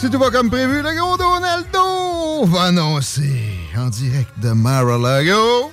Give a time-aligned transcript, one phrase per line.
[0.00, 3.38] Si tout va comme prévu, le gros Donaldo va annoncer
[3.76, 5.72] en direct de Mar-a-Lago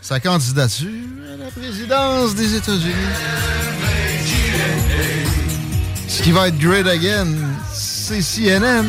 [0.00, 0.88] sa candidature
[1.34, 2.94] à la présidence des États-Unis.
[6.08, 7.26] Ce qui va être great again,
[7.70, 8.86] c'est CNN.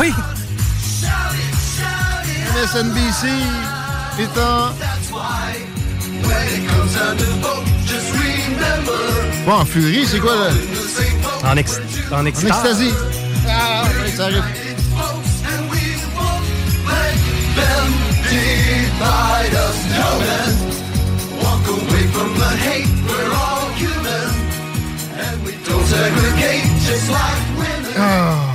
[0.00, 0.10] Oui!
[2.54, 3.28] MSNBC
[4.20, 4.70] étant...
[9.44, 10.50] Bon, en furie, c'est quoi là?
[11.44, 11.78] En, ex
[12.10, 12.48] en En extase.
[12.48, 13.19] extasie.
[18.30, 19.78] Divide us.
[21.42, 24.28] Walk away from the hate, we're all human.
[25.18, 27.94] And we don't segregate just like women.
[27.96, 28.49] Oh.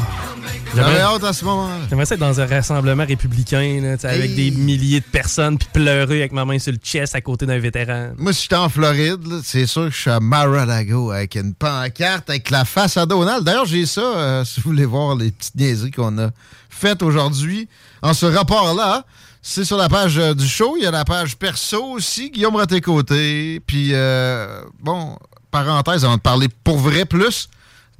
[0.75, 1.75] J'avais hâte à ce moment-là.
[1.89, 6.19] j'aimerais ça être dans un rassemblement républicain, là, avec des milliers de personnes, puis pleurer
[6.19, 8.09] avec ma main sur le chest à côté d'un vétéran.
[8.17, 12.29] Moi, si j'étais en Floride, c'est sûr que je suis à Mar-a-Lago avec une pancarte
[12.29, 13.43] avec la face à Donald.
[13.43, 16.29] D'ailleurs, j'ai ça, euh, si vous voulez voir les petites niaiseries qu'on a
[16.69, 17.69] faites aujourd'hui.
[18.01, 19.05] En ce rapport-là,
[19.41, 20.75] c'est sur la page euh, du show.
[20.77, 23.61] Il y a la page perso aussi, Guillaume Raté-Côté.
[23.65, 25.17] Puis, euh, bon,
[25.51, 27.49] parenthèse, avant de parler pour vrai plus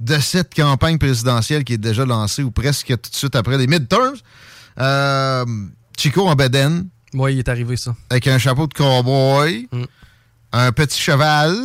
[0.00, 3.66] de cette campagne présidentielle qui est déjà lancée ou presque tout de suite après les
[3.66, 4.14] midterms.
[4.78, 5.44] Euh,
[5.98, 7.94] Chico en Beden Moi, il est arrivé ça.
[8.10, 9.84] avec un chapeau de cowboy, Mm.
[10.52, 11.56] un petit cheval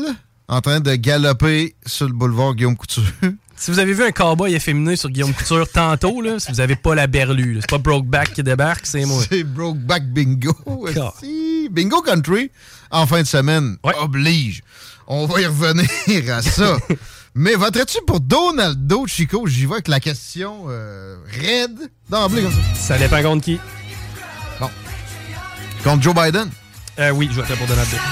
[0.47, 3.03] en train de galoper sur le boulevard Guillaume Couture.
[3.57, 6.75] Si vous avez vu un cowboy efféminé sur Guillaume Couture tantôt, là, si vous avez
[6.75, 9.21] pas la berlue, c'est pas Brokeback qui débarque, c'est moi.
[9.29, 10.55] C'est Brokeback Bingo.
[11.71, 12.49] Bingo Country,
[12.89, 13.93] en fin de semaine, Ouais.
[14.01, 14.63] oblige.
[15.05, 15.85] On va y revenir
[16.33, 16.77] à ça.
[17.33, 19.47] Mais voterais-tu pour Donaldo Chico?
[19.47, 22.59] J'y vais avec la question euh, raide d'emblée comme ça.
[22.75, 23.59] Ça dépend contre qui.
[25.83, 26.49] Contre Joe Biden?
[26.99, 28.03] Euh, oui, je voterai pour Donald Trump.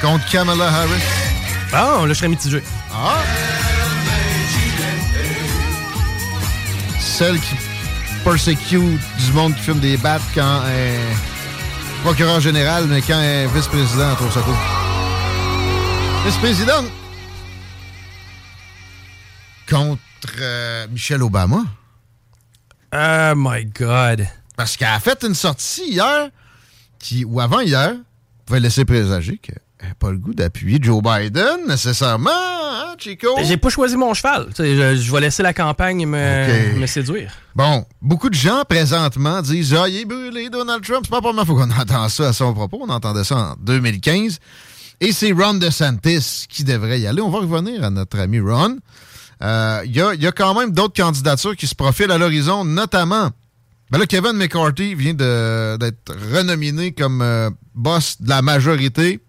[0.00, 1.02] Contre Kamala Harris?
[1.72, 2.62] Ah, là, je serais mitigé.
[2.92, 3.18] Ah!
[6.98, 7.56] Celle qui
[8.24, 14.12] persecute du monde qui fume des battes quand un procureur général, mais quand un vice-président,
[14.12, 14.87] on trouve ça cool.
[16.24, 16.84] Vice-président
[19.70, 20.00] contre
[20.40, 21.64] euh, Michelle Obama.
[22.92, 24.26] Oh my God.
[24.56, 26.30] Parce qu'elle a fait une sortie hier,
[26.98, 27.94] qui, ou avant hier,
[28.44, 33.28] pouvait laisser présager qu'elle n'a pas le goût d'appuyer Joe Biden, nécessairement, hein, Chico?
[33.44, 34.48] J'ai pas choisi mon cheval.
[34.58, 37.32] Je, je vais laisser la campagne me, séduire.
[37.54, 41.02] Bon, beaucoup de gens présentement disent Ah, il est brûlé, Donald Trump.
[41.04, 42.80] C'est pas pour moi faut qu'on entend ça à son propos.
[42.82, 44.40] On entendait ça en 2015.
[45.00, 47.20] Et c'est Ron DeSantis qui devrait y aller.
[47.22, 48.78] On va revenir à notre ami Ron.
[49.42, 52.64] Euh, Il y, a, y a quand même d'autres candidatures qui se profilent à l'horizon,
[52.64, 53.30] notamment.
[53.90, 59.20] Ben là, Kevin McCarthy vient d'être renominé comme euh, boss de la majorité,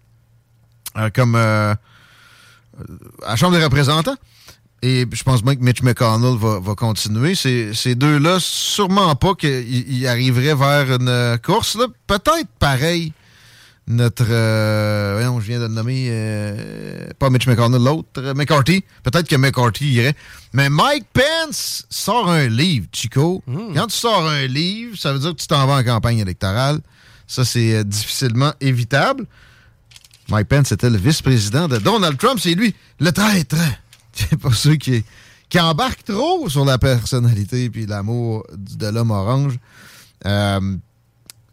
[0.98, 1.72] euh, comme euh,
[3.24, 4.16] à la Chambre des représentants.
[4.82, 7.34] Et je pense bien que Mitch McConnell va, va continuer.
[7.34, 11.78] Ces, ces deux-là, sûrement pas qu'ils ils arriveraient vers une euh, course.
[12.06, 13.12] Peut-être pareil.
[13.90, 14.24] Notre.
[14.30, 16.06] euh, voyons, je viens de le nommer.
[16.10, 18.08] euh, pas Mitch McConnell, l'autre.
[18.18, 18.84] euh, McCarthy.
[19.02, 20.14] Peut-être que McCarthy irait.
[20.52, 23.42] Mais Mike Pence sort un livre, Chico.
[23.74, 26.78] Quand tu sors un livre, ça veut dire que tu t'en vas en campagne électorale.
[27.26, 29.26] Ça, c'est euh, difficilement évitable.
[30.28, 32.38] Mike Pence était le vice-président de Donald Trump.
[32.40, 33.56] C'est lui, le traître.
[34.12, 35.04] C'est pour ceux qui,
[35.48, 39.58] qui embarquent trop sur la personnalité puis l'amour de l'homme orange.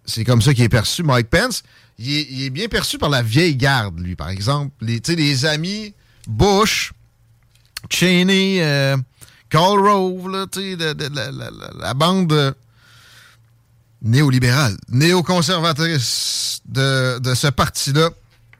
[0.05, 1.63] C'est comme ça qu'il est perçu, Mike Pence.
[1.99, 4.71] Il est, bien perçu par la vieille garde, lui, par exemple.
[4.81, 5.93] Les, les amis
[6.27, 6.93] Bush,
[7.89, 8.97] Cheney, euh,
[9.49, 10.45] Karl Rove, là,
[11.79, 12.55] la, bande
[14.01, 18.11] néolibérale, néoconservatrice de, de ce parti-là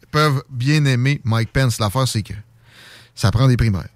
[0.09, 1.79] peuvent bien aimer Mike Pence.
[1.79, 2.33] L'affaire, c'est que
[3.13, 3.89] ça prend des primaires.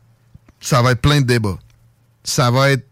[0.60, 1.58] Ça va être plein de débats.
[2.24, 2.88] Ça va être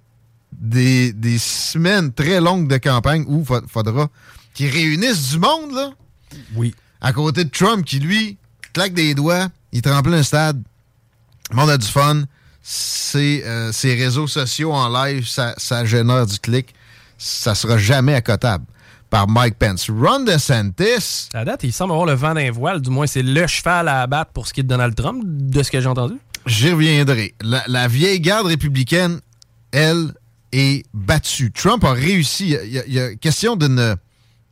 [0.52, 4.10] des, des semaines très longues de campagne où il faudra
[4.54, 5.92] qu'ils réunissent du monde, là.
[6.56, 6.74] Oui.
[7.02, 8.38] À côté de Trump, qui, lui,
[8.74, 10.62] claque des doigts, il trempe un stade.
[11.52, 12.24] Le monde a du fun.
[13.16, 16.74] Euh, ses réseaux sociaux en live, ça, ça génère du clic.
[17.18, 18.66] Ça sera jamais accotable
[19.10, 19.90] par Mike Pence.
[19.90, 22.80] Ron DeSantis, À date, il semble avoir le vent d'un voile.
[22.81, 25.64] Du moins, c'est le cheval à abattre pour ce qui est de Donald Trump, de
[25.64, 26.16] ce que j'ai entendu.
[26.46, 27.34] J'y reviendrai.
[27.42, 29.20] La, la vieille garde républicaine,
[29.72, 30.14] elle,
[30.52, 31.52] est battue.
[31.52, 32.46] Trump a réussi.
[32.46, 33.96] Il y a- il y a, il y a question d'une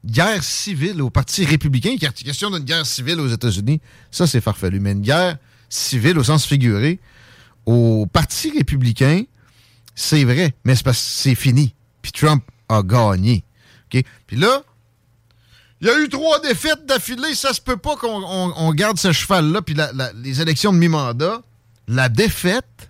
[0.05, 1.95] guerre civile au Parti républicain.
[1.99, 3.81] Y a question d'une guerre civile aux États-Unis.
[4.11, 4.79] Ça, c'est farfelu.
[4.79, 5.37] Mais une guerre
[5.69, 6.99] civile au sens figuré
[7.65, 9.23] au Parti républicain,
[9.95, 10.53] c'est vrai.
[10.63, 11.73] Mais c'est fini.
[12.01, 13.43] Puis Trump a gagné.
[13.93, 14.01] OK?
[14.25, 14.61] Puis là,
[15.81, 17.35] il y a eu trois défaites d'affilée.
[17.35, 19.61] Ça se peut pas qu'on on- on garde ce cheval-là.
[19.61, 19.75] Puis
[20.15, 21.41] les élections de mi-mandat,
[21.87, 22.89] la défaite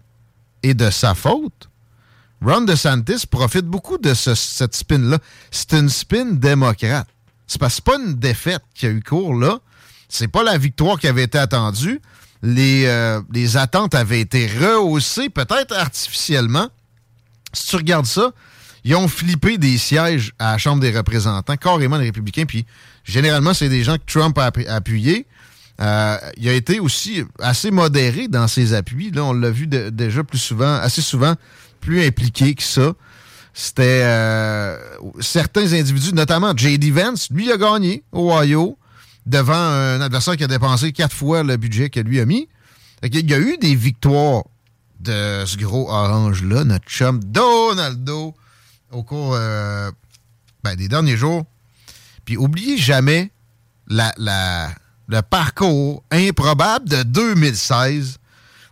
[0.64, 1.70] est de sa faute.
[2.44, 5.18] Ron DeSantis profite beaucoup de ce- cette spin-là.
[5.52, 7.08] C'est une spin démocrate.
[7.48, 9.60] C'est parce que pas une défaite qui a eu cours là.
[10.10, 12.02] C'est pas la victoire qui avait été attendue.
[12.44, 16.70] Les, euh, les attentes avaient été rehaussées, peut-être artificiellement.
[17.54, 18.32] Si tu regardes ça,
[18.84, 22.66] ils ont flippé des sièges à la Chambre des représentants, carrément les républicains, puis
[23.04, 25.26] généralement, c'est des gens que Trump a appu- appuyés.
[25.82, 29.12] Euh, il a été aussi assez modéré dans ses appuis.
[29.12, 31.36] Là, on l'a vu déjà plus souvent, assez souvent,
[31.80, 32.94] plus impliqué que ça.
[33.54, 34.78] C'était euh,
[35.20, 36.92] certains individus, notamment J.D.
[36.92, 38.78] Vance, lui a gagné au Ohio
[39.26, 42.48] devant un adversaire qui a dépensé quatre fois le budget que lui a mis.
[43.02, 44.44] Qu'il y a eu des victoires
[45.00, 48.36] de ce gros orange-là, notre chum Donaldo,
[48.92, 49.92] au cours euh,
[50.64, 51.44] ben, des derniers jours.
[52.26, 53.32] Puis oubliez jamais
[53.88, 54.14] la-
[55.08, 58.18] le parcours improbable de 2016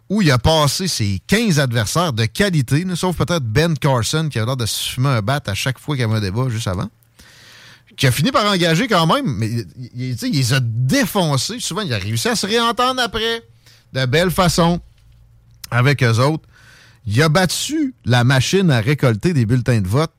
[0.10, 4.46] où il a passé ses 15 adversaires de qualité, sauf peut-être Ben Carson qui a
[4.46, 6.90] l'air de se fumer un à chaque fois qu'il y avait un débat juste avant.
[7.98, 9.66] Qui a fini par engager quand même, mais il,
[10.22, 11.60] il- les a défoncés.
[11.60, 13.42] Souvent, il a réussi à se réentendre après
[13.94, 14.82] de belle façon
[15.72, 16.44] avec eux autres.
[17.08, 20.12] Il a battu la machine à récolter des bulletins de vote.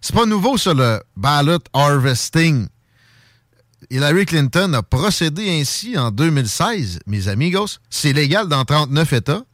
[0.00, 2.68] C'est pas nouveau, ça, le ballot harvesting.
[3.90, 7.78] Hillary Clinton a procédé ainsi en 2016, mes amigos.
[7.90, 9.44] C'est légal dans 39 États.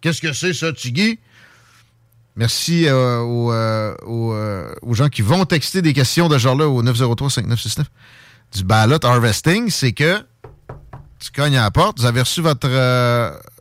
[0.00, 1.18] Qu'est-ce que c'est, ça, Tiggy?
[2.34, 6.82] Merci euh, aux, euh, euh, aux gens qui vont texter des questions de genre-là au
[6.82, 7.84] 903-5969.
[8.54, 10.18] Du ballot harvesting, c'est que
[11.18, 12.68] tu cognes à la porte, vous avez reçu votre,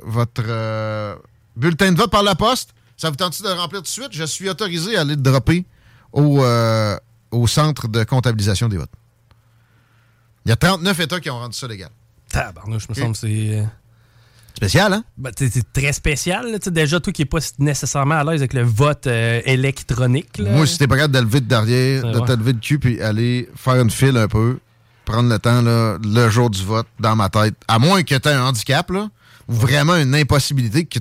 [0.03, 1.18] votre
[1.56, 2.72] bulletin de vote par la poste.
[2.98, 4.10] Ça vous tente de le remplir tout de suite?
[4.12, 5.65] Je suis autorisé à aller le dropper
[6.12, 6.44] au,
[7.32, 8.91] au centre de comptabilisation des votes.
[10.46, 11.90] Il y a 39 États qui ont rendu ça légal.
[12.30, 13.28] Tabarnouche, me semble que c'est.
[13.60, 13.64] euh,
[14.56, 15.04] Spécial, hein?
[15.18, 16.52] ben, c'est très spécial.
[16.52, 20.38] là, déjà, toi qui n'es pas nécessairement à l'aise avec le vote euh, électronique.
[20.38, 20.52] là.
[20.52, 23.02] Moi, si t'es pas capable de lever de derrière, de te lever de cul puis
[23.02, 24.60] aller faire une file un peu,
[25.06, 28.28] prendre le temps, là, le jour du vote, dans ma tête, à moins que tu
[28.30, 29.10] aies un handicap, là,
[29.48, 31.00] ou vraiment une impossibilité, que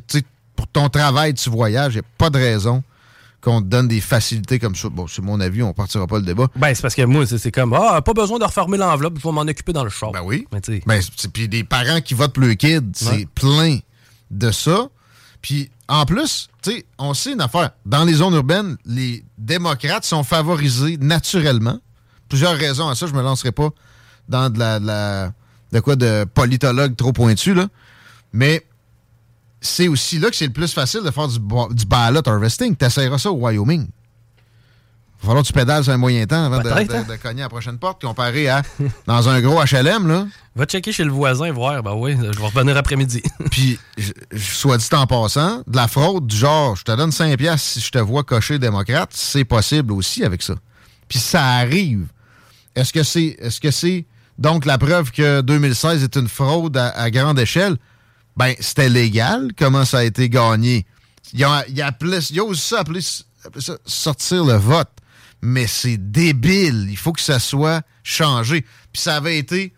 [0.56, 2.82] pour ton travail, tu voyages, il n'y a pas de raison
[3.40, 4.88] qu'on te donne des facilités comme ça.
[4.90, 6.48] Bon, c'est mon avis, on partira pas le débat.
[6.56, 9.32] Ben, c'est parce que moi, c'est comme, ah, pas besoin de refermer l'enveloppe, je vais
[9.32, 10.12] m'en occuper dans le char.
[10.12, 10.46] Ben oui.
[10.52, 13.26] Mais Ben, c'est- puis des parents qui votent pour le kid, c'est Ouais.
[13.34, 13.78] plein
[14.30, 14.88] de ça.
[15.42, 17.70] Puis en plus, tu sais, on sait une affaire.
[17.86, 21.78] Dans les zones urbaines, les démocrates sont favorisés naturellement.
[22.28, 23.70] Plusieurs raisons à ça, je me lancerai pas
[24.28, 25.32] dans de la, de la-
[25.72, 27.68] de quoi de politologue trop pointu là.
[28.32, 28.66] Mais
[29.60, 32.74] c'est aussi là que c'est le plus facile de faire du, ba- du ballot harvesting.
[32.76, 33.86] T'essayeras ça au Wyoming.
[33.86, 37.04] Il va falloir que tu pédales sur un moyen temps avant de, hein?
[37.06, 38.62] de cogner à la prochaine porte comparé à
[39.06, 40.26] dans un gros HLM, là.
[40.56, 41.82] va checker chez le voisin, voir.
[41.82, 43.22] Ben oui, je vais revenir après-midi.
[43.50, 47.12] Puis, je- je- soit dit en passant, de la fraude du genre, je te donne
[47.12, 50.54] 5 piastres si je te vois cocher démocrate, c'est possible aussi avec ça.
[51.06, 52.06] Puis ça arrive.
[52.74, 54.06] Est-ce que c'est est-ce que c'est
[54.38, 57.76] donc la preuve que 2016 est une fraude à, à grande échelle?
[58.36, 59.52] Ben, c'était légal.
[59.56, 60.86] Comment ça a été gagné?
[61.32, 63.00] Il a, il appelait, il ose ça appeler,
[63.44, 64.90] appeler ça sortir le vote.
[65.42, 66.88] Mais c'est débile.
[66.90, 68.62] Il faut que ça soit changé.
[68.92, 69.72] Puis ça avait été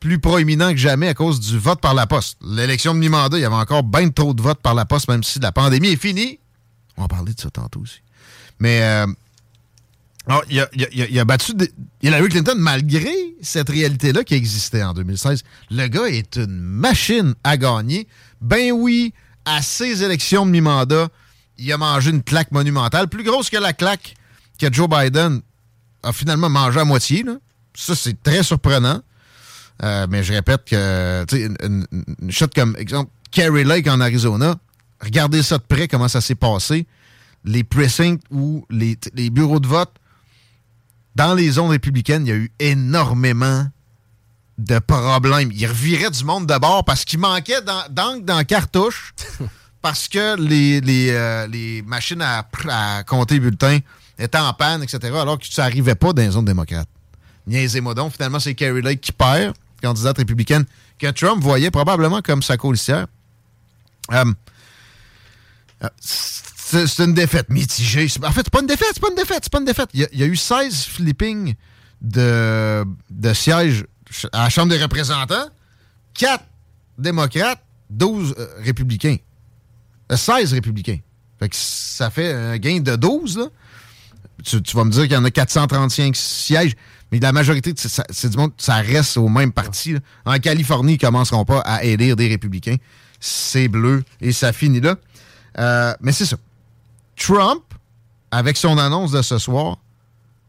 [0.00, 2.38] plus proéminent que jamais à cause du vote par la poste.
[2.42, 5.22] L'élection de mi-mandat, il y avait encore bien trop de votes par la poste, même
[5.22, 6.38] si la pandémie est finie.
[6.96, 8.00] On va parler de ça tantôt aussi.
[8.58, 9.06] Mais euh,
[10.50, 14.92] il, a, il il a- battu des- Hillary Clinton malgré cette réalité-là qui existait en
[14.92, 15.42] 2016.
[15.70, 18.06] Le gars est une machine à gagner.
[18.40, 19.12] Ben oui,
[19.44, 21.08] à ses élections de mi-mandat,
[21.56, 24.14] il a mangé une claque monumentale, plus grosse que la claque
[24.58, 25.40] que Joe Biden
[26.02, 27.24] a finalement mangé à moitié.
[27.74, 29.00] Ça, c'est très surprenant.
[29.82, 31.86] Euh, mais je répète que, tu sais, une,
[32.20, 34.56] une, shot comme, exemple, Kerry Lake en Arizona,
[35.00, 36.86] regardez ça de près, comment ça s'est passé.
[37.44, 38.96] Les precincts ou les
[39.30, 39.92] bureaux de vote,
[41.18, 43.66] dans les zones républicaines, il y a eu énormément
[44.56, 45.50] de problèmes.
[45.52, 49.12] Ils reviraient du monde de bord parce qu'il manquait d'en- d'encre dans la cartouche,
[49.82, 53.78] parce que les, les, euh, les machines à, à compter les bulletins
[54.16, 56.88] étaient en panne, etc., alors que ça n'arrivait pas dans les zones démocrates.
[57.48, 58.12] Niaisez-moi donc.
[58.12, 60.64] Finalement, c'est Kerry Lake qui perd, candidate républicaine,
[60.98, 63.06] que Trump voyait probablement comme sa colistière.
[64.12, 64.24] Euh,
[65.84, 65.88] euh,
[66.70, 68.06] c'est une défaite mitigée.
[68.22, 69.88] En fait, c'est pas une défaite, c'est pas une défaite, c'est pas une défaite.
[69.94, 71.54] Il y a, eu 16 flippings
[72.00, 73.84] de, de sièges
[74.32, 75.48] à la Chambre des représentants,
[76.14, 76.44] 4
[76.98, 79.16] démocrates, 12 euh, républicains.
[80.12, 80.98] Euh, 16 républicains.
[81.38, 83.44] Fait que ça fait un gain de 12, là
[84.42, 86.74] tu, vas me dire qu'il y en a 435 sièges,
[87.10, 89.96] mais la majorité, c'est du monde, ça reste au même parti.
[90.24, 92.76] En Californie, ils ne commenceront pas à élire des républicains.
[93.20, 94.96] C'est bleu et ça finit là.
[95.58, 96.36] Euh, mais c'est ça.
[97.18, 97.62] Trump,
[98.30, 99.78] avec son annonce de ce soir,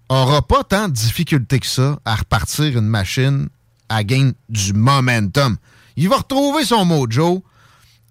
[0.07, 3.49] aura pas tant de difficulté que ça à repartir une machine
[3.89, 5.57] à gain du momentum.
[5.95, 7.43] Il va retrouver son mojo.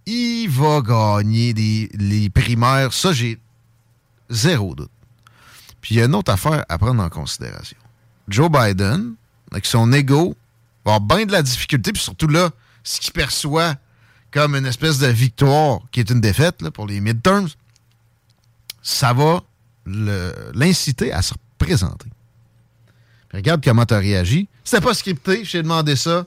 [0.07, 2.93] Il va gagner les primaires.
[2.93, 3.39] Ça, j'ai
[4.31, 4.91] zéro doute.
[5.81, 7.77] Puis il y a une autre affaire à prendre en considération.
[8.29, 9.15] Joe Biden,
[9.53, 10.37] avec son ego,
[10.85, 12.51] va avoir bien de la difficulté, puis surtout là,
[12.85, 13.75] ce qu'il perçoit
[14.31, 17.49] comme une espèce de victoire qui est une défaite pour les midterms,
[18.83, 19.43] ça va
[19.87, 22.09] l'inciter à se représenter.
[23.29, 24.49] Puis regarde comment tu as réagi.
[24.65, 26.27] C'était pas scripté, je t'ai demandé ça.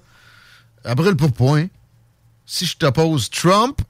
[0.84, 1.67] À brûle pour point.
[2.46, 3.81] Si je t'oppose Trump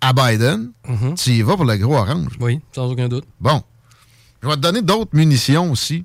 [0.00, 0.70] à Biden,
[1.16, 2.32] tu y vas pour le gros orange.
[2.40, 3.24] Oui, sans aucun doute.
[3.40, 3.62] Bon.
[4.42, 6.04] Je vais te donner d'autres munitions aussi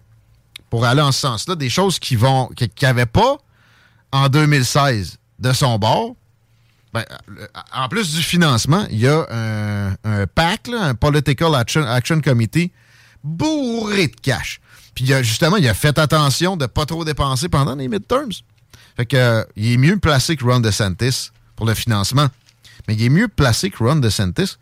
[0.69, 1.55] pour aller en ce sens-là.
[1.55, 3.37] Des choses qui vont qui n'avaient pas
[4.11, 6.15] en 2016 de son bord.
[6.93, 7.05] Ben,
[7.37, 9.25] euh, en plus du financement, il y a
[10.03, 12.71] un, PAC, un Political Action, Committee,
[13.23, 14.59] bourré de cash.
[14.93, 18.31] Puis justement, il a fait attention de pas trop dépenser pendant les midterms.
[18.97, 22.27] Fait que euh, il est mieux placé que Ron DeSantis pour le financement.
[22.87, 24.57] Mais il est mieux placé que Ron DeSantis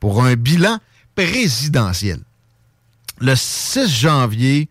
[0.00, 0.78] pour un bilan
[1.14, 2.20] présidentiel.
[3.20, 4.68] Le 6 janvier,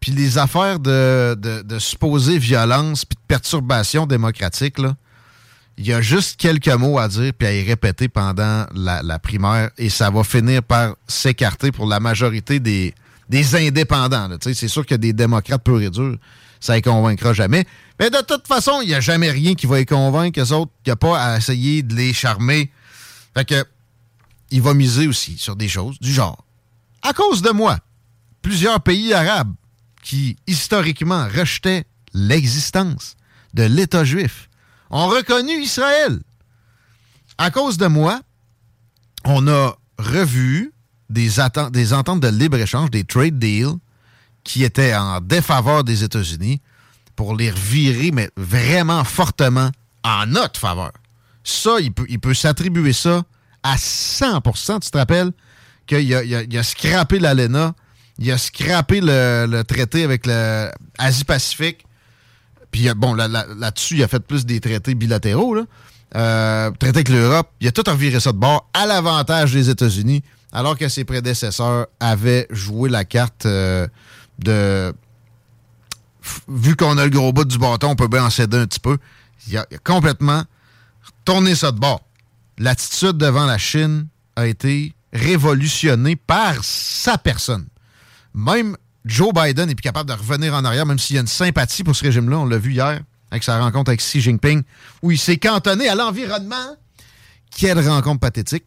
[0.00, 4.96] puis les affaires de, de, de supposée violence puis de perturbation démocratique, là,
[5.76, 9.70] il y a juste quelques mots à dire puis à y répéter pendant la, primaire
[9.76, 12.94] et ça va finir par s'écarter pour la majorité des,
[13.54, 14.28] indépendants.
[14.40, 16.16] C'est sûr que des démocrates purs et durs,
[16.60, 17.64] ça les convaincra jamais.
[17.98, 20.72] Mais de toute façon, il n'y a jamais rien qui va les convaincre, eux autres.
[20.84, 22.70] Il n'y a pas à essayer de les charmer.
[23.34, 23.64] Fait que,
[24.50, 26.44] il va miser aussi sur des choses du genre.
[27.02, 27.78] À cause de moi,
[28.42, 29.52] plusieurs pays arabes
[30.02, 33.16] qui, historiquement, rejetaient l'existence
[33.54, 34.48] de l'État juif
[34.94, 36.20] ont reconnu Israël.
[37.36, 38.20] À cause de moi,
[39.24, 40.72] on a revu
[41.10, 43.74] des, ententes de libre-échange, des trade deals,
[44.44, 46.60] qui étaient en défaveur des États-Unis,
[47.16, 49.70] pour les revirer, mais vraiment fortement
[50.04, 50.92] en notre faveur.
[51.42, 53.24] Ça, il peut, s'attribuer ça
[53.64, 55.32] à 100% Tu te rappelles
[55.86, 57.74] qu'il a, scrappé l'ALENA,
[58.18, 61.84] il a scrappé le traité avec l'Asie-Pacifique.
[62.74, 65.62] Puis, bon, là- là- là-dessus, il a fait plus des traités bilatéraux, là.
[66.16, 67.48] Euh, traité avec l'Europe.
[67.60, 71.86] Il a tout reviré ça de bord à l'avantage des États-Unis, alors que ses prédécesseurs
[72.00, 73.86] avaient joué la carte euh,
[74.40, 74.92] de
[76.48, 78.80] vu qu'on a le gros bout du bâton, on peut bien en céder un petit
[78.80, 78.98] peu.
[79.46, 80.42] Il a, il a complètement
[81.24, 82.00] tourné ça de bord.
[82.58, 87.66] L'attitude devant la Chine a été révolutionnée par sa personne.
[88.34, 91.26] Même Joe Biden est plus capable de revenir en arrière, même s'il y a une
[91.26, 92.38] sympathie pour ce régime-là.
[92.38, 94.62] On l'a vu hier avec sa rencontre avec Xi Jinping,
[95.02, 96.76] où il s'est cantonné à l'environnement.
[97.50, 98.64] Quelle rencontre pathétique.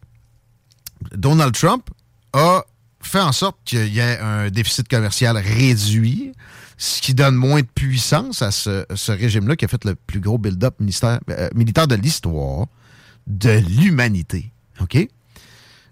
[1.14, 1.88] Donald Trump
[2.32, 2.64] a
[3.00, 6.32] fait en sorte qu'il y ait un déficit commercial réduit,
[6.76, 10.38] ce qui donne moins de puissance à ce, régime-là qui a fait le plus gros
[10.38, 12.66] build-up militaire, euh, militaire de l'histoire
[13.26, 14.52] de l'humanité.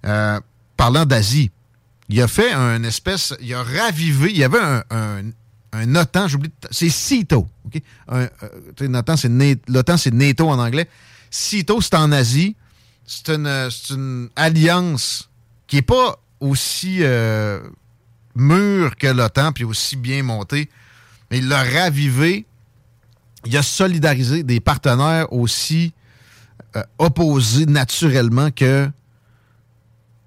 [0.05, 0.41] Euh,
[0.77, 1.51] parlant d'Asie,
[2.09, 3.35] il a fait un espèce.
[3.41, 4.31] Il a ravivé.
[4.31, 4.83] Il y avait un,
[5.73, 6.51] un, OTAN, j'oublie.
[6.71, 7.49] C'est CITO.
[7.65, 7.83] OK?
[8.13, 8.29] Euh,
[9.69, 10.89] L'OTAN, c'est NATO en anglais.
[11.31, 12.57] CITO, c'est en Asie.
[13.05, 15.31] C'est une, euh, une alliance
[15.67, 17.61] qui n'est pas aussi euh,
[18.35, 20.71] mûre que l'OTAN, puis aussi bien montée.
[21.31, 22.47] Mais il l'a ravivé.
[23.45, 25.93] Il a solidarisé des partenaires aussi
[26.99, 28.91] opposés naturellement que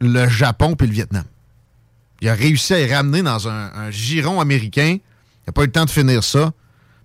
[0.01, 1.25] le Japon puis le Vietnam.
[2.21, 4.97] Il a réussi à les ramener dans un, giron américain.
[4.97, 6.51] Il n'a pas eu le temps de finir ça.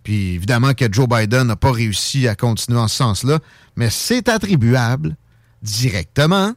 [0.03, 3.39] Puis évidemment que Joe Biden n'a pas réussi à continuer en ce sens-là.
[3.77, 5.17] Mais c'est attribuable
[5.63, 6.53] directement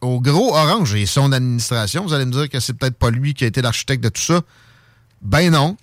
[0.00, 2.04] au gros orange et son administration.
[2.04, 4.20] Vous allez me dire que c'est peut-être pas lui qui a été l'architecte de tout
[4.20, 4.40] ça.
[5.22, 5.76] Ben non.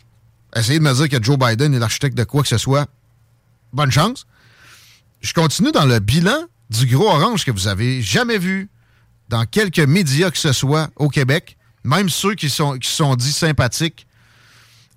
[0.55, 2.87] Essayez de me dire que Joe Biden est l'architecte de quoi que ce soit.
[3.71, 4.25] Bonne chance.
[5.21, 8.69] Je continue dans le bilan du gros orange que vous avez jamais vu
[9.29, 13.15] dans quelques médias que ce soit au Québec, même ceux qui sont, qui se sont
[13.15, 14.07] dit sympathiques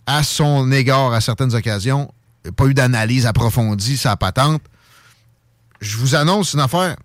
[0.06, 2.12] à son égard à certaines occasions.
[2.56, 4.62] Pas eu d'analyse approfondie, sa patente.
[5.80, 6.96] Je vous annonce une affaire.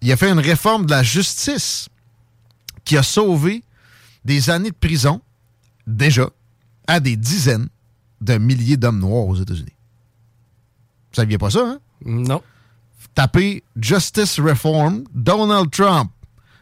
[0.00, 1.88] Il a fait une réforme de la justice
[2.84, 3.62] qui a sauvé
[4.24, 5.20] des années de prison,
[5.86, 6.28] déjà,
[6.86, 7.68] à des dizaines
[8.20, 9.76] de milliers d'hommes noirs aux États-Unis.
[11.10, 11.78] Vous saviez pas ça, hein?
[12.04, 12.42] Non.
[13.14, 16.10] Tapez Justice Reform, Donald Trump,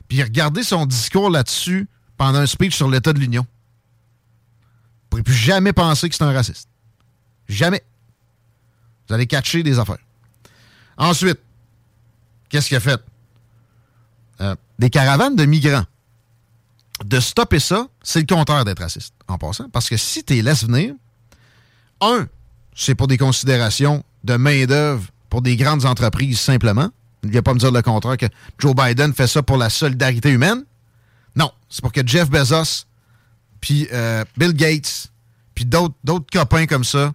[0.08, 1.88] puis regardez son discours là-dessus
[2.20, 3.46] pendant un speech sur l'État de l'Union.
[3.46, 6.68] Vous ne pourrez plus jamais penser que c'est un raciste.
[7.48, 7.82] Jamais.
[9.08, 10.04] Vous allez catcher des affaires.
[10.98, 11.38] Ensuite,
[12.50, 13.02] qu'est-ce qu'il a fait?
[14.42, 15.86] Euh, des caravanes de migrants.
[17.06, 19.70] De stopper ça, c'est le contraire d'être raciste, en passant.
[19.70, 20.92] Parce que si tu les laisses venir,
[22.02, 22.28] un,
[22.74, 26.90] c'est pour des considérations de main-d'œuvre pour des grandes entreprises, simplement.
[27.22, 28.26] Il ne vient pas me dire le contraire que
[28.58, 30.66] Joe Biden fait ça pour la solidarité humaine.
[31.36, 32.84] Non, c'est pour que Jeff Bezos,
[33.60, 35.10] puis euh, Bill Gates,
[35.54, 35.94] puis d'autres
[36.32, 37.12] copains comme ça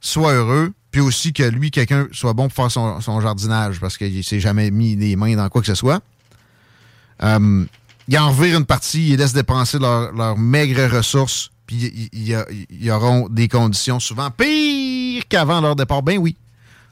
[0.00, 4.22] soient heureux, puis aussi que lui, quelqu'un, soit bon pour faire son, jardinage parce qu'il
[4.24, 6.00] s'est jamais mis les mains dans quoi que ce soit.
[7.22, 7.64] Euh,
[8.08, 12.28] il en vire une partie, il laisse dépenser leurs maigres ressources, puis il- il- il
[12.28, 16.02] y a- il y auront des conditions souvent pires qu'avant leur départ.
[16.02, 16.36] Ben oui.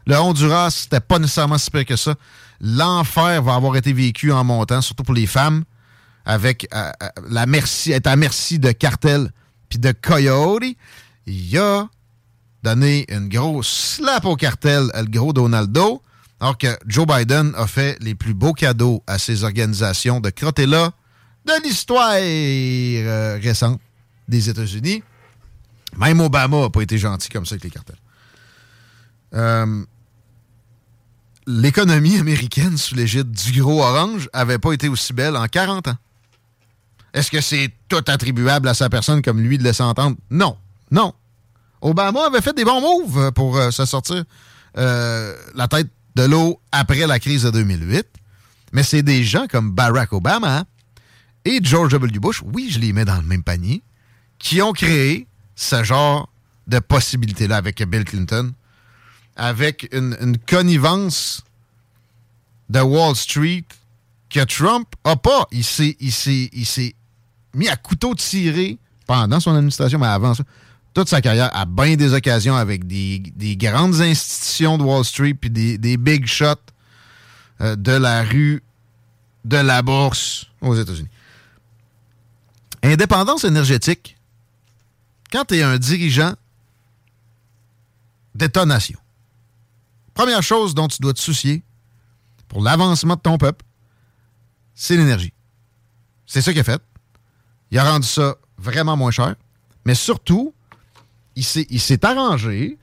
[0.07, 2.15] Le Honduras, c'était pas nécessairement si pire que ça.
[2.61, 5.65] L'enfer va avoir été vécu en montant, surtout pour les femmes,
[6.31, 9.33] avec euh, euh, la merci, être à merci de cartels
[9.69, 10.63] puis de coyote.
[11.27, 11.89] Il a
[12.63, 16.01] donné une grosse slap au cartel, le gros Donaldo,
[16.39, 20.93] alors que Joe Biden a fait les plus beaux cadeaux à ces organisations de crotella
[21.47, 23.81] de l'histoire euh, récente
[24.29, 25.03] des États-Unis.
[25.97, 27.97] Même Obama n'a pas été gentil comme ça avec les cartels.
[31.49, 35.97] L'économie américaine sous l'égide du gros orange avait pas été aussi belle en 40 ans.
[37.13, 40.17] Est-ce que c'est tout attribuable à sa personne comme lui de laisser entendre?
[40.31, 40.57] Non.
[40.91, 41.15] Non.
[41.81, 44.25] Obama avait fait des bons moves pour euh, se sortir
[44.77, 48.07] euh, la tête de l'eau après la crise de 2008.
[48.73, 50.65] Mais c'est des gens comme Barack Obama
[51.45, 52.19] et George W.
[52.19, 53.83] Bush, oui, je les mets dans le même panier,
[54.39, 56.29] qui ont créé ce genre
[56.67, 58.53] de possibilités-là avec Bill Clinton,
[59.37, 61.43] avec une, connivence
[62.69, 63.65] de Wall Street
[64.29, 65.47] que Trump a pas.
[65.51, 66.95] Il s'est, il s'est, il s'est
[67.55, 70.45] mis à couteau tiré pendant son administration, mais avant ça,
[70.95, 75.35] toute sa carrière, à bien des occasions, avec des, des grandes institutions de Wall Street,
[75.35, 76.55] puis des, big shots
[77.61, 78.63] euh, de la rue,
[79.45, 81.09] de la bourse aux États-Unis.
[82.83, 84.17] Indépendance énergétique,
[85.31, 86.35] quand tu es un dirigeant
[88.35, 88.99] détonation.
[90.15, 91.63] Première chose dont tu dois te soucier
[92.49, 93.65] pour l'avancement de ton peuple,
[94.75, 95.33] c'est l'énergie.
[96.27, 96.83] C'est ça qu'il a fait.
[97.71, 99.35] Il a rendu ça vraiment moins cher.
[99.85, 100.53] Mais surtout,
[101.37, 102.79] il s'est arrangé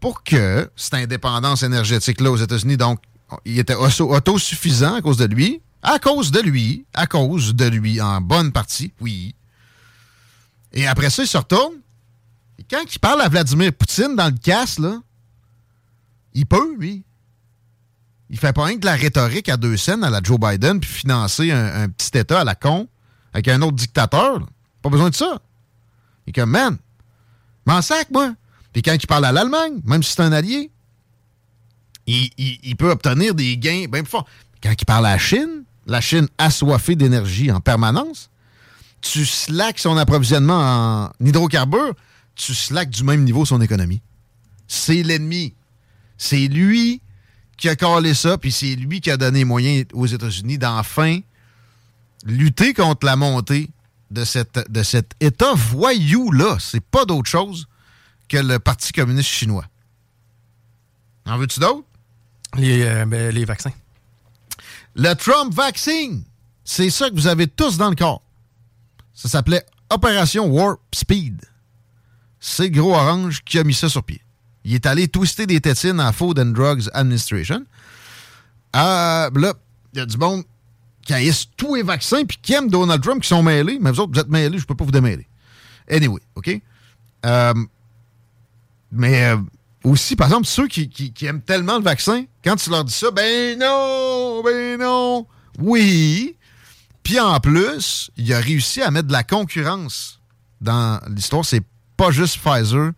[0.00, 3.00] pour que cette indépendance énergétique-là aux États-Unis, donc,
[3.44, 5.62] il était auto- autosuffisant à cause de lui.
[5.82, 6.84] À cause de lui.
[6.92, 9.34] À cause de lui, en bonne partie, oui.
[10.72, 11.74] Et après ça, il se retourne.
[12.58, 15.00] Et quand il parle à Vladimir Poutine dans le casse, là,
[16.34, 17.04] il peut, lui.
[18.30, 20.80] Il fait pas rien que de la rhétorique à deux scènes à la Joe Biden
[20.80, 22.88] puis financer un, un petit État à la con
[23.34, 24.40] avec un autre dictateur.
[24.80, 25.40] Pas besoin de ça.
[26.26, 26.78] Il est comme, man,
[27.66, 28.34] m'en sac, moi.
[28.72, 30.70] Puis quand il parle à l'Allemagne, même si c'est un allié,
[32.06, 34.26] il, peut obtenir des gains bien plus forts.
[34.62, 38.30] Quand il parle à la Chine, la Chine assoiffée d'énergie en permanence,
[39.00, 41.94] tu slacks son approvisionnement en hydrocarbures,
[42.34, 44.00] tu slacks du même niveau son économie.
[44.66, 45.54] C'est l'ennemi.
[46.16, 47.00] C'est lui
[47.56, 51.20] qui a collé ça, puis c'est lui qui a donné les moyens aux États-Unis d'enfin
[52.24, 53.70] lutter contre la montée
[54.10, 56.56] de, cette, de cet État voyou-là.
[56.58, 57.68] C'est pas d'autre chose
[58.28, 59.64] que le Parti communiste chinois.
[61.26, 61.84] En veux-tu d'autres?
[62.56, 63.72] Les, euh, ben, les vaccins.
[64.94, 66.24] Le Trump Vaccine.
[66.64, 68.22] C'est ça que vous avez tous dans le corps.
[69.12, 71.42] Ça s'appelait Opération Warp Speed.
[72.40, 74.20] C'est le gros orange qui a mis ça sur pied.
[74.64, 77.64] Il est allé twister des tétines à Food and Drugs Administration.
[78.72, 79.54] Ah, là,
[79.92, 80.44] il y a du monde
[81.04, 83.78] qui haïssent tous les vaccins puis qui aiment Donald Trump qui sont mêlés.
[83.80, 85.26] Mais vous autres, vous êtes mêlés, je peux pas vous démêler.
[85.90, 86.60] Anyway, OK?
[87.26, 87.54] Euh,
[88.90, 89.36] mais euh,
[89.84, 92.94] aussi, par exemple, ceux qui, qui- qui aiment tellement le vaccin, quand tu leur dis
[92.94, 95.26] ça, ben non, ben non,
[95.58, 96.36] oui.
[97.02, 100.20] Puis en plus, il a réussi à mettre de la concurrence
[100.60, 101.44] dans l'histoire.
[101.44, 101.62] C'est
[101.96, 102.92] pas juste Pfizer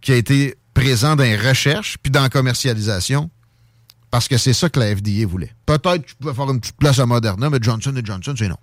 [0.00, 3.30] qui a été présent dans les recherches puis dans la commercialisation
[4.16, 5.54] parce que c'est ça que la FDA voulait.
[5.66, 8.56] Peut-être que tu pouvais faire une petite place à Moderna, mais Johnson Johnson, c'est non.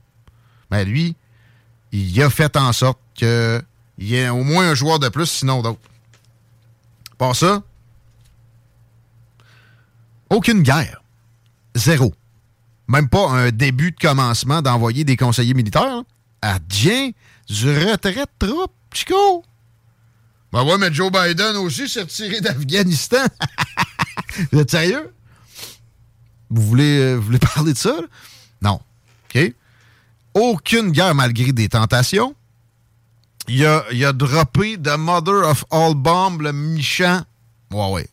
[0.72, 1.16] Mais lui,
[1.92, 3.64] il a fait en sorte qu'il
[4.00, 5.78] y ait au moins un joueur de plus, sinon d'autres.
[7.20, 7.62] Par ça,
[10.32, 11.04] aucune guerre.
[11.76, 12.16] Zéro.
[12.88, 15.84] Même pas un début de commencement d'envoyer des conseillers militaires.
[15.84, 16.06] hein.
[16.42, 17.14] À du
[17.52, 19.46] retrait de troupes, Chico.
[20.52, 23.26] Ben ouais, mais Joe Biden aussi s'est retiré d'Afghanistan.
[24.52, 25.14] Vous êtes sérieux?
[26.54, 27.96] Vous voulez, euh, vous voulez parler de ça?
[28.62, 28.80] Non.
[29.34, 29.54] OK?
[30.36, 32.36] Aucune guerre malgré des tentations.
[33.48, 37.22] Il a, il a droppé The Mother of All Bombs, le méchant.
[37.72, 38.08] Ouais, ouais.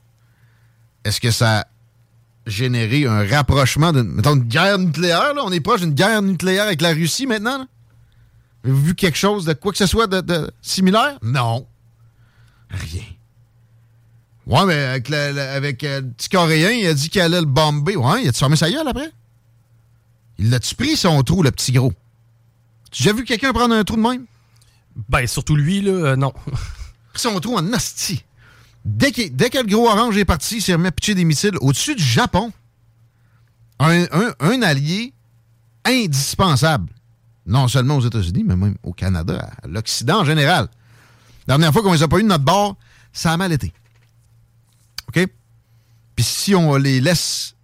[1.04, 1.66] Est-ce que ça a
[2.46, 5.34] généré un rapprochement d'une mettons, une guerre nucléaire?
[5.34, 5.42] Là?
[5.44, 7.66] On est proche d'une guerre nucléaire avec la Russie maintenant?
[8.64, 11.18] Avez-vous vu quelque chose de quoi que ce soit de similaire?
[11.22, 11.66] Non.
[12.70, 13.02] Rien.
[14.50, 17.94] Ouais, mais avec, avec euh, le petit Coréen, il a dit qu'il allait le bomber.
[17.96, 19.10] Ouais, il a-tu fermé sa gueule après?
[20.38, 21.92] Il l'a-tu pris son trou, le petit gros?
[22.90, 24.26] Tu as déjà vu quelqu'un prendre un trou de même?
[25.08, 26.32] Ben, surtout lui, là, euh, non.
[27.12, 28.24] pris son trou en hostie.
[28.84, 31.56] Dès, dès que le gros orange est parti, il s'est remis à pitcher des missiles
[31.60, 32.50] au-dessus du Japon.
[33.78, 35.12] Un, un- un allié
[35.84, 36.92] indispensable.
[37.46, 40.68] Non seulement aux États-Unis, mais même au Canada, à l'Occident en général.
[41.46, 42.76] La dernière fois qu'on les a pas eu de notre bord,
[43.12, 43.72] ça a mal été.
[45.10, 45.28] OK?
[46.16, 47.54] Puis si on les laisse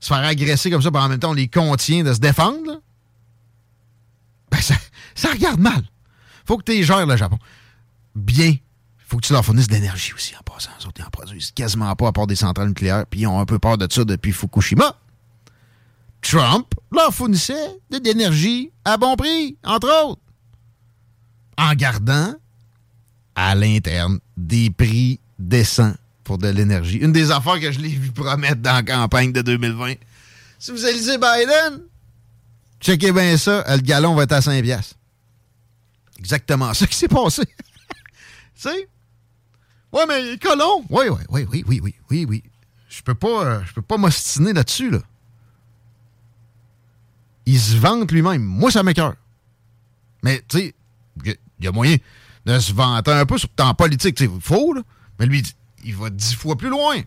[0.00, 2.80] se faire agresser comme ça, puis en même temps on les contient de se défendre,
[4.50, 4.74] ben ça,
[5.14, 5.82] ça regarde mal.
[6.44, 7.38] Faut que tu gères, le Japon.
[8.14, 8.54] Bien.
[9.06, 10.70] Faut que tu leur fournisses de l'énergie aussi en passant.
[10.80, 13.38] Les autres, ils en produisent quasiment pas à part des centrales nucléaires, puis ils ont
[13.38, 14.96] un peu peur de ça depuis Fukushima.
[16.22, 20.22] Trump leur fournissait de l'énergie à bon prix, entre autres,
[21.58, 22.34] en gardant
[23.34, 25.94] à l'interne des prix décents
[26.38, 26.98] de l'énergie.
[26.98, 29.94] Une des affaires que je l'ai vu promettre dans la campagne de 2020.
[30.58, 31.80] Si vous élisez Biden,
[32.80, 34.96] checkez bien ça, le gallon va être à 5 piastres.
[36.18, 37.42] Exactement ça qui s'est passé.
[37.46, 37.52] tu
[38.54, 38.88] sais?
[39.92, 40.84] Ouais, mais colon.
[40.88, 42.42] Oui, oui, oui, oui, oui, oui, oui, oui.
[42.88, 44.98] Je peux pas, euh, je peux pas m'ostiner là-dessus, là.
[47.44, 48.42] Il se vante lui-même.
[48.42, 49.16] Moi, ça m'écœure.
[50.22, 50.74] Mais, tu sais,
[51.24, 51.96] il y, a moyen
[52.46, 54.20] de se vanter un peu sur le temps politique.
[54.20, 54.82] Il faut, là.
[55.18, 55.42] Mais lui,
[55.84, 57.00] il va dix fois plus loin.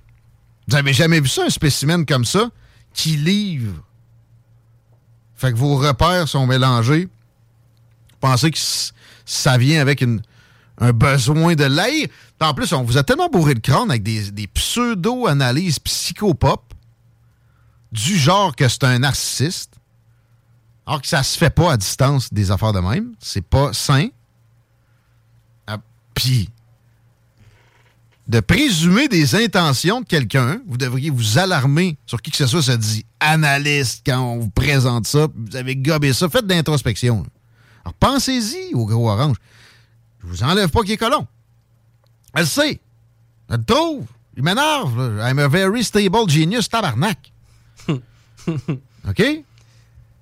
[0.68, 2.50] Vous avez jamais vu ça, un spécimen comme ça,
[2.94, 3.84] qui livre?
[5.36, 7.10] Fait que vos repères sont mélangés.
[8.20, 8.58] Pensez que
[9.26, 12.08] ça vient avec un besoin de l'air?
[12.42, 16.74] En plus, on vous a tellement bourré le crâne avec des, des pseudo-analyses psychopop
[17.92, 19.74] du genre que c'est un narcissiste.
[20.86, 23.14] Alors que ça se fait pas à distance des affaires de même.
[23.20, 24.10] C'est pas sain.
[25.66, 25.78] Ah,
[26.14, 26.50] Puis,
[28.28, 30.60] de présumer des intentions de quelqu'un.
[30.68, 32.64] Vous devriez vous alarmer sur qui que ce soit.
[32.64, 35.28] Ça dit analyste quand on vous présente ça.
[35.36, 36.28] Vous avez gobé ça.
[36.30, 37.26] Faites de l'introspection.
[37.84, 39.38] Alors pensez-y au gros orange.
[40.22, 41.28] Je vous enlève pas qu'il est colon.
[42.34, 42.80] Elle sait.
[43.50, 44.06] Elle le trouve.
[44.36, 45.20] Il m'énerve.
[45.22, 47.32] I'm a very stable genius, tabarnak.
[47.88, 49.24] OK?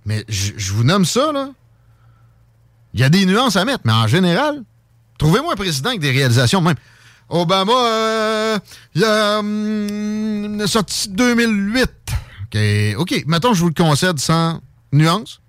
[0.05, 1.49] Mais je je vous nomme ça, là.
[2.93, 4.63] Il y a des nuances à mettre, mais en général,
[5.17, 6.75] trouvez-moi un président avec des réalisations même.
[7.29, 8.59] Obama, euh,
[8.95, 11.89] il a hum, sorti 2008.
[12.43, 12.59] OK,
[12.97, 13.23] OK.
[13.27, 15.39] Mettons, je vous le concède sans nuance.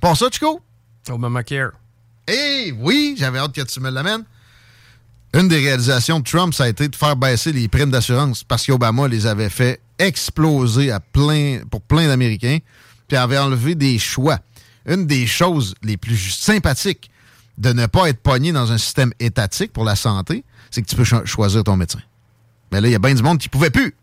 [0.00, 0.60] Pour ça, Chico?
[1.08, 1.72] Obamacare.
[2.28, 4.24] Eh oui, j'avais hâte que tu me l'amènes.
[5.34, 8.64] Une des réalisations de Trump, ça a été de faire baisser les primes d'assurance parce
[8.64, 12.58] qu'Obama les avait fait exploser à plein, pour plein d'Américains,
[13.08, 14.38] puis avait enlevé des choix.
[14.86, 17.10] Une des choses les plus sympathiques
[17.58, 20.96] de ne pas être pogné dans un système étatique pour la santé, c'est que tu
[20.96, 22.00] peux cho- choisir ton médecin.
[22.72, 23.94] Mais là, il y a bien du monde qui pouvait plus.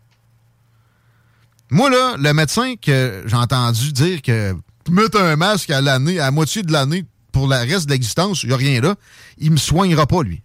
[1.70, 4.54] Moi, là, le médecin que j'ai entendu dire que
[4.90, 8.48] mettre un masque à l'année, à moitié de l'année, pour le reste de l'existence, il
[8.48, 8.94] n'y a rien là,
[9.38, 10.42] il me soignera pas, lui.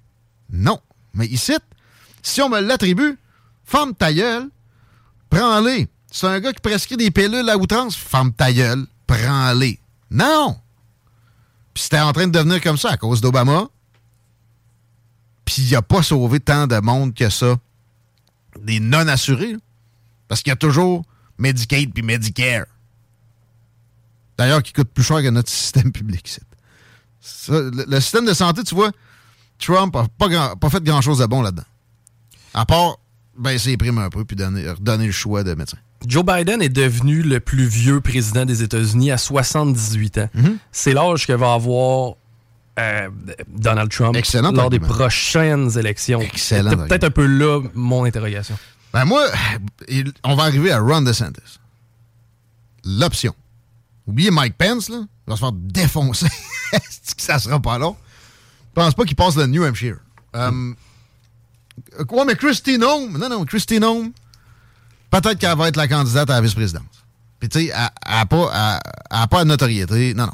[0.52, 0.80] Non.
[1.14, 1.54] Mais ici,
[2.24, 3.18] si on me l'attribue,
[3.66, 4.50] ferme ta gueule,
[5.30, 5.88] prends-les.
[6.12, 9.80] C'est un gars qui prescrit des pilules à outrance, ferme ta gueule, prends-les.
[10.10, 10.58] Non!
[11.80, 13.68] C'était en train de devenir comme ça à cause d'Obama.
[15.46, 17.56] Puis il a pas sauvé tant de monde que ça.
[18.62, 19.56] Des non-assurés.
[20.28, 21.06] Parce qu'il y a toujours
[21.38, 22.66] Medicaid puis Medicare.
[24.38, 26.40] D'ailleurs, qui coûte plus cher que notre système public.
[27.22, 28.92] Ça, le, système de santé, tu vois,
[29.58, 31.64] Trump n'a pas fait grand-chose de bon là-dedans.
[32.54, 32.98] À part
[33.38, 35.78] baisser les primes un peu puis donner, redonner le choix de médecin.
[36.06, 40.30] Joe Biden est devenu le plus vieux président des États-Unis à 78 ans.
[40.36, 40.58] Mm-hmm.
[40.72, 42.14] C'est l'âge que va avoir
[42.80, 43.10] euh,
[43.48, 46.22] Donald Trump Excellent lors des prochaines élections.
[46.22, 48.58] Excellent C'est peut-être un peu là mon interrogation.
[48.94, 49.26] Ben moi,
[50.24, 51.60] on va arriver à Ron DeSantis.
[52.86, 53.36] L'option.
[54.08, 55.02] Oubliez Mike Pence, là.
[55.28, 56.28] Il va se faire défoncer.
[57.18, 57.96] Ça sera pas long?
[58.70, 59.98] Je pense pas qu'il passe le New Hampshire.
[60.36, 60.74] Euh,
[62.08, 63.18] Quoi, mais Christine Home?
[63.18, 64.12] Non, non, Christine Home,
[65.10, 66.84] peut-être qu'elle va être la candidate à la vice-présidence.
[67.40, 68.80] Puis, tu sais, elle n'a pas,
[69.30, 70.14] pas de notoriété.
[70.14, 70.34] Non, non.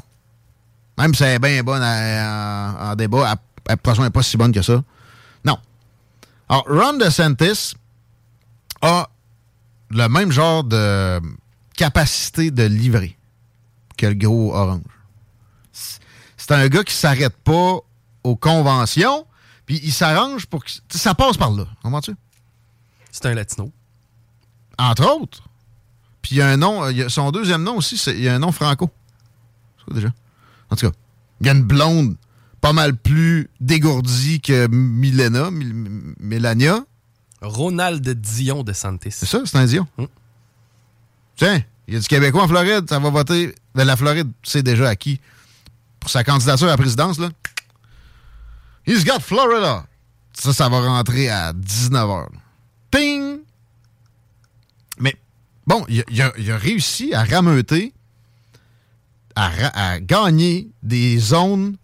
[0.98, 3.36] Même si elle est bien bonne en, débat,
[3.68, 4.82] elle- n'est pas si bonne que ça.
[5.44, 5.58] Non.
[6.48, 7.74] Alors, Ron DeSantis
[8.82, 9.08] a
[9.90, 11.20] le même genre de
[11.76, 13.16] capacité de livrer
[13.96, 14.80] que le gros orange.
[15.72, 17.78] C'est- un gars qui s'arrête pas
[18.22, 19.26] aux conventions,
[19.66, 21.64] puis il s'arrange pour que ça passe par là.
[21.82, 22.14] Comment-tu?
[23.10, 23.70] C'est un latino.
[24.78, 25.42] Entre autres.
[26.22, 28.14] Puis il y a un nom, euh, il y a- son deuxième nom aussi, c'est-
[28.14, 28.90] il y a un nom franco.
[29.78, 30.12] C'est quoi déjà?
[30.70, 30.96] En tout cas,
[31.40, 32.16] il y a une blonde
[32.60, 36.84] pas mal plus dégourdie que Milena, Mil- Mélania.
[37.42, 39.12] Ronald Dion de Santis.
[39.12, 39.86] C'est ça, c'est un Dion?
[39.98, 40.04] Mm.
[41.36, 43.54] Tiens, il y a du Québécois en Floride, ça va voter.
[43.74, 45.20] De la Floride, c'est déjà acquis.
[46.00, 47.28] Pour sa candidature à la présidence, là.
[48.86, 49.84] He's got Florida.
[50.32, 52.28] Ça, ça va rentrer à 19h.
[52.90, 53.38] Ting!
[55.66, 57.92] Bon, il a, réussi à rameuter,
[59.34, 61.76] à, gagner des zones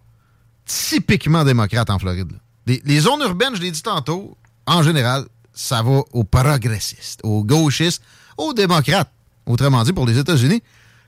[0.65, 2.33] typiquement démocrates en Floride.
[2.67, 8.03] les zones urbaines, je l'ai dit tantôt, en général, ça va aux progressistes, aux gauchistes,
[8.39, 9.11] aux démocrates.
[9.47, 10.63] Autrement dit, pour les États-Unis,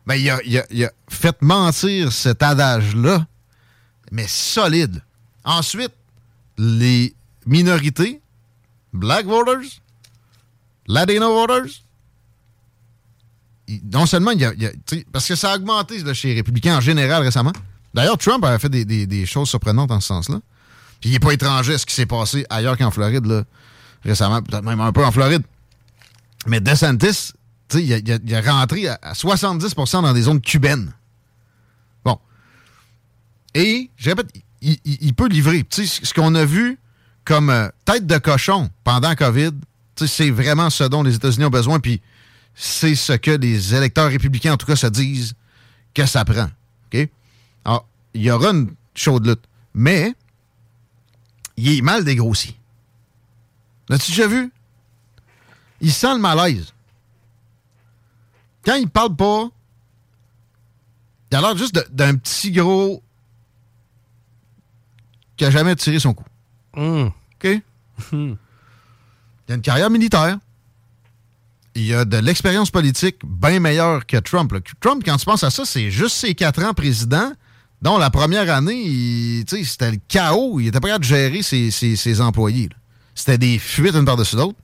[0.07, 3.27] ben, il a- il a fait mentir cet adage-là,
[4.11, 5.01] mais solide.
[5.45, 5.93] Ensuite,
[6.59, 7.15] les
[7.47, 8.21] minorités,
[8.93, 9.63] black voters,
[10.89, 11.71] latino voters,
[13.93, 16.81] non seulement il y a, a- parce que ça a augmenté chez les républicains en
[16.81, 17.53] général récemment.
[17.95, 20.41] D'ailleurs, Trump avait fait des, choses surprenantes en ce sens-là.
[21.01, 23.45] Puis il n'est pas étranger à ce qui s'est passé ailleurs qu'en Floride, là,
[24.05, 25.43] récemment, peut-être même un peu en Floride.
[26.47, 27.33] Mais DeSantis,
[27.75, 30.93] il, a- a- a rentré à, à 70% dans des zones cubaines.
[32.05, 32.19] Bon.
[33.55, 34.29] Et, je répète,
[34.61, 35.65] il, peut livrer.
[35.71, 36.79] Ce qu'on a vu
[37.25, 39.53] comme euh, tête de cochon pendant COVID,
[39.97, 42.01] c'est vraiment ce dont les États-Unis ont besoin, puis
[42.55, 45.35] c'est ce que les électeurs républicains, en tout cas, se disent
[45.93, 46.49] que ça prend.
[46.93, 47.09] OK?
[47.65, 49.45] Alors, il y aura une chaude lutte.
[49.75, 50.15] Mais,
[51.57, 52.57] il est mal dégrossi.
[53.89, 54.51] L'as-tu déjà vu?
[55.81, 56.73] Il sent le malaise.
[58.65, 59.49] Quand il parle pas,
[61.31, 63.03] il a l'air juste d'un petit gros
[65.37, 66.25] qui a jamais tiré son coup.
[66.77, 67.11] Hum.
[67.35, 67.61] OK?
[68.13, 68.37] il
[69.49, 70.39] a une carrière militaire.
[71.77, 74.53] Il a de l'expérience politique bien meilleure que Trump.
[74.81, 77.33] Trump, quand tu penses à ça, c'est juste ses quatre ans président,
[77.83, 80.61] dont la première année, c'était le chaos.
[80.61, 82.69] Il était capable de gérer ses, ses- employés.
[83.15, 84.59] C'était des fuites une par-dessus l'autre.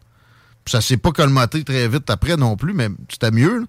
[0.66, 3.60] Ça s'est pas colmaté très vite après non plus, mais c'était mieux.
[3.60, 3.66] là.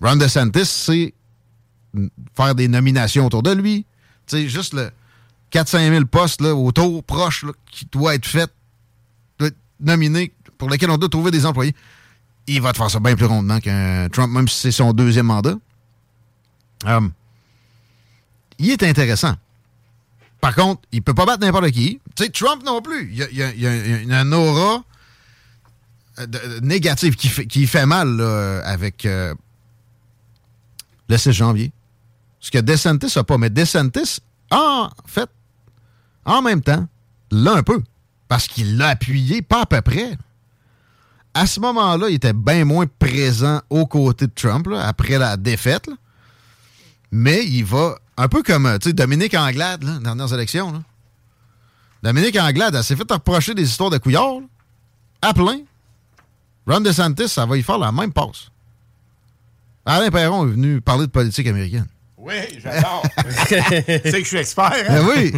[0.00, 1.14] Ron DeSantis, c'est
[2.36, 3.86] faire des nominations autour de lui.
[4.26, 4.90] Sais, juste le
[5.52, 8.50] 4-5 000 postes là, autour, proches, qui doit être fait,
[9.38, 11.74] doit être nominé, pour lesquels on doit trouver des employés.
[12.48, 15.26] Il va te faire ça bien plus rondement qu'un Trump, même si c'est son deuxième
[15.26, 15.54] mandat.
[16.84, 17.12] Hum,
[18.58, 19.34] il est intéressant.
[20.40, 22.00] Par contre, il peut pas battre n'importe qui.
[22.14, 23.10] Tu sais, Trump non plus.
[23.12, 24.82] Il y a, une aura
[26.20, 28.20] euh, de- négative qui fait, qui fait mal
[28.64, 29.34] avec euh,
[31.08, 31.72] le 6 janvier.
[32.40, 33.36] Ce que DeSantis n'a pas.
[33.36, 35.28] Mais DeSantis, en fait,
[36.24, 36.86] en même temps,
[37.32, 37.82] l'a un peu.
[38.28, 40.16] Parce qu'il l'a appuyé, pas à peu près.
[41.38, 45.36] À ce moment-là, il était bien moins présent aux côtés de Trump, là, après la
[45.36, 45.86] défaite.
[45.86, 45.94] là.
[47.12, 50.72] Mais il va, un peu comme euh, tu sais, Dominique Anglade, là, dernières élections.
[50.72, 50.80] là.
[52.02, 55.60] Dominique Anglade, elle s'est fait reprocher des histoires de couillards, là, à plein.
[56.66, 58.50] Ron DeSantis, ça va y faire la même passe.
[59.86, 61.86] Alain Perron est venu parler de politique américaine.
[62.16, 63.04] Oui, j'adore.
[63.46, 64.82] tu sais que je suis expert, hein?
[64.88, 65.32] Ben oui.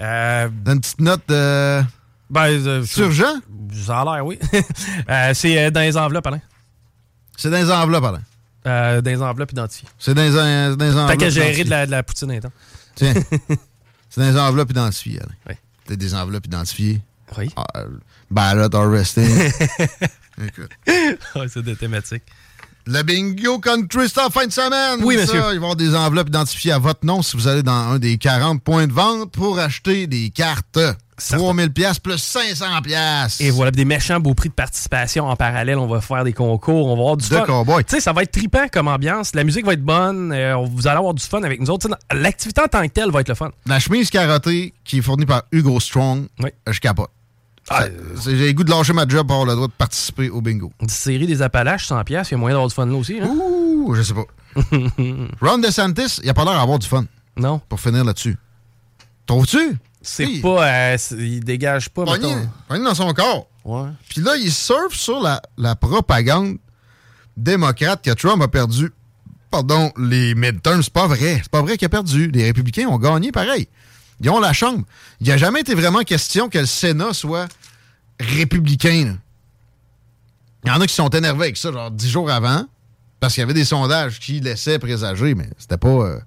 [0.00, 1.82] Euh, Dans une petite note de.
[2.30, 3.40] Ben, euh, C'est urgent?
[3.84, 4.38] Ça a l'air, oui.
[5.10, 6.40] Euh, c'est euh, dans les enveloppes, Alain.
[7.36, 8.22] C'est dans les enveloppes, Alain.
[8.66, 9.88] Euh, dans les enveloppes identifiées.
[9.98, 11.10] C'est dans les, dans les enveloppes.
[11.10, 11.64] Tant qu'à gérer identifiées.
[11.64, 12.52] de la, de la poutine intense.
[12.94, 13.14] Tiens.
[14.10, 15.34] C'est dans les enveloppes identifiées, Alain.
[15.48, 15.54] Oui.
[15.86, 17.00] T'as des enveloppes identifiées.
[17.36, 17.50] Oui.
[17.56, 17.84] Ah,
[18.30, 19.24] ballot harvesting.
[20.46, 20.70] Écoute.
[20.86, 22.22] Ouais, c'est des thématiques.
[22.86, 25.04] Le bingo country, c'est en fin de semaine.
[25.04, 25.36] Oui, Ça, monsieur.
[25.36, 27.98] Il va y avoir des enveloppes identifiées à votre nom si vous allez dans un
[27.98, 30.78] des 40 points de vente pour acheter des cartes.
[31.18, 33.40] 3000 pièces plus 500 pièces.
[33.40, 35.78] Et voilà, des méchants beaux prix de participation en parallèle.
[35.78, 37.44] On va faire des concours, on va avoir du De fun.
[37.44, 37.84] cowboy.
[37.84, 39.34] Tu sais, ça va être trippant comme ambiance.
[39.34, 40.32] La musique va être bonne.
[40.32, 41.88] euh, vous allez avoir du fun avec nous autres.
[42.12, 43.50] L'activité en tant que telle va être le fun.
[43.66, 46.50] La chemise carottée qui est fournie par Hugo Strong, Oui.
[46.70, 47.10] je capote.
[47.70, 47.84] Ah,
[48.18, 50.40] c'est- J'ai le goût de lâcher ma job pour avoir le droit de participer au
[50.40, 50.72] bingo.
[50.80, 53.18] Une série des Appalaches, 100$, piastres, il y a moyen d'avoir du fun là aussi.
[53.20, 53.28] hein?
[53.28, 54.24] Ouh, je sais pas.
[55.42, 57.04] Ron DeSantis, il a pas l'air d'avoir du fun.
[57.36, 57.60] Non.
[57.68, 58.36] Pour finir là-dessus.
[59.26, 59.76] Trouves-tu?
[60.10, 60.40] C'est Oui.
[60.40, 60.66] pas.
[60.92, 62.04] euh, il dégage pas.
[62.04, 62.34] Pogné,
[62.66, 63.46] pogné dans son corps.
[63.64, 63.90] Ouais.
[64.08, 66.56] Puis là, il surfe sur la, la propagande
[67.36, 68.90] démocrate que Trump a perdu.
[69.50, 71.40] Pardon, les midterms, c'est pas vrai.
[71.42, 72.30] C'est pas vrai qu'il a perdu.
[72.30, 73.68] Les républicains ont gagné pareil.
[74.20, 74.84] Ils ont la chambre.
[75.20, 77.46] Il n'y a jamais été vraiment question que le Sénat soit
[78.18, 79.04] républicain.
[79.06, 79.12] là.
[80.64, 82.66] Il y en a qui sont énervés avec ça, genre dix jours avant,
[83.20, 86.18] parce qu'il y avait des sondages qui laissaient présager, mais c'était pas euh,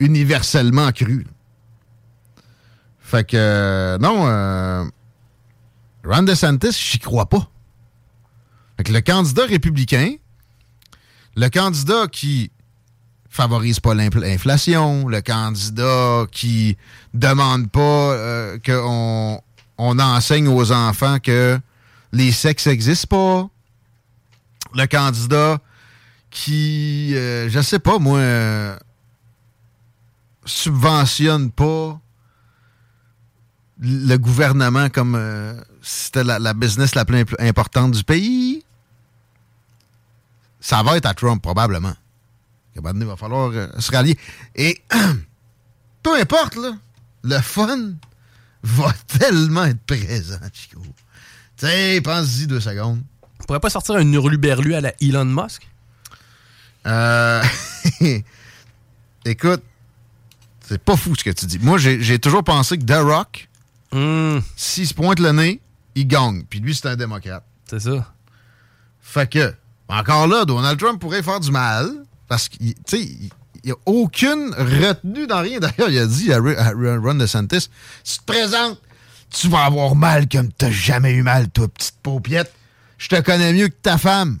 [0.00, 1.24] universellement cru.
[1.24, 1.30] là.
[3.08, 4.84] Fait que, non, euh,
[6.04, 7.48] Ron DeSantis, j'y crois pas.
[8.76, 10.16] Fait que le candidat républicain,
[11.34, 12.50] le candidat qui
[13.30, 16.76] favorise pas l'infl- l'inflation, le candidat qui
[17.14, 19.40] demande pas euh, qu'on
[19.78, 21.58] on enseigne aux enfants que
[22.12, 23.48] les sexes n'existent pas,
[24.74, 25.60] le candidat
[26.28, 28.76] qui, euh, je sais pas moi, euh,
[30.44, 31.98] subventionne pas
[33.80, 38.64] le gouvernement comme euh, c'était la, la business la plus imp- importante du pays,
[40.60, 41.94] ça va être à Trump, probablement.
[42.74, 44.16] Il va falloir euh, se rallier.
[44.54, 44.80] Et
[46.02, 46.76] peu importe, là,
[47.24, 47.92] le fun
[48.62, 50.80] va tellement être présent, Chico.
[51.56, 53.02] Tu sais, pense-y deux secondes.
[53.40, 55.66] On pourrait pas sortir un hurluberlu à la Elon Musk?
[56.86, 57.42] Euh,
[59.24, 59.62] Écoute,
[60.60, 61.58] c'est pas fou ce que tu dis.
[61.58, 63.47] Moi, j'ai j'ai toujours pensé que The Rock,
[63.92, 65.60] Hmm, s'il se pointe le nez,
[65.94, 66.44] il gagne.
[66.48, 67.44] Puis lui, c'est un démocrate.
[67.68, 68.12] c'est ça.
[69.00, 69.54] Fait que,
[69.88, 71.90] encore là, Donald Trump pourrait faire du mal
[72.28, 73.30] parce qu'il tu sais, il
[73.64, 75.58] n'y a aucune retenue dans rien.
[75.58, 77.70] D'ailleurs, il a dit à, à Ron DeSantis
[78.04, 78.80] si tu te présentes,
[79.30, 82.52] tu vas avoir mal comme t'as jamais eu mal, toi, petite paupiette.
[82.98, 84.38] Je te connais mieux que ta femme.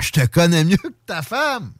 [0.00, 1.72] Je te connais mieux que ta femme.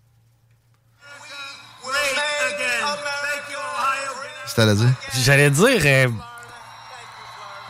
[4.46, 4.92] C'est à dire?
[5.23, 5.81] J'allais dire.
[5.85, 6.09] euh,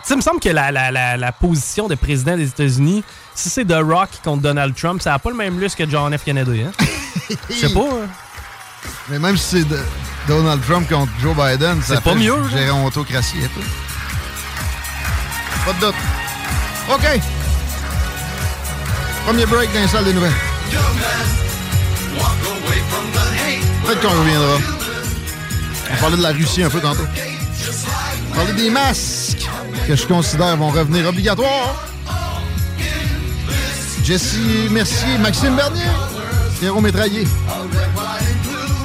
[0.09, 3.05] sais, il me semble que la, la, la, la position de président des États-Unis,
[3.35, 6.17] si c'est The Rock contre Donald Trump, ça n'a pas le même lustre que John
[6.17, 6.25] F.
[6.25, 6.63] Kennedy.
[6.63, 6.73] Hein?
[7.51, 7.81] Je sais pas.
[7.81, 8.09] hein?
[9.09, 9.79] Mais même si c'est
[10.27, 12.49] Donald Trump contre Joe Biden, ça C'est pas mieux, là.
[12.51, 13.61] gérontocratie un peu.
[15.67, 15.95] Pas de doute.
[16.95, 17.21] OK.
[19.27, 20.33] Premier break dans les salles des nouvelles.
[23.85, 24.57] Peut-être qu'on reviendra.
[25.91, 27.07] On parlait de la Russie un peu tantôt.
[28.35, 29.49] Parlait des masques
[29.87, 31.75] que je considère vont revenir obligatoires.
[34.05, 34.37] Jesse
[34.71, 35.83] Mercier, Maxime Bernier,
[36.59, 37.27] Pierrot Métraillé.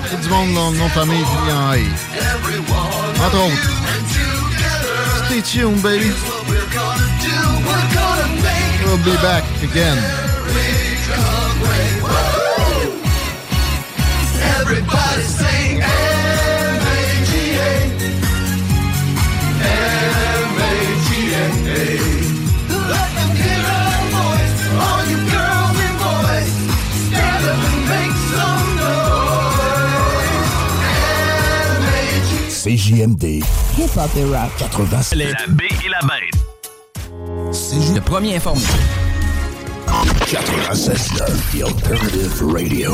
[0.10, 1.78] Tout du monde dans le nom de famille en A.
[3.26, 3.72] Entre autres.
[5.26, 6.12] Stay tuned, baby.
[8.86, 9.98] We'll be back again.
[14.60, 15.82] Everybody sing
[32.64, 33.44] CJMD.
[33.78, 34.50] Hip-hop et rap.
[34.58, 35.16] 80.
[35.16, 36.32] La B et la bête.
[37.94, 38.62] Le premier informé.
[40.32, 41.10] 96
[41.52, 42.94] The Alternative Radio.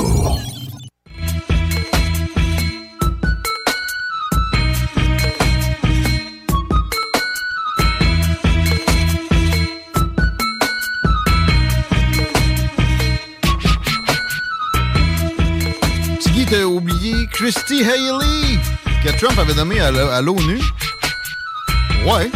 [16.50, 18.58] T'as oublié Christy Haley,
[19.04, 20.60] que Trump avait nommé à l'ONU.
[22.06, 22.30] Ouais.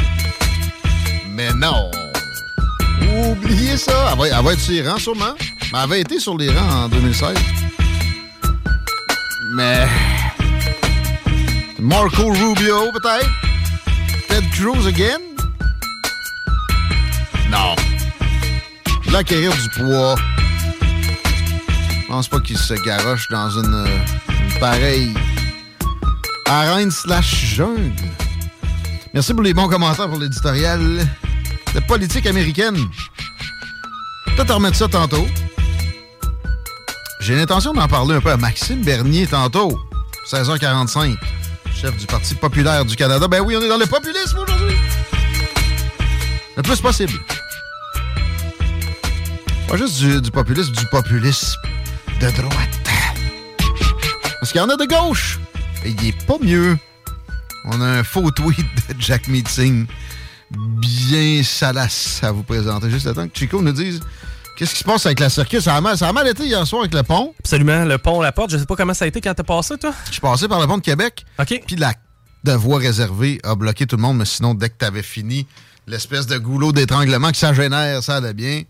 [1.29, 1.91] Mais non.
[3.29, 4.13] Oubliez ça.
[4.13, 5.33] Elle va, va être sur les rangs, sûrement.
[5.39, 7.35] Mais elle avait été sur les rangs en 2016.
[9.55, 9.87] Mais.
[11.79, 13.29] Marco Rubio, peut-être?
[14.29, 15.19] Ted Cruz again?
[17.49, 17.75] Non.
[19.11, 20.15] L'acquérir du poids.
[22.01, 23.97] Je pense pas qu'il se garoche dans une, euh,
[24.29, 25.13] une pareille
[26.61, 27.91] arène slash jungle.
[29.13, 30.79] Merci pour les bons commentaires pour l'éditorial
[31.73, 32.77] de politique américaine.
[34.25, 35.25] Peut-être remettre ça tantôt.
[37.19, 39.79] J'ai l'intention d'en parler un peu à Maxime Bernier tantôt,
[40.29, 41.17] 16h45,
[41.73, 43.27] chef du Parti populaire du Canada.
[43.27, 44.75] Ben oui, on est dans le populisme aujourd'hui.
[46.55, 47.13] Le plus possible.
[49.67, 51.57] Pas juste du, du populisme, du populisme
[52.19, 52.79] de droite.
[54.39, 55.39] Parce qu'il y en a de gauche.
[55.85, 56.77] Il est pas mieux.
[57.65, 59.85] On a un faux tweet de Jack Meeting
[60.51, 62.89] bien salace à vous présenter.
[62.89, 63.99] Juste le temps que Chico nous dise
[64.57, 65.61] qu'est-ce qui se passe avec la circuit.
[65.61, 67.33] Ça a mal, ça a mal été hier soir avec le pont.
[67.39, 68.51] Absolument, le pont, la porte.
[68.51, 69.93] Je sais pas comment ça a été quand t'as passé, toi.
[70.07, 71.25] Je suis passé par le pont de Québec.
[71.39, 71.61] OK.
[71.65, 71.93] Puis la
[72.43, 75.47] de voie réservée a bloqué tout le monde, mais sinon, dès que tu avais fini,
[75.87, 78.63] l'espèce de goulot d'étranglement que ça génère, ça allait bien.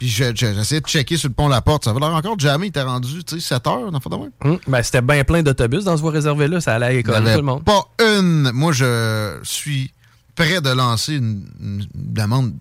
[0.00, 1.84] Puis je- je- j'essayais de checker sur le pont La Porte.
[1.84, 2.66] Ça avait l'air encore jamais.
[2.66, 4.30] Il était rendu, tu sais, 7 heures, dans même.
[4.42, 6.60] Hum, Ben, c'était bien plein d'autobus dans ce voie réservée-là.
[6.60, 7.62] Ça allait à l'école, tout le monde.
[7.64, 8.50] pas une.
[8.52, 9.92] Moi, je suis
[10.34, 12.54] prêt de lancer une, une demande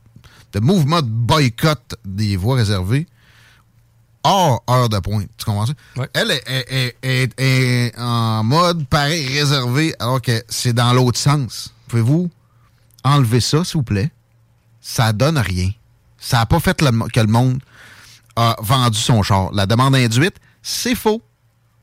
[0.52, 3.08] de mouvement de boycott des voies réservées
[4.24, 5.30] hors heure de pointe.
[5.38, 5.74] Tu comprends ça?
[6.14, 11.18] Elle est, est- est- est- est en mode pareil réservé alors que c'est dans l'autre
[11.18, 11.74] sens.
[11.88, 12.30] Pouvez-vous
[13.06, 14.12] enlever ça, s'il vous plaît?
[14.82, 15.70] Ça donne rien.
[16.20, 17.60] Ça n'a pas fait que le monde
[18.36, 19.52] a vendu son char.
[19.54, 21.22] La demande induite, c'est faux.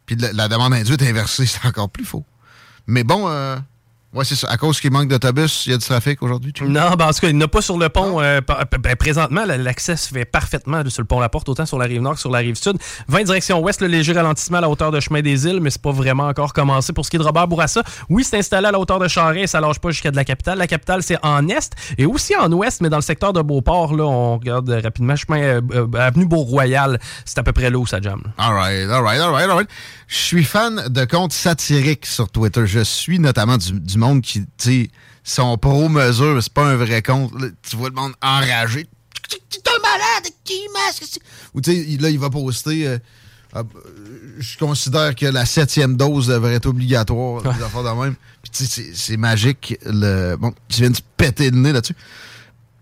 [0.06, 2.24] Puis la, la demande induite inversée, c'est encore plus faux.
[2.86, 3.56] Mais bon, euh,
[4.16, 4.48] ouais, c'est ça.
[4.50, 6.52] À cause qu'il manque d'autobus, il y a du trafic aujourd'hui.
[6.52, 8.20] tu- Non, ben en tout cas, il n'y en a pas sur le pont.
[8.20, 8.40] euh,
[8.80, 11.84] ben, présentement, la- l'accès se fait parfaitement sur le pont La Porte, autant sur la
[11.86, 12.76] rive nord que sur la rive sud.
[13.08, 15.82] 20 direction ouest, le léger ralentissement à la hauteur de chemin des îles, mais c'est
[15.82, 16.92] pas vraiment encore commencé.
[16.92, 19.52] Pour ce qui est de Robert Bourassa, oui, c'est installé à la hauteur de Charest,
[19.52, 20.58] ça lâche pas jusqu'à de la capitale.
[20.58, 23.94] La capitale, c'est en est et aussi en ouest, mais dans le secteur de Beauport,
[23.94, 27.78] là, on regarde euh, rapidement, chemin euh, euh, avenue Beau-Royal, c'est à peu près là
[27.78, 28.22] où ça jamme.
[28.38, 29.68] All right, all right, all right, all right.
[30.08, 32.66] Je suis fan de comptes satiriques sur Twitter.
[32.66, 34.90] Je suis notamment du, du monde qui, tu sais,
[35.24, 37.32] sont pro-mesure, c'est pas un vrai compte.
[37.40, 38.86] Là, tu vois le monde enragé.
[39.28, 41.18] Tu es un malade, qui masque?
[41.54, 42.86] Ou tu sais, là, il va poster.
[42.86, 42.98] euh,
[43.52, 47.42] ah, euh, je considère que la septième dose devrait être obligatoire.
[47.42, 48.14] des affaires de même.
[48.42, 49.76] Puis tu sais, c'est- magique.
[49.84, 50.36] Le...
[50.36, 51.96] Bon, tu viens de te péter le nez là-dessus.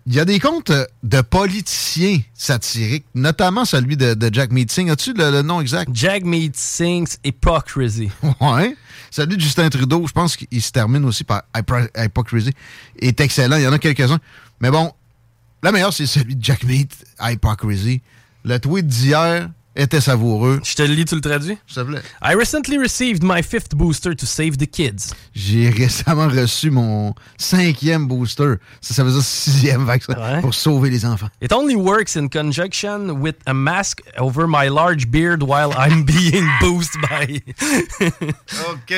[0.07, 4.91] Il y a des comptes euh, de politiciens satiriques, notamment celui de, de Jack Meeting.
[4.91, 5.89] As-tu le, le nom exact?
[5.93, 8.11] Jack Meetings Hypocrisy.
[8.39, 8.75] Ouais.
[9.09, 11.43] Celui de Justin Trudeau, je pense qu'il se termine aussi par
[11.97, 12.51] Hypocrisy.
[12.99, 13.57] est excellent.
[13.57, 14.19] Il y en a quelques-uns.
[14.59, 14.91] Mais bon,
[15.63, 18.01] le meilleur, c'est celui de Jack Meat, Hypocrisy.
[18.43, 20.59] Le tweet d'hier était savoureux.
[20.63, 21.57] Je te le lis, tu le traduis?
[21.67, 22.01] S'il te plaît.
[22.23, 25.13] I recently received my fifth booster to save the kids.
[25.33, 28.55] J'ai récemment reçu mon cinquième booster.
[28.81, 31.27] Ça, ça veut dire sixième vaccin pour sauver les enfants.
[31.41, 36.47] It only works in conjunction with a mask over my large beard while I'm being
[36.61, 37.41] boosted by.
[38.71, 38.93] OK.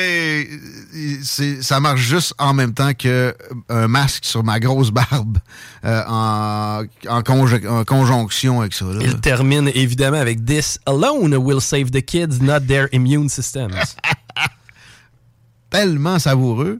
[1.62, 3.36] Ça marche juste en même temps que
[3.70, 5.38] un masque sur ma grosse barbe
[5.86, 8.86] euh, en, en en conjonction avec ça.
[8.86, 9.00] là.
[9.02, 13.74] Il termine évidemment avec This alone will save the kids, not their immune systems.
[15.70, 16.80] tellement savoureux.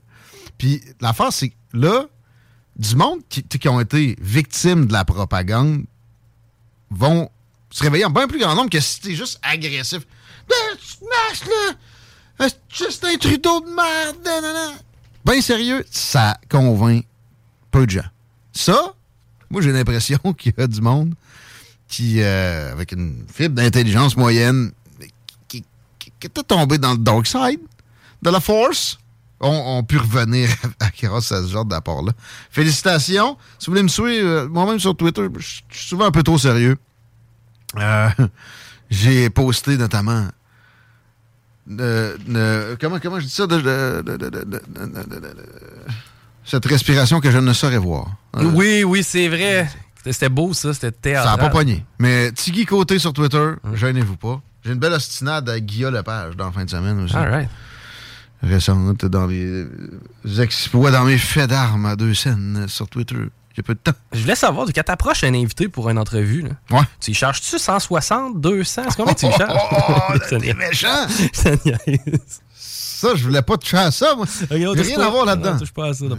[0.58, 2.06] Puis l'affaire, c'est là,
[2.76, 5.86] du monde qui, qui ont été victimes de la propagande
[6.90, 7.30] vont
[7.70, 10.08] se réveiller en bien plus grand nombre que si t'es juste agressif.
[10.50, 12.48] Là!
[12.70, 14.78] Juste un Trudeau de.
[15.26, 17.06] Ben sérieux, ça convainc
[17.72, 18.06] peu de gens.
[18.54, 18.94] Ça,
[19.50, 21.16] moi, j'ai l'impression qu'il y a du monde
[21.88, 24.72] qui, avec une fibre d'intelligence moyenne,
[25.48, 25.64] qui,
[26.22, 27.60] était tombé dans le dark side
[28.22, 29.00] de la Force,
[29.40, 32.14] ont, on pu revenir à grâce à ce genre d'apport-là.
[32.50, 33.38] Félicitations.
[33.60, 36.78] Si vous voulez me suivre, moi-même sur Twitter, je suis souvent un peu trop sérieux.
[38.90, 40.28] J'ai posté notamment
[42.80, 43.46] comment, comment je dis ça?
[46.46, 48.08] Cette respiration que je ne saurais voir.
[48.36, 49.70] Oui, oui, c'est vrai.
[50.12, 50.74] C'était beau, ça.
[50.74, 51.26] C'était théâtre.
[51.30, 51.86] ça n'a pas pogné.
[52.00, 54.42] Mais Tiggy Côté sur Twitter, gênez-vous pas.
[54.66, 57.16] J'ai une belle ostinade à Guillaume Lepage dans la fin de semaine aussi.
[57.16, 57.50] All right.
[58.44, 59.70] Récente, dans mes euh,
[60.40, 63.16] exploits, dans mes faits d'armes à deux scènes sur Twitter.
[63.60, 63.94] A peu de temps.
[64.14, 66.84] Je voulais savoir, quand t'approches un invité pour une entrevue, là, Ouais.
[67.02, 68.84] tu y charges-tu 160, 200?
[68.90, 69.60] C'est combien tu y charges?
[69.90, 71.08] Oh, Ça t'es méchant!
[73.00, 74.26] Ça je voulais pas toucher à ça, moi.
[74.82, 75.50] rien à voir là-dedans.
[75.54, 75.58] À.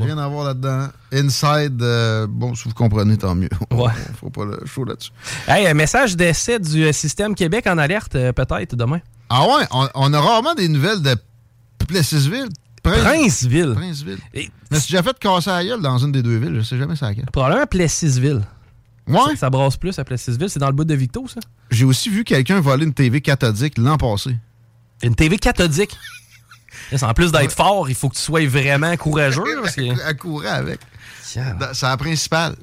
[0.05, 0.89] Rien à voir là-dedans.
[1.13, 3.49] Inside, euh, bon, si vous comprenez, tant mieux.
[3.73, 3.91] Ouais.
[4.21, 5.11] Faut pas le show là-dessus.
[5.49, 9.01] Hey, un message d'essai du euh, système Québec en alerte, euh, peut-être, demain.
[9.29, 11.17] Ah ouais, on, on a rarement des nouvelles de
[11.87, 12.49] Plessisville.
[12.83, 13.75] Prince- Princeville.
[13.75, 14.19] Princeville.
[14.35, 16.79] Et- Mais si j'ai fait casser la gueule dans une des deux villes, je sais
[16.79, 17.27] jamais ça à quelle.
[17.27, 18.43] Probablement Plessisville.
[19.07, 19.19] Ouais.
[19.31, 20.49] Ça, ça brasse plus à Plessisville.
[20.51, 21.41] C'est dans le bout de Victo, ça?
[21.71, 24.37] J'ai aussi vu quelqu'un voler une TV cathodique l'an passé.
[25.03, 25.97] Une TV cathodique?
[27.03, 29.43] En plus d'être fort, il faut que tu sois vraiment courageux.
[29.63, 30.81] parce que- Elle courait avec.
[31.23, 31.41] C'est
[31.83, 32.55] la principale.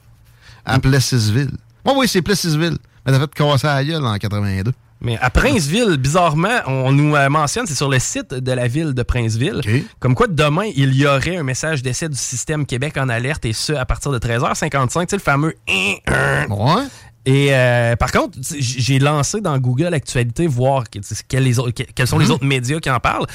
[0.66, 1.52] À Plessisville.
[1.86, 2.78] Oui, oui, c'est Plessisville.
[3.06, 4.72] Mais t'as fait casser la gueule en 82.
[5.02, 8.94] Mais à Princeville, bizarrement, on nous euh, mentionne, c'est sur le site de la ville
[8.96, 9.62] de Princeville,
[10.00, 13.54] comme quoi demain, il y aurait un message d'essai du système Québec en alerte, et
[13.54, 15.54] ce, à partir de 13h55, tu sais, le fameux...
[16.50, 16.84] Ouais.
[17.28, 22.08] Et euh, par contre, j'ai lancé dans Google Actualité voir que- les autres- que- quels
[22.08, 22.32] sont les Mhm.
[22.32, 23.26] autres médias qui en parlent.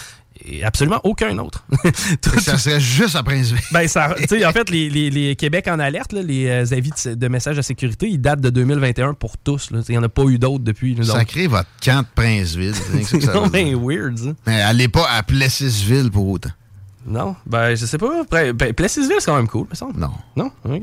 [0.46, 1.64] Et absolument aucun autre.
[2.22, 3.62] Tout- Ça serait juste à Princeville.
[3.72, 6.64] ben, ça, tu sais, en fait, les, les- les Québec en alerte, là, les euh,
[6.76, 9.68] avis de, de messages de sécurité, ils datent de 2021 pour tous.
[9.68, 10.94] Tu Il n'y en a pas eu d'autres depuis.
[10.94, 12.74] donc- Sacré votre camp de Princeville.
[13.04, 14.30] C'est non, ben weird, ça.
[14.46, 16.50] Mais allez pas à Plessisville pour autant.
[17.06, 18.22] Non, ben je sais pas.
[18.30, 19.98] Ben, Plessisville, c'est quand même cool, me semble.
[19.98, 20.12] Non.
[20.36, 20.50] Non?
[20.64, 20.82] OK.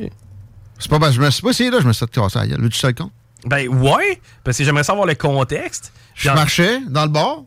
[0.79, 2.47] C'est pas que je me suis pas essayé là, je me suis fait casser la
[2.47, 2.61] gueule.
[2.61, 3.11] Veux-tu ça le compte?
[3.45, 5.91] Ben ouais, parce que j'aimerais savoir le contexte.
[6.15, 7.43] Je marchais dans le bar.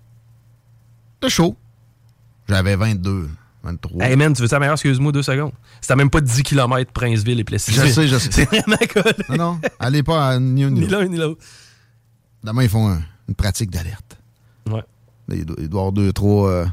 [1.21, 1.57] C'était chaud.
[2.51, 3.29] J'avais 22,
[3.63, 4.05] 23.
[4.05, 4.75] Hey man, tu veux ça meilleur?
[4.75, 5.53] Excuse-moi deux secondes.
[5.81, 7.87] C'était même pas 10 km Princeville et Plessisville.
[7.87, 8.31] Je sais, je sais.
[8.33, 9.15] C'est vraiment collé.
[9.29, 10.93] Non, non, allez pas à ni un ni l'autre.
[10.99, 11.41] l'un ni l'autre.
[12.43, 14.19] Demain, ils font un- une pratique d'alerte.
[14.69, 14.83] Ouais.
[15.29, 16.67] Il doit, il doit y avoir deux, trois euh,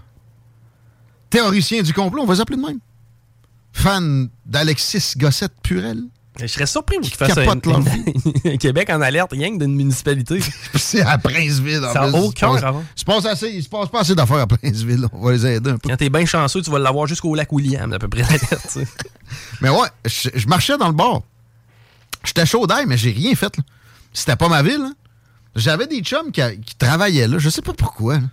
[1.30, 2.80] théoriciens du complot, on va les appeler de même.
[3.74, 6.04] Fan d'Alexis Gossette-Purel.
[6.40, 7.48] Je serais surpris qu'ils fassent un,
[8.46, 10.40] un Québec en alerte, rien que d'une municipalité.
[10.76, 11.84] C'est à Princeville.
[11.84, 12.20] en Ça a plus.
[12.20, 12.84] aucun rapport.
[12.96, 15.08] il se passe assez- Il se passe pas assez d'affaires à Princeville.
[15.14, 15.90] On va les aider un peu.
[15.90, 18.24] Quand t'es bien chanceux, tu vas l'avoir jusqu'au lac William, à peu près.
[19.62, 21.22] Mais ouais, je, je marchais dans le bar.
[22.24, 23.54] J'étais chaud d'ail, mais j'ai rien fait.
[24.14, 24.82] C'était pas ma ville.
[24.82, 24.96] hein.
[25.56, 27.38] J'avais des chums qui, qui travaillaient là.
[27.40, 28.16] Je sais pas pourquoi.
[28.16, 28.24] là.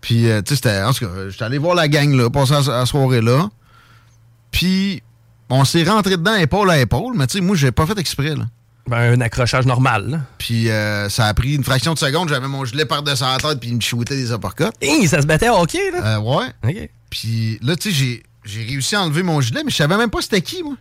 [0.00, 0.82] Puis, euh, tu sais, c'était.
[0.82, 3.50] En tout cas, j'étais allé voir la gang là, passer la, la soirée là.
[4.52, 5.02] Puis,
[5.50, 8.34] on s'est rentré dedans épaule à épaule, mais tu sais, moi, j'ai pas fait exprès.
[8.34, 8.44] Là.
[8.86, 10.08] Ben, un accrochage normal.
[10.10, 10.20] là.
[10.38, 12.28] Puis, euh, ça a pris une fraction de seconde.
[12.28, 14.64] J'avais mon gilet par-dessus la tête, puis il me shootait des uppercuts.
[14.80, 16.16] Hey, ça se battait au hockey, là?
[16.16, 16.90] Euh, ouais.
[17.10, 20.22] Puis là, tu sais, j'ai, réussi à enlever mon gilet, mais je savais même pas
[20.22, 20.74] c'était qui, moi.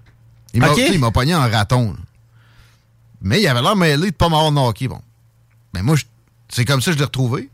[0.54, 0.76] Il m'a, Ok.
[0.76, 1.92] tu sais, il m'a pogné en raton.
[1.94, 2.00] là.
[3.22, 5.02] Mais il avait l'air mêlé de pas m'avoir knocké, bon.
[5.74, 5.96] Mais moi,
[6.50, 7.50] c'est comme ça que je l'ai retrouvé.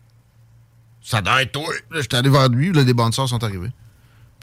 [1.02, 1.74] Ça doit être toi.
[1.96, 3.72] J'étais allé vers lui, là, des bonnes sont arrivées.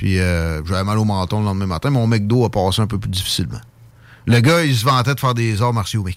[0.00, 1.90] Puis euh, j'avais mal au menton le lendemain matin.
[1.90, 3.60] Mon McDo a passé un peu plus difficilement.
[4.24, 6.14] Le gars, il se vantait de faire des arts martiaux, mais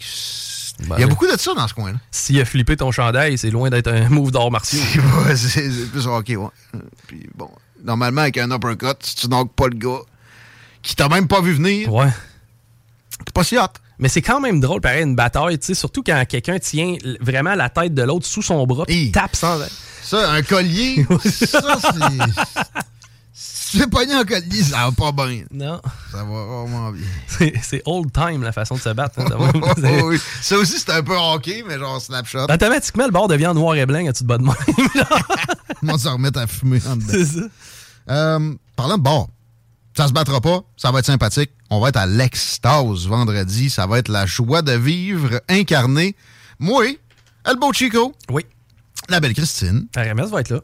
[0.80, 1.98] il y a Ben, beaucoup de ça dans ce coin-là.
[2.10, 4.80] S'il a flippé ton chandail, c'est loin d'être un move d'art martiaux.
[5.36, 6.80] C'est plus ok, ouais.
[7.08, 7.50] Puis bon,
[7.84, 10.00] normalement, avec un uppercut, si tu knockes pas le gars
[10.82, 12.08] qui t'a même pas vu venir, Ouais.
[13.26, 13.64] t'es pas si hot.
[14.00, 17.54] Mais c'est quand même drôle, pareil, une bataille, tu sais, surtout quand quelqu'un tient vraiment
[17.56, 19.60] la tête de l'autre sous son bras, puis tape sans.
[20.02, 22.64] Ça, un collier, ça, c'est.
[23.36, 25.44] Si tu fais pogner un collier, ça va pas bien.
[25.52, 25.82] Non.
[26.12, 27.08] Ça va vraiment bien.
[27.64, 29.20] C'est old time, la façon de se battre.
[29.20, 30.04] hein, ça va.
[30.06, 32.46] Oui, Ça aussi, c'est un peu hockey, mais genre snapshot.
[32.52, 34.54] Automatiquement, le bord devient en noir et blanc quand tu te bats de même.
[35.82, 37.08] Moi, ça remettre à fumer en dedans.
[37.10, 37.42] C'est ça.
[38.10, 39.28] Euh, parlant de bar,
[39.98, 41.52] ça se battra pas, ça va être sympathique.
[41.72, 43.70] On va être à l'extase vendredi.
[43.72, 46.16] Ça va être la joie de vivre incarnée.
[46.60, 46.86] Moi,
[47.46, 48.14] El Beau Chico.
[48.30, 48.46] Oui.
[49.10, 49.88] La belle Christine.
[49.98, 50.60] RMS va être là.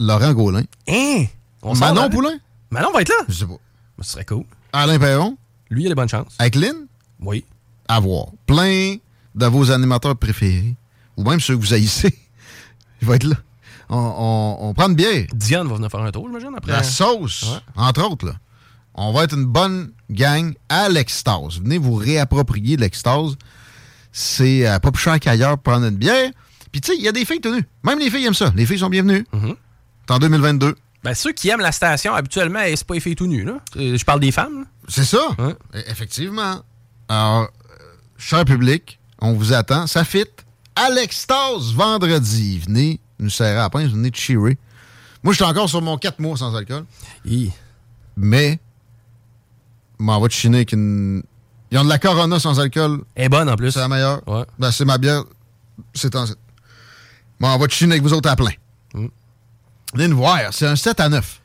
[0.00, 0.62] Laurent Gaulin.
[0.88, 1.24] Hein?
[1.64, 2.08] On Manon.
[2.10, 2.38] Poulain?
[2.70, 3.24] Manon va être là?
[3.28, 3.54] Je sais pas.
[4.02, 4.44] Ce serait cool.
[4.72, 5.36] Alain Perron?
[5.70, 6.34] Lui, il a des bonnes chances.
[6.38, 6.86] Avec Lynn?
[7.20, 7.44] Oui.
[7.88, 8.26] À voir.
[8.46, 8.96] Plein
[9.34, 10.74] de vos animateurs préférés.
[11.16, 12.16] Ou même ceux que vous haïssez.
[13.02, 13.36] Il va être là.
[13.88, 15.26] On, on- on prend une bière.
[15.32, 16.72] Diane va venir faire un tour, j'imagine, après.
[16.72, 17.44] La sauce,
[17.76, 18.32] entre autres, là.
[18.94, 21.58] On va être une bonne gang à l'extase.
[21.60, 23.36] Venez vous réapproprier l'extase.
[24.12, 26.30] C'est euh, pas plus cher qu'ailleurs pour prendre une bière.
[26.72, 27.64] Puis tu sais, il y a des filles tenues.
[27.82, 28.52] Même les filles aiment ça.
[28.54, 29.26] Les filles sont bienvenues.
[29.32, 30.76] C'est en 2022.
[31.04, 33.44] Ben, ceux qui aiment la station, habituellement, c'est pas filles tout nues.
[33.44, 33.58] Là.
[33.76, 34.64] Euh, Je parle des femmes.
[34.88, 35.28] C'est ça.
[35.38, 36.62] E- Effectivement.
[37.08, 37.84] Alors, euh,
[38.16, 39.86] cher public, on vous attend.
[39.86, 40.24] Ça fit
[40.74, 42.58] à l'extase vendredi.
[42.60, 44.56] Venez nous serrer à la pince, venez cheerer.
[45.22, 46.84] Moi, je suis encore sur mon 4 mois sans alcool.
[48.16, 48.58] Mais,
[49.98, 51.22] m'en va chiner avec une.
[51.70, 53.02] Ils ont de la Corona sans alcool.
[53.14, 53.72] Elle est bonne en plus.
[53.72, 54.22] C'est la meilleure.
[54.58, 55.24] Ben, c'est ma bière.
[55.94, 56.24] C'est en.
[57.40, 58.52] M'en va chiner avec vous autres à plein.
[58.94, 59.06] Mm.
[59.94, 60.40] Venez nous voir.
[60.52, 61.40] C'est un 7 à 9.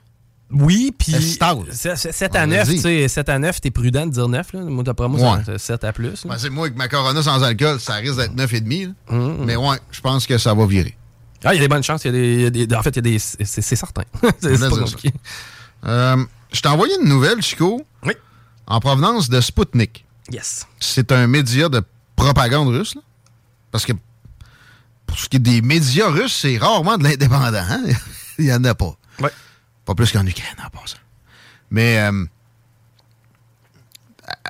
[0.52, 1.58] Oui, puis Estase.
[1.96, 2.76] 7 à On 9, l'a dit.
[2.78, 4.54] tu sais, 7 à 9, t'es prudent de dire 9.
[4.54, 4.62] Là.
[4.62, 5.42] Moi, d'après moi, Ouais.
[5.46, 6.26] c'est 7 à plus.
[6.26, 8.88] Ben, c'est moi, avec ma Corona sans alcool, ça risque d'être 9,5.
[9.10, 9.16] là.
[9.16, 10.98] Mm, Mais ouais, je pense que ça va virer.
[11.44, 12.04] Ah, il y a des bonnes chances.
[12.04, 13.20] il y a des- il y a des- en fait, il y a des.
[13.20, 14.02] C'est certain.
[14.42, 15.14] c'est pas compliqué.
[15.86, 16.18] Euh,
[16.52, 17.86] je t'ai envoyé une nouvelle, Chico.
[18.04, 18.14] Oui.
[18.68, 20.04] En provenance de Sputnik.
[20.32, 20.66] Yes.
[20.80, 21.82] C'est un média de
[22.16, 22.96] propagande russe.
[22.96, 23.02] là.
[23.72, 23.94] Parce que
[25.06, 27.54] pour ce qui est des médias russes, c'est rarement de l'indépendant.
[27.70, 27.84] hein.
[28.40, 28.96] Il n'y en a pas.
[29.86, 30.98] Pas plus qu'en Ukraine, en passant.
[31.70, 32.26] Mais euh,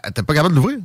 [0.05, 0.79] euh, t'es pas capable de l'ouvrir?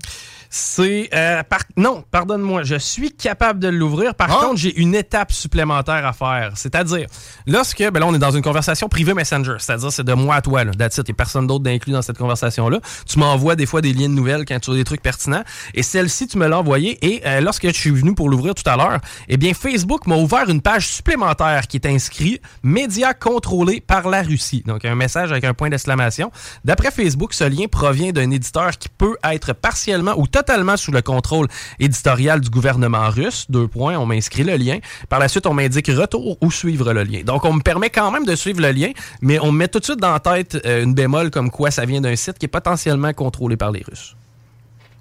[0.57, 1.09] C'est.
[1.13, 2.63] euh, par- Non, pardonne-moi.
[2.63, 4.15] Je suis capable de l'ouvrir.
[4.15, 6.53] Par contre, j'ai une étape supplémentaire à faire.
[6.55, 7.07] C'est-à-dire,
[7.49, 7.83] lorsque.
[7.91, 9.57] Ben là, on est dans une conversation privée Messenger.
[9.59, 10.63] C'est-à-dire, c'est de moi à toi.
[10.63, 10.71] Là.
[10.71, 11.09] That's it.
[11.09, 12.79] Il n'y a personne d'autre d'inclus dans cette conversation-là.
[13.05, 15.43] Tu m'envoies des fois des liens de nouvelles quand tu as des trucs pertinents.
[15.75, 17.05] Et celle-ci, tu me l'as envoyée.
[17.05, 20.15] Et euh, lorsque je suis venu pour l'ouvrir tout à l'heure, eh bien, Facebook m'a
[20.19, 24.63] ouvert une page supplémentaire qui est inscrite Médias contrôlés par la Russie.
[24.65, 26.31] Donc, un message avec un point d'exclamation.
[26.65, 30.44] D'après Facebook, ce lien provient d'un éditeur qui peut être partiellement ou totalement
[30.77, 33.47] sous le contrôle éditorial du gouvernement russe.
[33.49, 34.79] Deux points, on m'inscrit le lien.
[35.09, 37.23] Par la suite, on m'indique retour ou suivre le lien.
[37.25, 38.91] Donc, on me permet quand même de suivre le lien,
[39.21, 41.71] mais on me met tout de suite dans la tête euh, une bémol comme quoi
[41.71, 44.17] ça vient d'un site qui est potentiellement contrôlé par les Russes.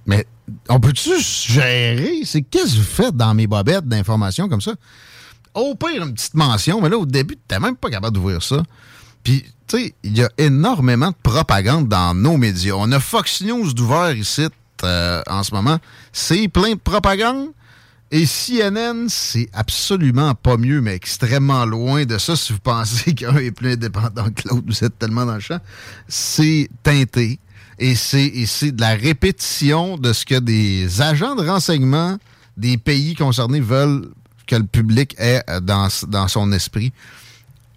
[0.05, 0.25] Mais
[0.69, 2.21] on peut-tu gérer?
[2.25, 4.73] C'est qu'est-ce que vous faites dans mes bobettes d'informations comme ça?
[5.53, 8.63] Au pire, une petite mention, mais là, au début, t'es même pas capable d'ouvrir ça.
[9.23, 12.73] Puis, tu sais, il y a énormément de propagande dans nos médias.
[12.75, 14.47] On a Fox News d'ouvert ici
[14.83, 15.77] euh, en ce moment.
[16.11, 17.49] C'est plein de propagande.
[18.11, 22.35] Et CNN, c'est absolument pas mieux, mais extrêmement loin de ça.
[22.35, 25.59] Si vous pensez qu'un est plus indépendant que l'autre, vous êtes tellement dans le champ.
[26.07, 27.39] C'est teinté.
[27.79, 32.17] Et c'est de la répétition de ce que des agents de renseignement
[32.55, 34.09] des pays concernés veulent
[34.45, 36.93] que le public ait euh, dans, dans son esprit.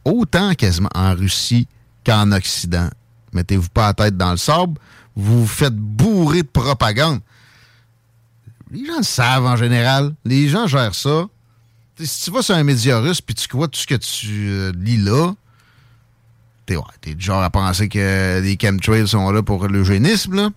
[0.05, 1.67] Autant quasiment en Russie
[2.05, 2.91] qu'en Occident.
[3.33, 4.79] Mettez-vous pas la tête dans le sable.
[5.17, 7.21] Vous faites bourrer de propagande.
[8.71, 10.15] Les gens le savent en général.
[10.25, 11.27] Les gens gèrent ça.
[11.99, 14.73] Si tu vas sur un média russe puis tu vois tout ce que tu euh,
[14.77, 15.33] lis là,
[16.67, 20.35] t'es ouais, t'es du genre à penser que les chemtrails sont là pour l'eugénisme.
[20.35, 20.51] là.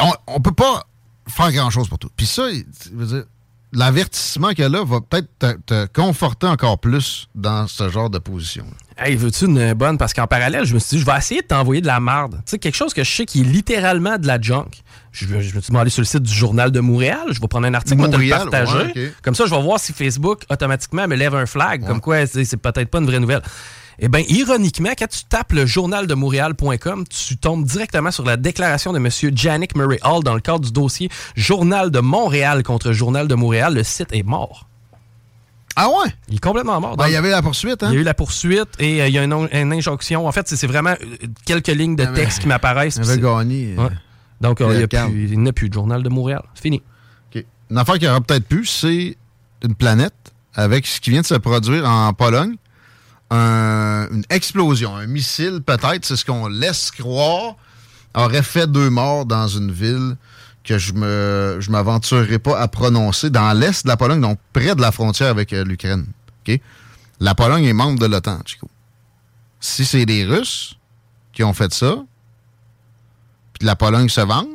[0.00, 0.86] On, on peut pas
[1.28, 2.10] faire grand-chose pour tout.
[2.16, 2.48] Puis ça,
[2.92, 3.24] veux dire,
[3.72, 8.10] l'avertissement qu'il y a là va peut-être te, te conforter encore plus dans ce genre
[8.10, 8.64] de position.
[8.96, 9.96] Hey, veux-tu une bonne?
[9.96, 12.34] Parce qu'en parallèle, je me suis dit, je vais essayer de t'envoyer de la marde.
[12.38, 14.66] Tu sais, quelque chose que je sais qui est littéralement de la junk.
[15.12, 17.26] Je, vais- je me suis demandé sur le site du Journal de Montréal.
[17.30, 18.76] Je vais prendre un article, moi, te le Montréal, partager.
[18.96, 19.12] ouais, ok.
[19.22, 21.86] Comme ça, je vais voir si Facebook, automatiquement, me lève un flag.
[21.86, 23.42] Comme quoi, c'est peut-être pas une vraie nouvelle.
[24.00, 28.36] Eh bien, ironiquement, quand tu tapes le journal de Montréal.com, tu tombes directement sur la
[28.36, 29.08] déclaration de M.
[29.34, 33.74] Janik Murray Hall dans le cadre du dossier Journal de Montréal contre Journal de Montréal.
[33.74, 34.66] Le site est mort.
[35.74, 36.10] Ah ouais?
[36.28, 36.96] Il est complètement mort.
[36.96, 37.88] Ben, il y avait la poursuite, hein?
[37.90, 40.26] Il y a eu la poursuite et euh, il y a une, on- une injonction.
[40.26, 42.96] En fait, c'est vraiment euh, quelques lignes de Ah, texte qui m'apparaissent.
[42.96, 43.74] Il puis avait gagné.
[43.78, 43.90] euh, Ouais.
[44.40, 46.42] Donc, euh, il il n'y a plus de journal de Montréal.
[46.54, 46.82] C'est fini.
[47.70, 49.16] Une affaire qu'il y aura peut-être plus, c'est
[49.62, 50.14] une planète
[50.54, 52.54] avec ce qui vient de se produire en Pologne.
[53.30, 57.56] Un- une explosion, un missile peut-être, c'est ce qu'on laisse croire,
[58.14, 60.16] aurait fait deux morts dans une ville
[60.64, 64.74] que je me je m'aventurerai pas à prononcer dans l'est de la Pologne, donc près
[64.74, 66.06] de la frontière avec euh, l'Ukraine.
[67.20, 68.70] La Pologne est membre de l'OTAN, Chico.
[69.60, 70.76] Si c'est les Russes
[71.32, 71.96] qui ont fait ça,
[73.54, 74.46] puis la Pologne se venge,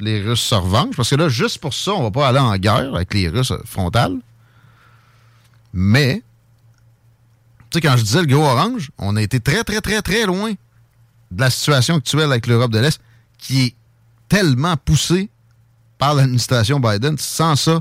[0.00, 2.56] les Russes se revengent, parce que là, juste pour ça, on va pas aller en
[2.56, 4.16] guerre avec les Russes frontales.
[5.72, 6.22] Mais,
[7.80, 10.52] quand je disais le gros orange, on a été très, très, très, très loin
[11.30, 13.00] de la situation actuelle avec l'Europe de l'Est,
[13.38, 13.74] qui est
[14.28, 15.30] tellement poussée
[15.98, 17.16] par l'administration Biden.
[17.18, 17.80] Sans ça,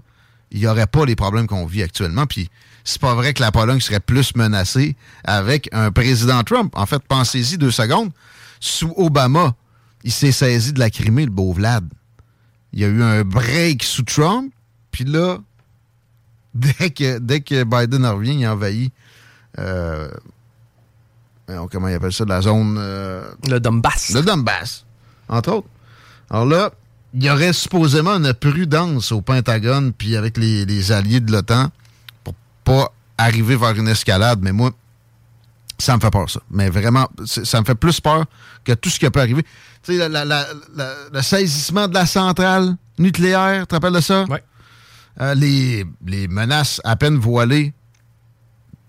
[0.52, 2.26] il n'y aurait pas les problèmes qu'on vit actuellement.
[2.26, 2.50] Puis,
[2.84, 6.74] c'est pas vrai que la Pologne serait plus menacée avec un président Trump.
[6.76, 8.12] En fait, pensez-y deux secondes.
[8.60, 9.56] Sous Obama,
[10.04, 11.88] il s'est saisi de la Crimée, le beau Vlad.
[12.74, 14.52] Il y a eu un break sous Trump,
[14.92, 15.38] puis là,
[16.54, 18.92] dès que, dès que Biden en revient, il envahit
[19.60, 20.10] euh,
[21.50, 22.78] euh, comment ils appellent ça, de la zone...
[22.80, 24.12] euh, Le Donbass.
[24.14, 24.86] le Donbass,
[25.28, 25.68] entre autres.
[26.30, 26.72] Alors là,
[27.14, 31.70] il y aurait supposément une prudence au Pentagone puis avec les, les alliés de l'OTAN
[32.24, 32.34] pour
[32.64, 34.40] pas arriver vers une escalade.
[34.42, 34.72] Mais moi,
[35.78, 36.40] ça me fait peur, ça.
[36.50, 38.26] Mais vraiment, ça me fait plus peur
[38.64, 39.44] que tout ce qui peut arriver.
[39.84, 43.94] Tu sais, la- la- la- la- le saisissement de la centrale nucléaire, tu te rappelles
[43.94, 44.26] de ça?
[44.30, 44.38] Oui.
[45.36, 47.74] les, les menaces à peine voilées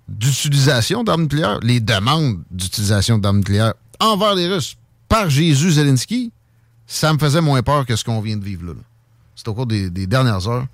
[0.09, 4.77] d'utilisation d'armes nucléaires, les demandes d'utilisation d'armes nucléaires envers les Russes
[5.09, 6.33] par Jésus Zelensky,
[6.87, 8.73] ça me faisait moins peur que ce qu'on vient de vivre là.
[9.37, 10.67] C'est au cours des, dernières heures.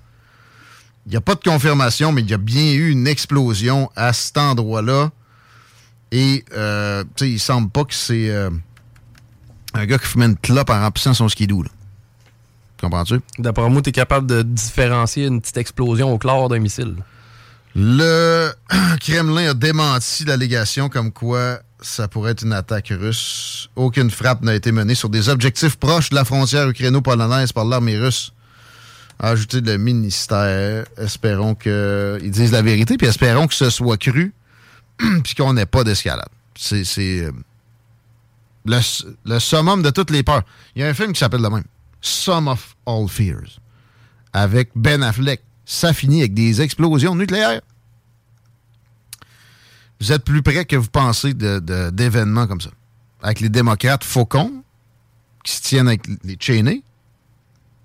[1.05, 4.13] Il n'y a pas de confirmation, mais il y a bien eu une explosion à
[4.13, 5.11] cet endroit-là.
[6.11, 8.51] Et, euh, tu semble pas que c'est euh,
[9.73, 11.63] un gars qui fumait une clope en remplissant son skidoo.
[11.63, 11.69] Là.
[12.79, 13.19] Comprends-tu?
[13.39, 16.95] D'après moi, tu es capable de différencier une petite explosion au chlore d'un missile.
[17.75, 18.51] Le
[18.99, 23.69] Kremlin a démenti l'allégation comme quoi ça pourrait être une attaque russe.
[23.75, 27.97] Aucune frappe n'a été menée sur des objectifs proches de la frontière ukraino-polonaise par l'armée
[27.97, 28.33] russe.
[29.19, 30.85] A ajouté le ministère.
[30.97, 34.33] Espérons qu'ils disent la vérité, puis espérons que ce soit cru,
[35.23, 36.29] puis qu'on n'ait pas d'escalade.
[36.55, 37.31] C'est euh,
[38.65, 38.79] le,
[39.25, 40.43] le summum de toutes les peurs.
[40.75, 41.63] Il y a un film qui s'appelle le même.
[42.01, 43.59] Sum of All Fears.
[44.33, 45.41] Avec Ben Affleck.
[45.73, 47.61] Ça finit avec des explosions nucléaires.
[50.01, 52.71] Vous êtes plus près que vous pensez de- de- d'événements comme ça.
[53.21, 54.65] Avec les démocrates faucons,
[55.45, 56.83] qui se tiennent avec les Cheney,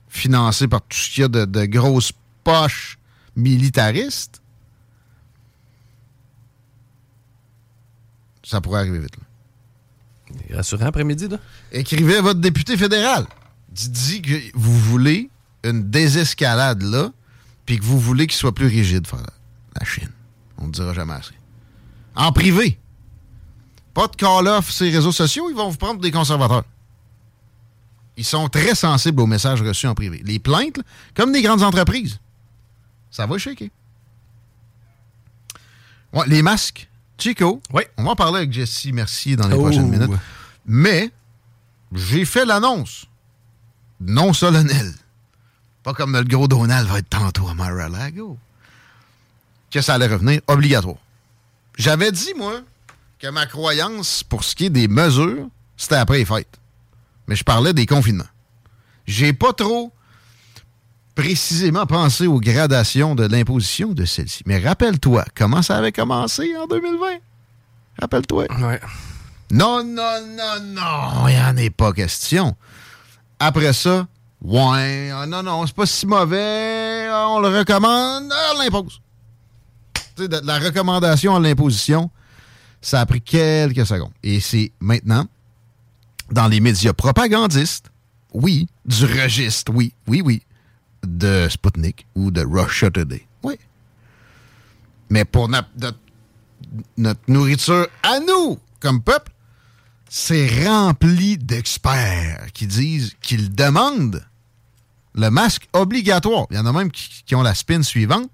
[0.09, 2.11] financés par tout ce qu'il y a de, de grosses
[2.43, 2.99] poches
[3.37, 4.43] militaristes,
[8.43, 9.16] ça pourrait arriver vite.
[9.16, 10.57] là.
[10.57, 11.39] Rassurant après-midi, là.
[11.70, 13.26] Écrivez à votre député fédéral.
[13.70, 15.30] Dites-y que vous voulez
[15.62, 17.12] une désescalade là,
[17.67, 19.23] puis que vous voulez qu'il soit plus rigide, faire
[19.79, 20.11] la Chine.
[20.59, 21.35] On ne dira jamais assez.
[22.14, 22.79] En privé.
[23.93, 26.64] Pas de call-off les réseaux sociaux, ils vont vous prendre des conservateurs.
[28.17, 30.23] Ils sont très sensibles aux messages reçus en privé.
[30.25, 30.83] Les plaintes, là,
[31.14, 32.19] comme des grandes entreprises,
[33.11, 33.69] ça va shaker.
[36.12, 36.89] Ouais, les masques.
[37.19, 37.61] Chico,
[37.97, 39.61] on va en parler avec Jessie Mercier dans les Oh.
[39.62, 40.11] prochaines minutes.
[40.67, 41.11] Mais
[41.93, 43.07] j'ai fait l'annonce
[44.01, 44.93] non solennelle.
[45.87, 48.37] Pas comme le gros Donald va être tantôt à Mar-a-Lago.
[49.70, 50.97] Que ça allait revenir obligatoire.
[51.78, 52.61] J'avais dit, moi,
[53.20, 56.59] que ma croyance pour ce qui est des mesures, c'était après les fêtes.
[57.28, 58.24] Mais je parlais des confinements.
[59.07, 59.93] J'ai pas trop
[61.14, 64.43] précisément pensé aux gradations de l'imposition de celle-ci.
[64.45, 67.07] Mais rappelle-toi comment ça avait commencé en 2020.
[68.01, 68.47] Rappelle-toi.
[69.53, 72.57] Non, non, non, non, il n'y en est pas question.
[73.39, 74.09] Après ça,
[74.47, 79.01] ouais, ah, non, non, c'est pas si mauvais, ah, on le recommande, ah, on l'impose.
[79.94, 82.11] Tu sais, de la recommandation à l'imposition,
[82.80, 84.12] ça a pris quelques secondes.
[84.22, 85.26] Et c'est maintenant,
[86.30, 87.90] dans les médias propagandistes,
[88.32, 90.42] oui, du registre, oui, oui, oui,
[91.07, 93.26] de Sputnik ou de Russia Today.
[93.42, 93.59] Oui.
[95.11, 99.32] Mais pour notre nourriture à nous, comme peuple,
[100.09, 104.24] c'est rempli d'experts qui disent qu'ils demandent
[105.17, 106.47] le masque obligatoire.
[106.51, 108.29] Il y en a même qui, qui ont la spin suivante.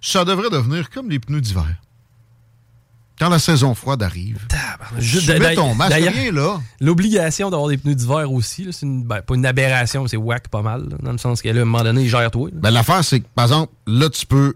[0.00, 1.76] Ça devrait devenir comme les pneus d'hiver.
[3.18, 4.38] Quand la saison froide arrive,
[4.98, 6.60] Je- tu mets ton masque, rien là.
[6.80, 10.62] L'obligation d'avoir des pneus d'hiver aussi, c'est une, ben, pas une aberration, c'est whack pas
[10.62, 12.48] mal, là, dans le sens que là, à un moment donné, gère-toi.
[12.52, 12.56] là.
[12.60, 14.54] Ben, l'affaire, c'est que, par exemple, là, tu peux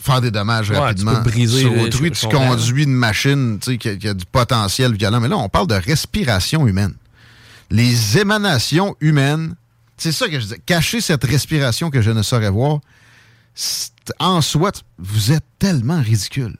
[0.00, 1.16] faire des dommages Ouais, tu rapidement.
[1.16, 4.24] peux briser, Sur autrui, tu conduis une machine tu sais, qui, a, qui a du
[4.24, 5.20] potentiel violent.
[5.20, 6.94] Mais là, on parle de respiration humaine.
[7.70, 9.54] Les émanations humaines,
[10.00, 10.60] c'est ça que je dis.
[10.64, 12.80] Cacher cette respiration que je ne saurais voir,
[14.18, 16.56] en soi, vous êtes tellement ridicule.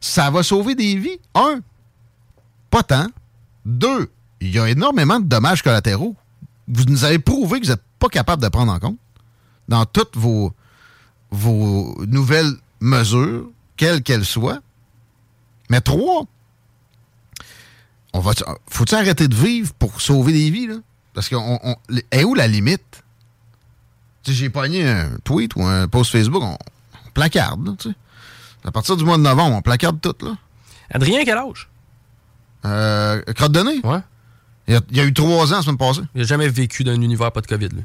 [0.00, 1.18] Ça va sauver des vies.
[1.34, 1.60] Un,
[2.70, 3.06] pas tant.
[3.64, 4.10] Deux,
[4.40, 6.14] il y a énormément de dommages collatéraux.
[6.68, 8.98] Vous nous avez prouvé que vous n'êtes pas capable de prendre en compte
[9.66, 10.52] dans toutes vos,
[11.30, 14.60] vos nouvelles mesures, quelles qu'elles soient.
[15.70, 16.26] Mais trois,
[18.12, 18.32] on va,
[18.68, 20.76] faut-il arrêter de vivre pour sauver des vies, là?
[21.14, 21.76] Parce qu'on, on,
[22.10, 23.02] est où la limite?
[24.26, 26.56] J'ai pogné un tweet ou un post Facebook, on,
[27.06, 27.92] on placarde, là.
[28.64, 30.32] À partir du mois de novembre, on placarde tout, là.
[30.90, 31.68] Adrien, quel âge?
[32.64, 33.80] Euh, crotte de nez?
[33.84, 33.98] Ouais.
[34.66, 36.00] Il y, a, il y a eu trois ans la semaine passée.
[36.14, 37.68] Il n'a jamais vécu d'un univers pas de COVID.
[37.68, 37.82] Là.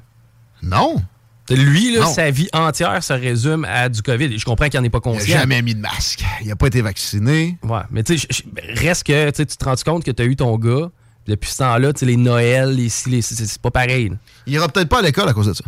[0.64, 1.04] Non.
[1.50, 2.14] Lui, là, Non.
[2.14, 4.26] sa vie entière se résume à du COVID.
[4.26, 5.34] Et je comprends qu'il n'en est pas Il conscient.
[5.36, 6.24] n'a jamais mis de masque.
[6.42, 7.58] Il n'a pas été vacciné.
[7.64, 10.36] Ouais, mais tu sais, je- reste que tu te rends compte que tu as eu
[10.38, 10.90] ton gars.
[11.26, 14.10] Puis Depuis ce temps-là, tu sais, les Noëls, les c'est pas pareil.
[14.10, 14.16] là.
[14.46, 15.64] Il ira peut-être pas à l'école à cause de ça.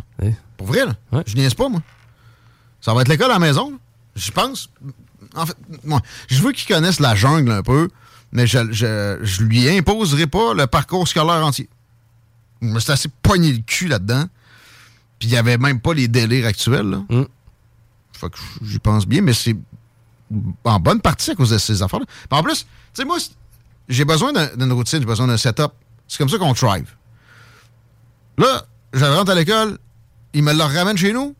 [0.58, 1.24] Pour vrai, là.
[1.26, 1.82] Je niaise pas, moi.
[2.80, 3.74] Ça va être l'école à la maison.
[4.16, 4.70] Je pense.
[5.36, 7.90] En fait, moi, je veux qu'ils connaissent la jungle un peu,
[8.32, 11.70] mais je, je, je lui imposerai pas le parcours scolaire entier.
[12.62, 14.26] Je me suis assez pogné le cul là-dedans.
[15.20, 16.90] Puis il n'y avait même pas les délires actuels.
[16.90, 16.98] Là.
[17.10, 17.24] Mm.
[18.14, 19.56] Fait que j'y pense bien, mais c'est
[20.64, 22.06] en bonne partie à cause de ces affaires-là.
[22.08, 23.18] Puis en plus, tu sais, moi,
[23.92, 25.72] j'ai besoin d'un- d'une routine, j'ai besoin d'un setup.
[26.08, 26.90] C'est comme ça qu'on thrive.
[28.38, 29.78] Là, je rentre à l'école,
[30.34, 31.36] il me le ramène chez nous.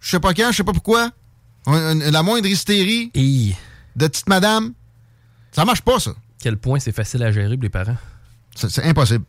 [0.00, 1.10] Je sais pas quand, je sais pas pourquoi.
[1.66, 4.72] La moindre hystérie de petite madame.
[5.52, 6.12] Ça marche pas, ça.
[6.40, 7.96] Quel point c'est facile à gérer pour les parents?
[8.56, 9.24] C'est impossible.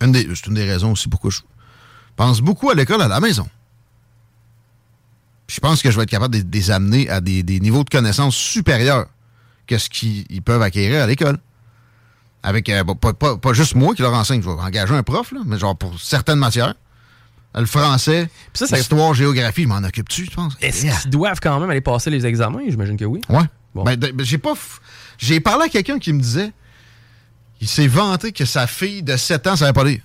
[0.00, 1.40] C'est une des raisons aussi pourquoi je
[2.16, 3.48] pense beaucoup à l'école à la maison.
[5.46, 7.84] Je pense que je vais être capable de, de les amener à des, des niveaux
[7.84, 9.06] de connaissances supérieurs
[9.70, 11.38] que ce qu'ils ils peuvent acquérir à l'école.
[12.42, 15.02] Avec euh, bon, pas, pas- pas juste moi qui leur enseigne, je vais engager un
[15.02, 16.74] prof, là, mais genre pour certaines matières.
[17.54, 20.54] Le français, ça, ça- l'histoire, géographie, je m'en occupe-tu, tu penses?
[20.60, 22.60] Est-ce qu'ils doivent quand même aller passer les examens?
[22.68, 23.20] J'imagine que oui.
[23.28, 23.42] Ouais.
[23.84, 24.52] Ben, de- ben, j'ai pas.
[24.54, 24.78] f-
[25.18, 26.52] J'ai parlé à quelqu'un qui me disait.
[27.60, 30.00] Il s'est vanté que sa fille de 7 ans savait pas lire.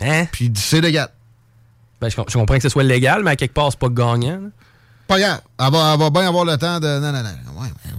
[0.00, 0.26] Hein?
[0.30, 1.10] Puis il dit c'est légal.
[2.00, 3.88] Ben, je, com- je comprends que ce soit légal, mais à quelque part, c'est pas
[3.88, 4.40] gagnant.
[4.40, 4.48] là.
[5.08, 5.40] Pas grave.
[5.58, 6.86] Elle va, elle va bien avoir le temps de.
[7.00, 7.60] Non, non, non.
[7.60, 7.92] Ouais, mais-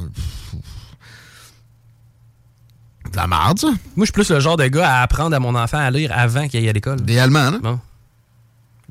[3.14, 3.68] De la merde, ça.
[3.68, 6.12] Moi, je suis plus le genre de gars à apprendre à mon enfant à lire
[6.14, 7.00] avant qu'il aille à l'école.
[7.00, 7.60] Idéalement, là.
[7.60, 7.80] Bon.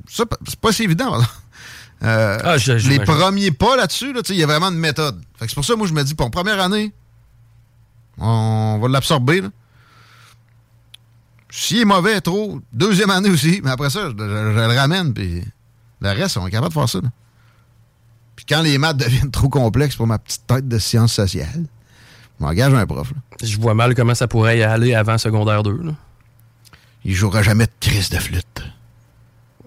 [0.09, 1.21] Ça, c'est pas si évident.
[2.05, 5.21] Euh, Ah, je- les premiers pas là-dessus, là, il y a vraiment une méthode.
[5.39, 6.93] C'est pour ça, moi, je me dis, pour première année,
[8.19, 9.43] on va l'absorber.
[11.51, 15.45] S'il est mauvais trop, deuxième année aussi, mais après ça, je, le ramène, puis
[16.01, 17.01] le reste, on est capable de faire ça.
[17.01, 17.09] là.
[18.37, 21.67] Puis quand les maths deviennent trop complexes pour ma petite tête de sciences sociales,
[22.43, 23.11] m'engage un prof.
[23.11, 23.17] là.
[23.43, 25.79] Je vois mal comment ça pourrait y aller avant secondaire 2.
[25.83, 25.93] Là.
[27.05, 28.63] Il jouera jamais de crise de flûte.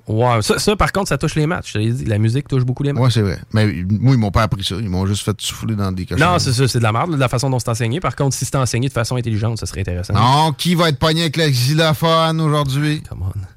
[0.07, 3.03] Ouais, ça, ça, par contre, ça touche les dit, la musique touche beaucoup les maths.
[3.03, 3.39] Ouais, c'est vrai.
[3.53, 4.75] Mais moi, ils m'ont pas appris ça.
[4.75, 6.23] Ils m'ont juste fait souffler dans des cochons.
[6.23, 7.99] Non, c'est ça, c'est de la merde, de la façon dont c'est enseigné.
[7.99, 10.13] Par contre, si c'est enseigné de façon intelligente, ça serait intéressant.
[10.13, 13.01] Non, qui va être pogné avec le xylophone aujourd'hui?
[13.09, 13.54] Come on.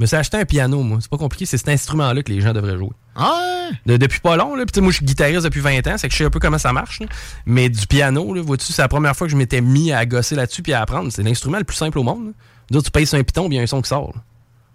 [0.00, 0.98] Mais c'est acheté un piano, moi.
[1.00, 1.46] C'est pas compliqué.
[1.46, 2.90] C'est cet instrument-là que les gens devraient jouer.
[3.14, 3.68] Ah?
[3.86, 4.64] De- depuis pas long, là.
[4.66, 5.94] Puis, moi, je suis guitariste depuis 20 ans.
[5.98, 7.00] C'est que je sais un peu comment ça marche.
[7.00, 7.06] là.
[7.46, 10.34] Mais du piano, là, vois-tu, c'est la première fois que je m'étais mis à gosser
[10.34, 11.12] là-dessus puis à apprendre.
[11.12, 12.32] C'est l'instrument le plus simple au monde.
[12.70, 12.80] là.
[12.82, 14.10] Tu payes sur un piton, puis il y a un son qui sort.
[14.14, 14.22] là.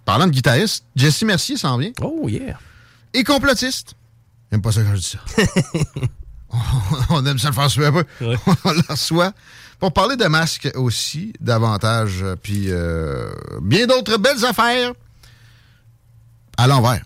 [0.05, 1.91] Parlant de guitariste, Jesse Mercier s'en vient.
[2.01, 2.59] Oh, yeah.
[3.15, 3.95] Et complotiste.
[4.51, 5.19] J'aime pas ça quand je dis ça.
[7.09, 8.05] On aime ça le faire suer un peu.
[8.21, 9.34] On le reçoit.
[9.80, 13.30] Pour parler de masques aussi, davantage, euh, puis euh,
[13.61, 14.93] bien d'autres belles affaires.
[16.58, 17.03] À l'envers.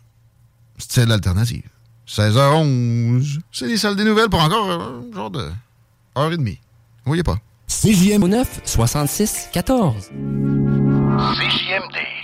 [0.78, 1.64] C'est l'alternative.
[2.08, 3.40] 16h11.
[3.52, 5.50] C'est les salles des nouvelles pour encore euh, un genre de
[6.18, 6.60] heure et demie.
[7.06, 7.38] Vous voyez pas.
[7.68, 10.10] CJM 9 66 14.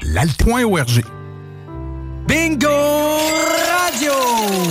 [0.04, 1.04] L'alt.org.
[2.28, 4.12] Bingo Radio!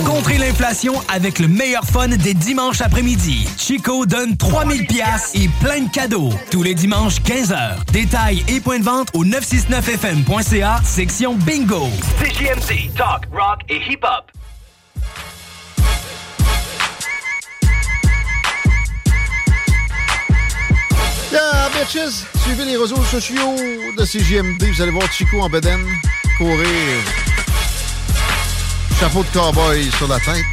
[0.05, 3.47] Contrez l'inflation avec le meilleur fun des dimanches après-midi.
[3.57, 6.31] Chico donne 3000 pièces et plein de cadeaux.
[6.51, 7.85] Tous les dimanches 15h.
[7.93, 11.87] Détails et points de vente au 969fm.ca, section Bingo.
[12.19, 14.31] CJMD, talk, rock et hip-hop.
[21.31, 22.25] Yeah, bitches!
[22.43, 23.55] Suivez les réseaux sociaux
[23.97, 24.61] de CGMD.
[24.61, 25.85] Vous allez voir Chico en bedaine
[26.37, 27.34] courir.
[28.99, 30.45] Chapeau de cowboy sur la tête.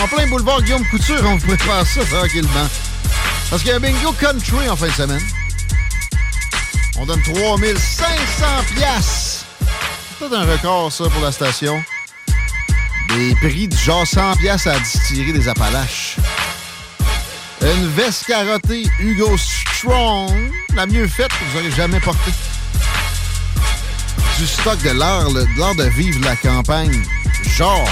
[0.00, 2.68] En plein boulevard Guillaume Couture, on vous prépare ça tranquillement.
[3.50, 5.22] Parce qu'il y a un bingo country en fin de semaine.
[6.96, 9.46] On donne 3500 piastres.
[9.58, 11.82] C'est peut-être un record, ça, pour la station.
[13.08, 16.16] Des prix de genre 100 piastres à distillerie des Appalaches.
[17.62, 22.32] Une veste carottée Hugo Strong, la mieux faite que vous aurez jamais portée.
[24.38, 27.02] Du stock de l'art, l'art de vivre la campagne.
[27.48, 27.88] Genre,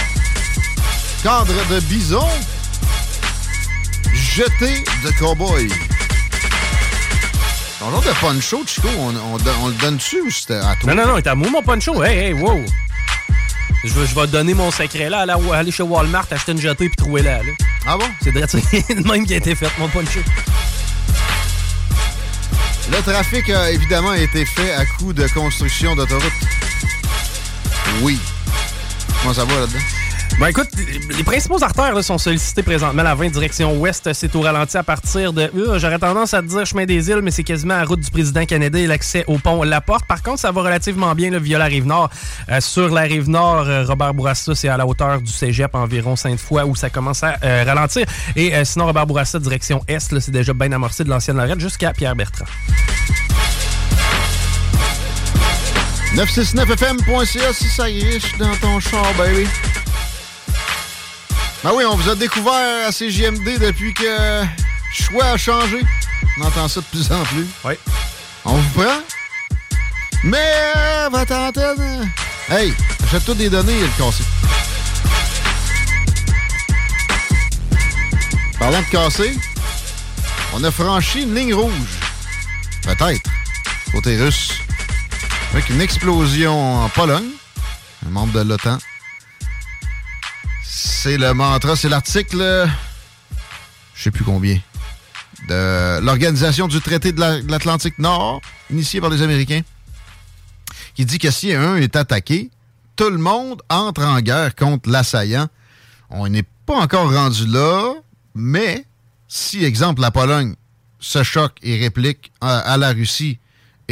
[1.23, 2.27] cadre de bison,
[4.13, 5.69] jeté de cowboy.
[7.79, 10.95] Ton genre de poncho, Chico, on, on, le donne-tu ou c'était à toi?
[10.95, 12.03] Non, non, non, il est à moi, mon poncho.
[12.03, 12.65] Hey, hey, wow.
[13.85, 16.89] Je vais, je vais donner mon secret là, aller, aller chez Walmart, acheter une jetée
[16.89, 17.39] puis trouver là.
[17.39, 17.53] là.
[17.87, 18.07] Ah bon?
[18.21, 20.21] C'est de le même qui a été fait, mon poncho.
[22.91, 26.33] Le trafic a évidemment été fait à coup de construction d'autoroutes.
[28.03, 28.19] Oui.
[29.23, 29.79] Comment ça va là-dedans?
[30.41, 30.69] Ben écoute,
[31.17, 33.03] les principaux artères sont sollicités présentement.
[33.03, 35.51] La 20 direction ouest, c'est au ralenti à partir de.
[35.55, 38.11] Euh, J'aurais tendance à te dire chemin des îles, mais c'est quasiment la route du
[38.11, 40.07] président canadien et l'accès au pont La Porte.
[40.07, 42.11] Par contre, ça va relativement bien là, via la rive nord.
[42.51, 46.17] Euh, sur la rive nord, euh, Robert Bourassa, c'est à la hauteur du cégep, environ
[46.17, 48.07] Sainte-Foy, où ça commence à ralentir.
[48.35, 52.47] Et sinon, Robert Bourassa, direction est, c'est déjà bien amorcé de l'ancienne Lorette jusqu'à Pierre-Bertrand.
[56.15, 59.47] 969fm.ca si ça riche dans ton char, baby.
[61.65, 64.43] Ben oui, on vous a découvert à CJMD depuis que
[64.93, 65.81] Choix à changer.
[66.39, 67.47] On entend ça de plus en plus.
[67.65, 67.75] Oui.
[68.45, 68.99] On vous prend?
[70.25, 71.77] Mais euh, votre antenne...
[71.81, 72.75] euh, Hey,
[73.07, 74.23] achète-toi des données, il est cassé.
[78.59, 79.37] Parlant de cassé,
[80.53, 81.73] on a franchi une ligne rouge.
[82.83, 83.31] Peut-être.
[83.93, 84.53] Côté russe.
[85.53, 87.29] Avec une explosion en Pologne.
[88.07, 88.79] Un membre de l'OTAN.
[90.65, 92.69] C'est le mantra, c'est l'article...
[93.95, 94.59] Je sais plus combien.
[95.49, 98.41] De l'Organisation du traité de la- de l'Atlantique Nord,
[98.71, 99.61] initié par les Américains,
[100.95, 102.51] qui dit que si un est attaqué,
[102.97, 105.49] tout le monde entre en guerre contre l'assaillant.
[106.11, 107.93] On n'est pas encore rendu là,
[108.35, 108.85] mais
[109.29, 110.55] si, exemple, la Pologne
[110.99, 113.39] se choque et réplique à la Russie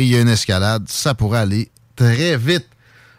[0.00, 2.66] et il y a une escalade, ça pourrait aller très vite.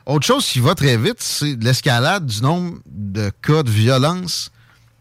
[0.08, 4.52] Autre chose qui va très vite, c'est l'escalade du nombre de cas de violence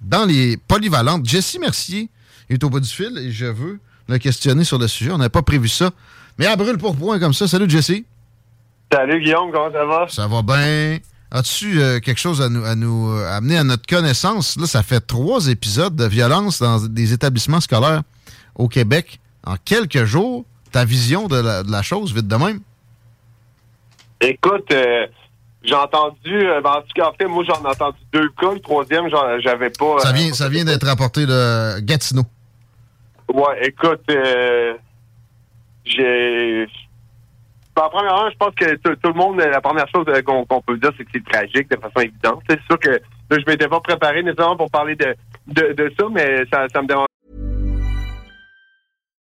[0.03, 1.25] dans les polyvalentes.
[1.25, 2.11] Jesse Mercier
[2.51, 5.11] est au bout du fil et je veux le questionner sur le sujet.
[5.11, 5.91] On n'avait pas prévu ça.
[6.39, 7.49] Mais à brûle pour point comme ça.
[7.49, 8.03] Salut Jesse.
[8.93, 10.07] Salut Guillaume, comment ça va?
[10.09, 10.99] Ça va bien.
[11.31, 14.59] As-tu euh, quelque chose à nous, à nous euh, amener à notre connaissance?
[14.59, 18.03] Là, ça fait trois épisodes de violence dans des établissements scolaires
[18.55, 20.45] au Québec en quelques jours.
[20.73, 22.61] Ta vision de la, de la chose, vite de même?
[24.21, 25.07] Écoute, euh,
[25.63, 28.53] j'ai entendu, euh, ben, en tout cas, en fait, moi j'en ai entendu deux cas.
[28.53, 29.09] Le troisième,
[29.41, 29.99] j'avais pas.
[29.99, 32.23] Ça euh, vient, ça vient d'être rapporté de Gatineau.
[33.33, 34.75] Ouais, écoute, euh,
[35.85, 36.67] j'ai.
[37.77, 41.05] Ben, premièrement, je pense que tout, le monde, la première chose qu'on peut dire, c'est
[41.05, 42.43] que c'est tragique de façon évidente.
[42.49, 42.99] C'est sûr que là,
[43.31, 45.15] je m'étais pas préparé nécessairement pour parler de,
[45.47, 47.07] de, de ça, mais ça, ça me dérange.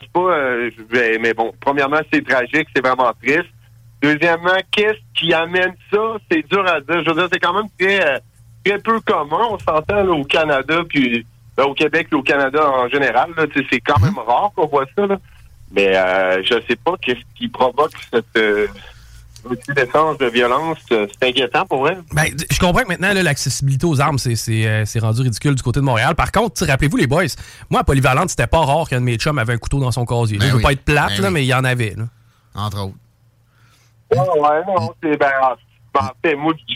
[0.00, 3.48] Sais pas, euh, vais- mais bon, premièrement, c'est tragique, c'est vraiment triste.
[4.02, 6.16] Deuxièmement, qu'est-ce qui amène ça?
[6.30, 7.02] C'est dur à dire.
[7.04, 8.18] Je veux dire, c'est quand même très, euh,
[8.64, 9.48] très peu commun.
[9.50, 11.24] On s'entend au Canada, puis
[11.56, 13.30] ben, au Québec et au Canada en général.
[13.70, 15.06] c'est quand même rare qu'on voit ça.
[15.06, 15.18] Là.
[15.72, 18.66] Mais euh, je sais pas qu'est-ce qui provoque cette euh,
[19.44, 20.78] recrudescence de violence?
[20.92, 21.96] Euh, C'est inquiétant pour vrai.
[22.12, 25.62] Ben, je comprends que maintenant, l'accessibilité aux armes, c'est- c'est euh, c'est rendu ridicule du
[25.62, 26.14] côté de Montréal.
[26.14, 27.24] Par contre, rappelez-vous, les boys,
[27.70, 30.04] moi, à Polyvalente, c'était pas rare qu'un de mes chums avait un couteau dans son
[30.04, 30.38] casier.
[30.38, 30.62] Ben je veux oui.
[30.62, 31.34] pas être plate, Ben là, oui.
[31.34, 31.94] mais il y en avait.
[31.96, 32.04] Là.
[32.54, 32.94] Entre autres.
[34.12, 35.56] Ouais, ouais, non, c'est ben, ah,
[35.98, 36.74] en fait, moi, j'ai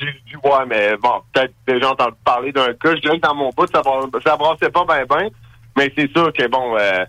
[0.68, 2.94] mais bon, peut-être déjà entendu parler d'un cas.
[2.94, 3.82] Je dirais que dans mon bout, ça,
[4.24, 5.28] ça brassait pas bien, bien.
[5.76, 7.04] Mais c'est sûr que, bon, euh,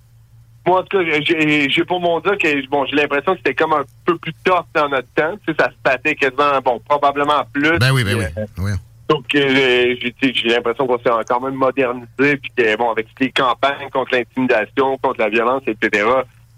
[0.69, 3.73] moi, en tout cas, j'ai pour mon dire que, bon, j'ai l'impression que c'était comme
[3.73, 5.33] un peu plus tough dans notre temps.
[5.45, 7.79] Tu sais, ça se battait quasiment, bon, probablement plus.
[7.79, 8.25] Ben oui, ben oui.
[8.37, 8.75] euh,
[9.09, 13.31] Donc, euh, j'ai l'impression qu'on s'est quand même modernisé, puis que, bon, avec toutes les
[13.31, 16.05] campagnes contre l'intimidation, contre la violence, etc.,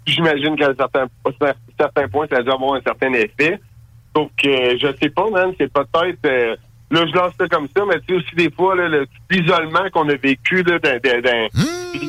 [0.06, 1.06] j'imagine qu'à certains,
[1.78, 3.58] certains points, ça a dû avoir un certain effet.
[4.14, 6.58] Donc, euh, je sais pas, man, c'est peut-être...
[6.92, 8.74] là, je lance ça comme ça, mais tu sais aussi des fois,
[9.30, 12.08] l'isolement qu'on a vécu, là, d'un, d'un, d'un- Hmm?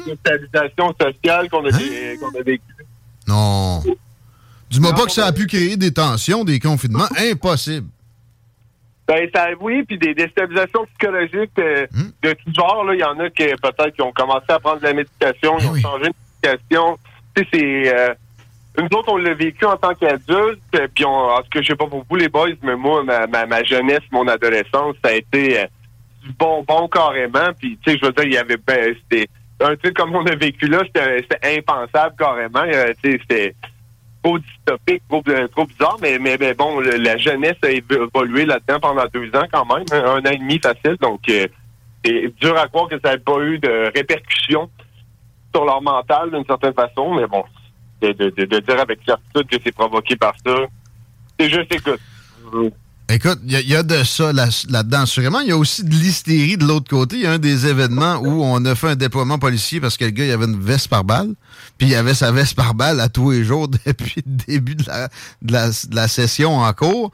[0.99, 2.63] sociales qu'on a, qu'on a vécues.
[3.27, 3.81] Non.
[4.69, 7.07] Dis-moi pas que ça a pu créer des tensions, des confinements.
[7.31, 7.87] Impossible.
[9.07, 12.09] Ben, ça, oui, puis des déstabilisations psychologiques euh, Hmm?
[12.23, 12.85] de tout genre.
[12.93, 15.63] Il y en a qui, peut-être, qui ont commencé à prendre de la médication, Ben
[15.63, 16.13] ils ont changé de
[16.49, 16.97] médication.
[17.35, 17.93] Tu sais, c'est...
[17.95, 18.13] Euh,
[18.77, 21.67] nous autres, on l'a vécu en tant qu'adulte, euh, puis on, en tout cas, je
[21.67, 25.11] sais pas pour vous, les boys, mais moi, ma, ma, ma jeunesse, mon adolescence, ça
[25.11, 25.65] a été euh,
[26.23, 27.53] du bonbon carrément.
[27.59, 28.57] Puis, tu sais, je veux dire, il y avait...
[28.57, 29.27] Ben, c'était
[29.59, 32.63] un truc comme on a vécu là, c'était impensable carrément.
[32.65, 33.55] Euh, tu sais, c'était
[34.23, 39.05] trop dystopique, trop, euh, trop bizarre, mais, mais, bon, la jeunesse a évolué là-dedans pendant
[39.13, 41.47] deux ans quand même, hein, un an et demi facile, donc euh,
[42.03, 44.69] c'est dur à croire que ça n'ait pas eu de répercussions
[45.53, 47.43] sur leur mental d'une certaine façon, mais bon,
[48.11, 50.55] de, dire avec certitude que c'est provoqué par ça,
[51.39, 51.99] c'est juste écoute.
[53.09, 55.39] Écoute, il y, a- de ça là- là-dedans, assurément.
[55.41, 57.17] Il y a aussi de l'hystérie de l'autre côté.
[57.17, 60.05] Il y a un des événements où on a fait un déploiement policier parce que
[60.05, 61.35] le gars, avait une veste par balle.
[61.77, 64.85] Puis il avait sa veste par balle à tous les jours depuis le début de
[65.51, 67.11] la, session en cours.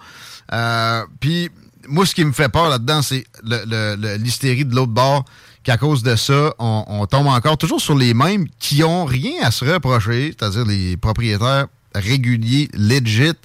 [0.53, 1.49] Euh, puis
[1.87, 5.25] moi, ce qui me fait peur là-dedans, c'est l'hystérie de l'autre bord.
[5.69, 9.51] Qu'à cause de ça, on, tombe encore toujours sur les mêmes qui ont rien à
[9.51, 13.35] se reprocher, c'est-à-dire les propriétaires réguliers, legit,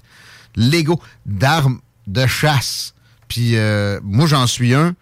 [0.56, 2.94] légaux, d'armes de chasse.
[3.28, 4.94] Puis euh, moi, j'en suis un.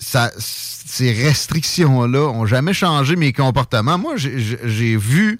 [0.00, 3.96] Ces restrictions-là ont jamais changé mes comportements.
[3.96, 5.38] Moi, j'ai- vu,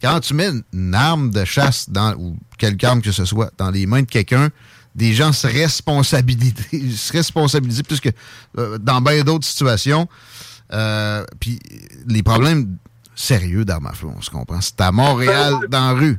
[0.00, 3.72] quand tu mets une arme de chasse dans, ou quelque arme que ce soit dans
[3.72, 4.50] les mains de quelqu'un,
[4.94, 6.54] des gens se responsabilisent,
[6.96, 8.10] se responsabiliser plus que
[8.58, 10.08] euh, dans bien d'autres situations.
[10.72, 11.58] Euh, Puis
[12.08, 12.76] les problèmes
[13.14, 14.60] sérieux d'armes à feu, on se comprend.
[14.60, 16.18] C'est à Montréal, dans la rue.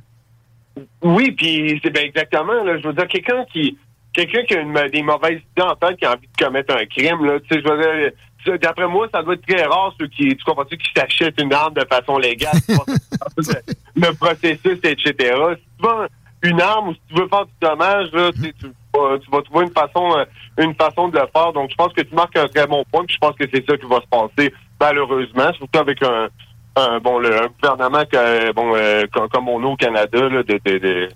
[1.02, 2.64] Oui, puis c'est bien exactement.
[2.64, 3.78] Là, je veux dire, quelqu'un qui
[4.14, 6.86] quelqu'un qui a une- des mauvaises idées en tête, qui a envie de commettre un
[6.86, 8.12] crime, là, tu sais, je veux
[8.46, 11.52] dire, d'après moi, ça doit être très rare ceux qui, tu comprends qui s'achètent une
[11.54, 12.54] arme de façon légale,
[13.96, 15.14] le processus, etc.
[15.18, 16.08] Si tu veux
[16.44, 18.54] une arme ou si tu veux faire du dommage, là, tu
[18.94, 20.26] vas- tu vas trouver une façon, euh,
[20.64, 21.54] une façon de le faire.
[21.54, 23.66] Donc, je pense que tu marques un très bon point, puis je pense que c'est
[23.68, 26.28] ça qui va se passer, malheureusement, surtout avec un,
[26.76, 30.44] un bon, le, un gouvernement que, bon, euh, comme, comme on a au Canada, là,
[30.44, 31.10] de, de, de-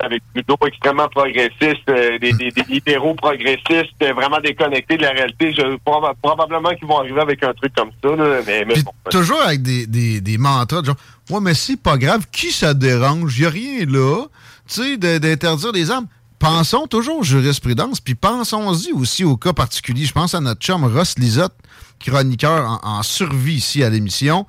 [0.00, 5.10] avec plutôt extrêmement progressistes, euh, des, des, des libéraux progressistes, euh, vraiment déconnectés de la
[5.10, 5.52] réalité.
[5.52, 8.92] Je, proba- probablement qu'ils vont arriver avec un truc comme ça, là, mais, mais bon.
[9.10, 10.96] Toujours avec des, des, des mantras de genre
[11.30, 13.38] Ouais, mais c'est pas grave, qui ça dérange?
[13.38, 14.24] Y a rien là.
[14.68, 16.06] Tu sais, d'interdire les armes.
[16.38, 20.04] Pensons toujours aux jurisprudence, puis pensons-y aussi au cas particulier.
[20.04, 21.54] Je pense à notre chum Ross Lisotte,
[22.00, 24.46] chroniqueur en, survie ici à l'émission.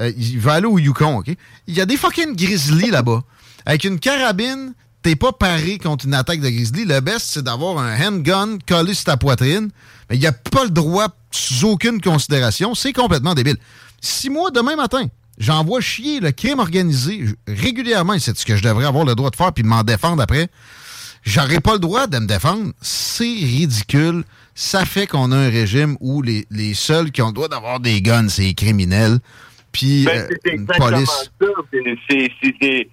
[0.00, 1.30] Euh, il va aller au Yukon, OK?
[1.66, 3.22] Il y a des fucking grizzlies là-bas.
[3.66, 6.84] Avec une carabine, t'es pas paré contre une attaque de grizzly.
[6.84, 9.70] Le best, c'est d'avoir un handgun collé sur ta poitrine.
[10.08, 12.74] Mais il n'y a pas le droit sous aucune considération.
[12.74, 13.56] C'est complètement débile.
[14.00, 15.06] Si moi, demain matin,
[15.38, 19.36] j'envoie chier le crime organisé régulièrement, c'est ce que je devrais avoir le droit de
[19.36, 20.48] faire, puis de m'en défendre après,
[21.24, 22.72] j'aurais pas le droit de me défendre.
[22.80, 24.24] C'est ridicule.
[24.54, 27.80] Ça fait qu'on a un régime où les, les seuls qui ont le droit d'avoir
[27.80, 29.18] des guns, c'est les criminels.
[29.72, 31.30] Puis Ben, euh, c'est une exactement police.
[31.40, 31.46] ça.
[32.08, 32.88] C'est-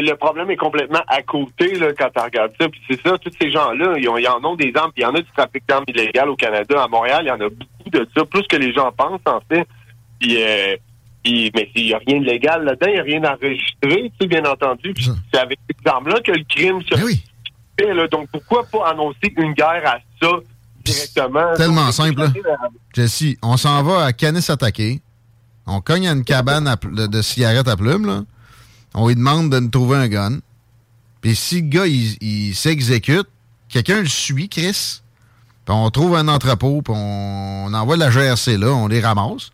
[0.00, 2.68] le problème est complètement à côté là, quand tu regardes ça.
[2.68, 4.92] Puis c'est ça, tous ces gens-là, ils, en ont des armes.
[4.94, 6.82] Puis il y en a du trafic d'armes illégal au Canada.
[6.84, 9.40] À Montréal, il y en a beaucoup de ça, plus que les gens pensent, en
[9.48, 9.66] fait.
[10.20, 10.76] Puis, euh,
[11.24, 14.12] puis- mais il n'y a rien de légal là-dedans, il n'y a rien d'enregistré, tu
[14.20, 14.92] sais, bien entendu.
[14.94, 16.94] Puis c'est avec ces armes-là que le crime se
[17.86, 18.08] Là.
[18.08, 20.30] Donc pourquoi pas annoncer une guerre à ça
[20.84, 21.54] directement?
[21.56, 22.32] Tellement Donc, simple, là.
[22.94, 25.00] Jesse, on s'en va à Canis attaquer.
[25.66, 28.22] On cogne à une cabane à de, de cigarettes à plumes, là.
[28.94, 30.38] On lui demande de nous trouver un gun.
[31.20, 33.26] Puis si le gars, il, il s'exécute,
[33.68, 35.02] quelqu'un le suit, Chris.
[35.66, 39.50] Puis on trouve un entrepôt, puis on, on envoie la GRC là, on les ramasse.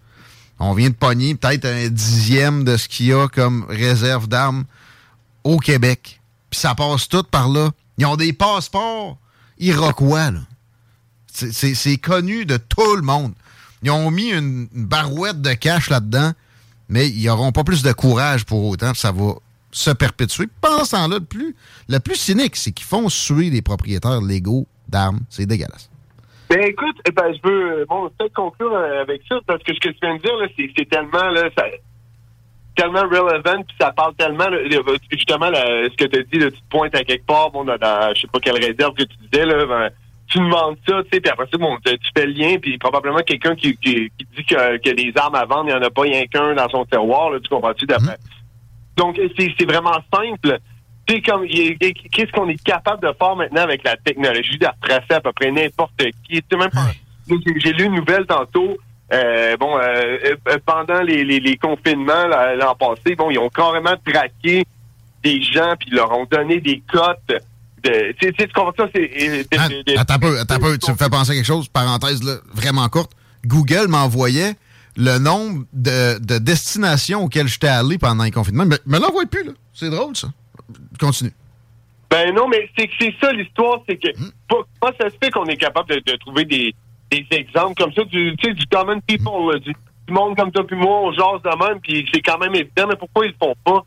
[0.60, 4.64] On vient de pogner peut-être un dixième de ce qu'il y a comme réserve d'armes
[5.42, 6.20] au Québec.
[6.48, 7.70] Puis ça passe tout par là.
[7.98, 9.18] Ils ont des passeports
[9.58, 10.40] iroquois, là.
[11.26, 13.32] C'est- connu de tout le monde.
[13.82, 16.32] Ils ont mis une, barouette de cash là-dedans,
[16.88, 19.34] mais ils n'auront pas plus de courage pour autant, ça va
[19.72, 20.46] se perpétuer.
[20.60, 21.56] Pendant ce temps-là, le plus,
[21.88, 25.20] le plus cynique, c'est qu'ils font suer les propriétaires légaux d'armes.
[25.28, 25.90] C'est dégueulasse.
[26.50, 29.74] Ben écoute, eh ben, je veux euh, bon peut-être conclure euh, avec ça parce que
[29.74, 31.48] ce que tu viens de dire là, c'est, tellement là,
[32.74, 34.48] tellement relevant puis ça parle tellement
[35.10, 37.64] justement là, ce que tu as dit, là, tu te pointes à quelque part, bon
[37.64, 39.90] dans, dans je sais pas quelle réserve que tu disais là, ben,
[40.26, 43.18] tu demandes ça, tu sais, puis après ça bon, tu fais le lien puis probablement
[43.18, 45.90] quelqu'un qui, qui, qui dit que, que des armes à vendre, il n'y en a
[45.90, 48.16] pas rien qu'un dans son terroir, là, tu comprends-tu d'après?
[48.96, 50.58] Donc c'est, vraiment simple.
[51.06, 55.14] Tu sais, comme, qu'est-ce qu'on est capable de faire maintenant avec la technologie de retracer
[55.14, 56.40] à peu près n'importe qui?
[56.40, 56.90] Tu sais, même pas-
[57.28, 58.76] j'ai, j'ai lu une nouvelle tantôt.
[59.12, 63.94] Euh, bon, euh, euh, pendant les, les, les confinements l'an passé, bon, ils ont carrément
[64.04, 64.64] traqué
[65.22, 67.18] des gens puis ils leur ont donné des cotes.
[67.82, 68.88] De, tu sais, ça?
[68.94, 69.42] C'est, euh,
[69.84, 70.78] de- Attends un peu, attends peu.
[70.78, 73.12] Tu me fais penser à quelque chose, parenthèse là, vraiment courte.
[73.44, 74.54] Google m'envoyait
[74.96, 78.64] le nombre de, de destinations auxquelles j'étais allé pendant les confinements.
[78.64, 79.52] Mais me l'envoie plus, là.
[79.74, 80.28] C'est drôle, ça.
[80.98, 81.32] Continue.
[82.10, 82.88] Ben non, mais c'est
[83.20, 84.08] ça l'histoire, c'est que
[84.48, 86.72] pas, pas ça se fait qu'on est capable de, de trouver des,
[87.10, 89.72] des exemples comme ça du, tu sais, du common people, là, du,
[90.06, 92.86] du monde comme toi puis moi, on jase de même, puis c'est quand même évident,
[92.88, 93.84] mais pourquoi ils le font pas?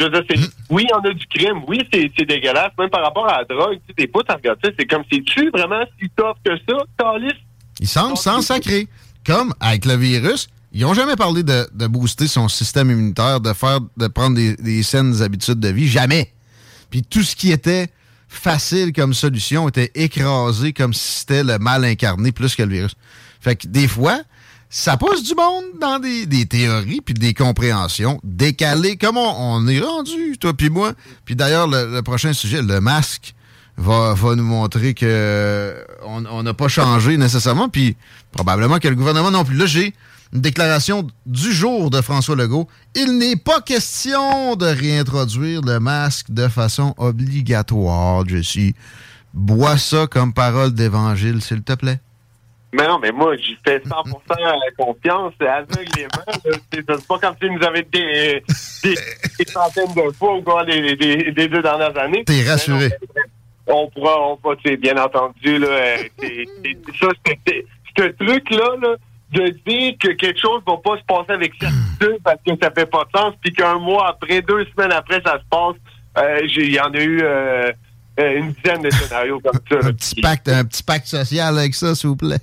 [0.00, 3.28] Je veux dire, c'est, oui, on a du crime, oui, c'est, dégueulasse, même par rapport
[3.28, 6.08] à la drogue, tu sais, des bouts à regarder ça, c'est comme, c'est-tu vraiment si
[6.16, 7.34] tough que ça, Calis?
[7.80, 8.88] Ils semblent sans sacrer.
[9.24, 13.52] Comme avec le virus, ils n'ont jamais parlé de, de booster son système immunitaire, de
[13.52, 15.88] faire, de prendre des, des saines habitudes de vie.
[15.88, 16.30] Jamais.
[16.90, 17.88] Puis tout ce qui était
[18.28, 22.94] facile comme solution était écrasé comme si c'était le mal incarné plus que le virus.
[23.40, 24.20] Fait que des fois,
[24.70, 30.36] ça pousse du monde dans des, théories puis des compréhensions décalées, comme on, est rendu,
[30.38, 30.94] toi puis moi.
[31.24, 33.34] Puis d'ailleurs, le, prochain sujet, le masque,
[33.76, 37.96] va, va nous montrer que euh, on n'a pas changé nécessairement, puis
[38.32, 39.56] probablement que le gouvernement non plus.
[39.56, 39.94] Là, j'ai
[40.34, 42.68] une déclaration du jour de François Legault.
[42.96, 48.72] Il n'est pas question de réintroduire le masque de façon obligatoire, Jesse.
[49.32, 52.00] Bois ça comme parole d'évangile, s'il te plaît.
[52.72, 54.12] Mais non, mais moi, j'y fais 100%
[54.76, 56.64] confiance aveuglément.
[56.72, 58.42] C'est pas comme si nous avait des,
[58.82, 58.94] des,
[59.38, 62.24] des centaines de fois au cours des, des, des deux dernières années.
[62.24, 62.90] T'es rassuré.
[63.68, 66.44] On pourra, on pourra, tu sais, bien entendu, là, euh, c'est-
[67.00, 67.06] ça,
[67.96, 68.96] ce truc-là, là,
[69.34, 72.86] de dire que quelque chose va pas se passer avec certitude parce que ça fait
[72.86, 75.74] pas de sens, puis qu'un mois après, deux semaines après, ça se passe,
[76.18, 77.72] euh, j'ai- il y en a eu euh,
[78.20, 79.74] euh, une dizaine de scénarios comme ça.
[79.80, 79.88] là.
[79.88, 82.38] Un petit pacte, un petit pacte social avec ça, s'il vous plaît.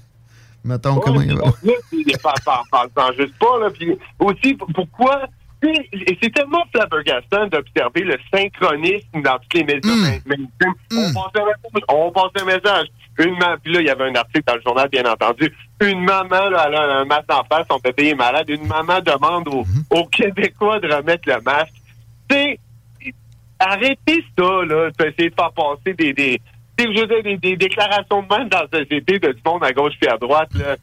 [0.63, 1.45] Mettons comment il va.
[1.63, 3.69] Là, c'est- par- par- par- par- juste pas, là.
[3.71, 5.23] Puis aussi, pourquoi...
[5.63, 10.19] Et c'est tellement flabbergastant d'observer le synchronisme dans tous les médias Hmm.
[10.25, 10.73] mainstream.
[10.91, 12.87] On passe un message, on passe un message.
[13.19, 15.55] Une puis là, il y avait un article dans le journal, bien entendu.
[15.81, 18.49] Une maman, là, elle a un masque en face, son bébé est malade.
[18.49, 21.73] Une maman demande aux, aux Québécois de remettre le masque.
[22.29, 22.59] Tu sais,
[23.59, 26.39] arrêtez ça, là, d'essayer de faire passer des, des,
[26.77, 29.93] je dire, des, des déclarations de même dans la société de du monde à gauche
[29.99, 30.75] puis à droite, là.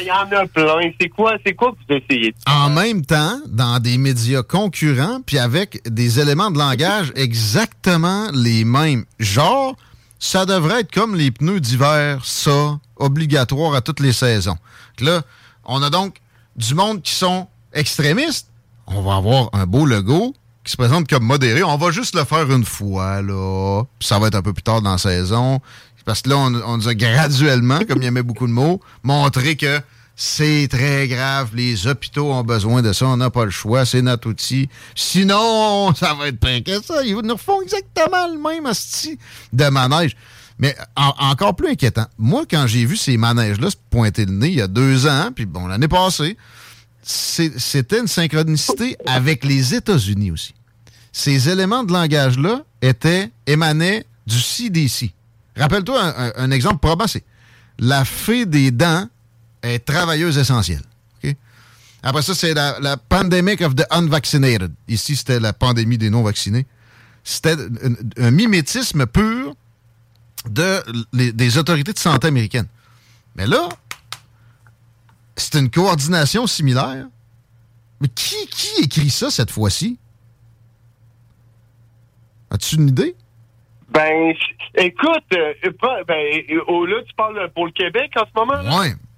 [0.00, 0.90] Il y en a plein.
[1.00, 5.20] C'est quoi, c'est quoi que vous essayez de En même temps, dans des médias concurrents,
[5.24, 9.04] puis avec des éléments de langage exactement les mêmes.
[9.18, 9.74] Genre,
[10.22, 14.56] ça devrait être comme les pneus d'hiver, ça, obligatoire à toutes les saisons.
[15.00, 15.22] Là,
[15.64, 16.18] on a donc
[16.54, 18.46] du monde qui sont extrémistes.
[18.86, 20.32] On va avoir un beau logo
[20.62, 21.64] qui se présente comme modéré.
[21.64, 23.82] On va juste le faire une fois, là.
[23.98, 25.60] Ça va être un peu plus tard dans la saison.
[26.04, 28.80] Parce que là, on, on nous a graduellement, comme il y avait beaucoup de mots,
[29.02, 29.80] montré que
[30.16, 31.50] c'est très grave.
[31.54, 33.06] Les hôpitaux ont besoin de ça.
[33.06, 33.84] On n'a pas le choix.
[33.86, 34.68] C'est notre outil.
[34.94, 37.02] Sinon, ça va être pire que ça.
[37.04, 39.18] Ils nous refont exactement le même asti
[39.52, 40.16] de manège.
[40.58, 44.48] Mais en- encore plus inquiétant, moi, quand j'ai vu ces manèges-là se pointer le nez
[44.48, 46.36] il y a deux ans, puis bon, l'année passée,
[47.02, 50.54] c'était une synchronicité avec les États-Unis aussi.
[51.10, 55.10] Ces éléments de langage-là étaient émanaient du CDC.
[55.56, 57.24] Rappelle-toi un exemple probant, c'est
[57.78, 59.06] la fée des dents
[59.62, 60.82] est travailleuse essentielle.
[62.04, 64.72] Après ça, c'est la, la pandemic of the unvaccinated.
[64.88, 66.66] Ici, c'était la pandémie des non-vaccinés.
[67.22, 67.94] C'était un,
[68.24, 69.54] un mimétisme pur
[70.50, 70.82] de,
[71.12, 72.66] les- des autorités de santé américaines.
[73.36, 73.68] Mais là,
[75.36, 77.06] c'est une coordination similaire.
[78.00, 79.96] Mais qui, qui écrit ça cette fois-ci?
[82.50, 83.14] As-tu une idée?
[83.90, 84.34] Ben,
[84.74, 85.52] écoute, euh,
[86.08, 88.60] ben, oh, là, tu parles pour le Québec en ce moment?
[88.60, 88.70] là?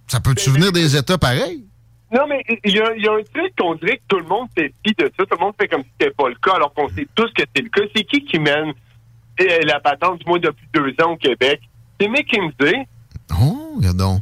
[0.06, 1.64] Ça peut te souvenir des États pareils?
[2.12, 4.26] Non, mais il y, a- il y a un truc qu'on dirait que tout le
[4.26, 5.24] monde sait de ça.
[5.26, 7.42] Tout le monde fait comme si c'était pas le cas, alors qu'on sait tous que
[7.54, 7.82] c'est le cas.
[7.96, 8.72] C'est qui qui mène
[9.40, 11.60] euh, la patente, du moins depuis deux ans au Québec?
[12.00, 12.86] C'est McKinsey.
[13.40, 14.20] Oh, regardons.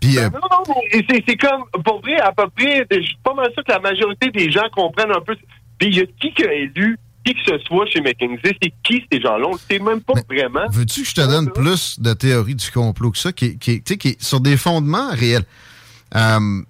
[0.00, 3.16] Puis, euh, Non, non, mais c'est- c'est comme, pour vrai, à peu près, je suis
[3.22, 5.36] pas mal sûr que la majorité des gens comprennent un peu.
[5.78, 8.56] Puis il y a qui qui a élu qui que ce soit chez McKinsey?
[8.62, 9.46] C'est qui ces gens-là?
[9.48, 10.66] On ne sait même pas vraiment.
[10.70, 13.92] veux-tu que je te donne plus de théorie du complot que ça, qui, qui, tu
[13.92, 15.44] sais, qui est sur des fondements réels?
[16.14, 16.62] Euh,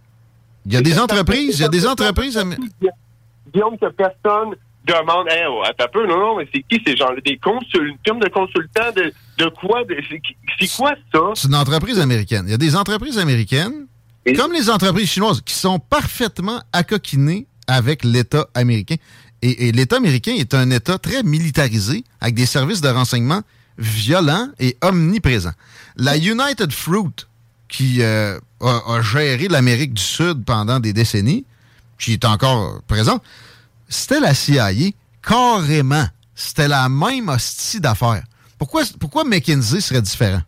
[0.66, 2.38] Il y a des entreprises, il y a des entreprises...
[3.52, 4.54] Guillaume, que personne
[4.86, 7.20] demande, hey, oh, attends un peu, non, non, mais c'est qui ces gens-là?
[7.24, 9.82] Des consul, firmes de consultants de, de quoi?
[10.58, 11.20] C'est quoi ça?
[11.34, 12.44] C'est une entreprise américaine.
[12.46, 13.86] Il y a des entreprises américaines,
[14.36, 18.96] comme les entreprises chinoises, qui sont parfaitement accoquinées avec l'État américain.
[19.42, 23.42] Et, l'État américain est un État très militarisé, avec des services de renseignement
[23.76, 25.54] violents et omniprésents.
[25.96, 27.26] La United Fruit,
[27.68, 31.44] qui euh, a, géré l'Amérique du Sud pendant des décennies,
[31.98, 33.22] qui est encore présente,
[33.88, 34.70] c'était la CIA,
[35.26, 36.06] carrément.
[36.34, 38.22] C'était la même hostie d'affaires.
[38.58, 40.40] Pourquoi, pourquoi McKinsey serait différent?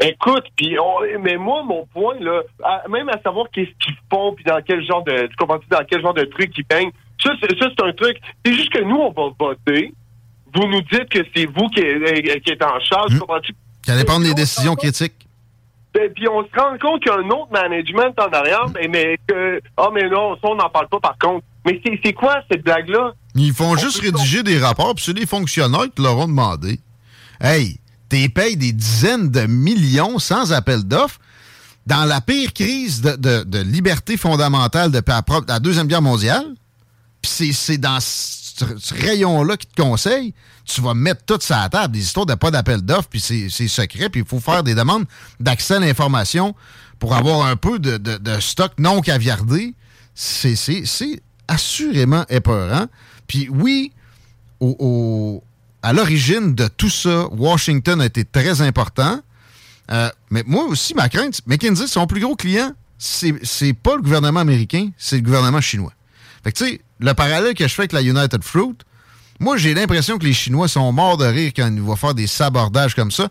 [0.00, 0.76] Écoute, puis
[1.20, 2.42] mais moi, mon point, là,
[2.90, 5.36] même à savoir qu'est-ce qu'ils font, puis dans quel genre de, tu
[5.70, 6.90] dans quel genre de truc ils peignent,
[7.24, 8.16] ça, c'est, un truc.
[8.44, 9.92] C'est juste que nous, on va voter.
[10.54, 13.52] Vous nous dites que c'est vous qui, est- qui êtes en charge, comprends-tu?
[13.86, 15.14] Ça dépend des décisions critiques.
[15.96, 18.88] Et puis on se rend compte qu'il y a un autre management en arrière, mais,
[18.88, 21.44] mais que, ah, mais non, ça, on n'en parle pas par contre.
[21.64, 23.12] Mais c'est, quoi cette blague-là?
[23.36, 26.78] Ils font juste rédiger des rapports, puis c'est les fonctionnaires qui leur ont demandé.
[27.40, 27.78] Hey,
[28.08, 31.18] t'es payes des dizaines de millions sans appel d'offres
[31.86, 35.12] dans la pire crise de, de- de liberté fondamentale depuis
[35.48, 36.44] la Deuxième Guerre mondiale?
[37.24, 40.34] Puis c'est, dans ce, rayon-là qui te conseille,
[40.66, 41.94] tu vas mettre tout ça à table.
[41.94, 45.06] Des histoires de pas d'appel d'offres, puis c'est secret, puis il faut faire des demandes
[45.40, 46.54] d'accès à l'information
[46.98, 49.74] pour avoir un peu de, de- stock non caviardé.
[50.14, 50.54] C'est
[51.48, 52.88] assurément épeurant.
[53.26, 53.92] Puis oui,
[54.60, 55.44] au- au-
[55.82, 59.18] à l'origine de tout ça, Washington a été très important.
[59.90, 64.40] Euh, mais moi aussi, ma crainte, McKinsey, son plus gros client, c'est pas le gouvernement
[64.40, 65.92] américain, c'est le gouvernement chinois.
[66.44, 68.76] Fait que tu sais, le parallèle que je fais avec la United Fruit,
[69.40, 72.26] moi j'ai l'impression que les Chinois sont morts de rire quand ils vont faire des
[72.26, 73.28] sabordages comme ça.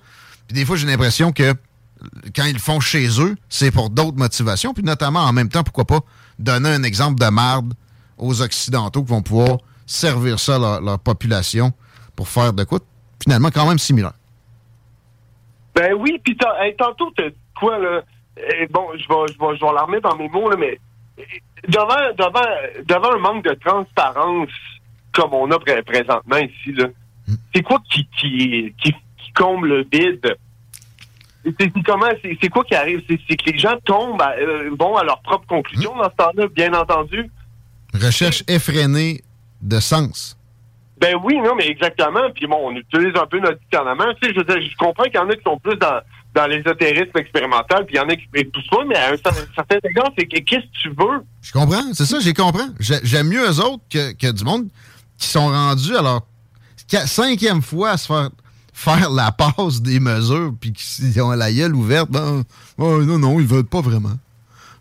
[0.47, 1.53] Puis des fois, j'ai l'impression que
[2.35, 4.73] quand ils le font chez eux, c'est pour d'autres motivations.
[4.73, 5.99] Puis notamment, en même temps, pourquoi pas
[6.39, 7.73] donner un exemple de marde
[8.17, 11.71] aux Occidentaux qui vont pouvoir servir ça à leur, population
[12.15, 12.79] pour faire de quoi
[13.21, 14.13] finalement quand même similaire.
[15.75, 17.29] Ben oui, puis hey, tantôt, t'as
[17.59, 18.01] quoi, là?
[18.37, 20.79] Eh, bon, je vais, je vais, je vais la remettre dans mes mots, là, mais
[21.67, 24.49] devant, devant, devant un manque de transparence
[25.11, 26.87] comme on a pré- présentement ici, là,
[27.53, 30.35] c'est quoi qui, qui, qui, qui comble le vide?
[31.59, 32.09] C'est comment,
[32.51, 33.03] quoi qui arrive?
[33.07, 36.47] C'est que les gens tombent, à, euh, vont à leur propre conclusion dans ce temps-là,
[36.47, 37.29] bien entendu.
[37.93, 39.21] Recherche effrénée
[39.61, 40.37] de sens.
[40.97, 42.31] Ben oui, non, mais exactement.
[42.33, 44.05] Puis bon, on utilise un peu notre discernement.
[44.21, 45.99] Tu sais, je, veux dire, je comprends qu'il y en a qui sont plus dans,
[46.33, 49.17] dans l'ésotérisme expérimental, puis il y en a qui tout ça, mais à un
[49.55, 51.23] certain, égard, c'est que qu'est-ce que tu veux?
[51.41, 52.63] Je comprends, c'est ça, j'ai compris.
[52.79, 54.67] J'ai- J'aime mieux eux autres que, que du monde
[55.17, 56.21] qui sont rendus à leur
[57.05, 58.29] cinquième fois à se faire
[58.75, 62.09] faire la passe des mesures, puis qui ont la gueule ouverte.
[62.09, 62.43] Ben,
[62.79, 64.17] oh, non, non, ils veulent pas vraiment.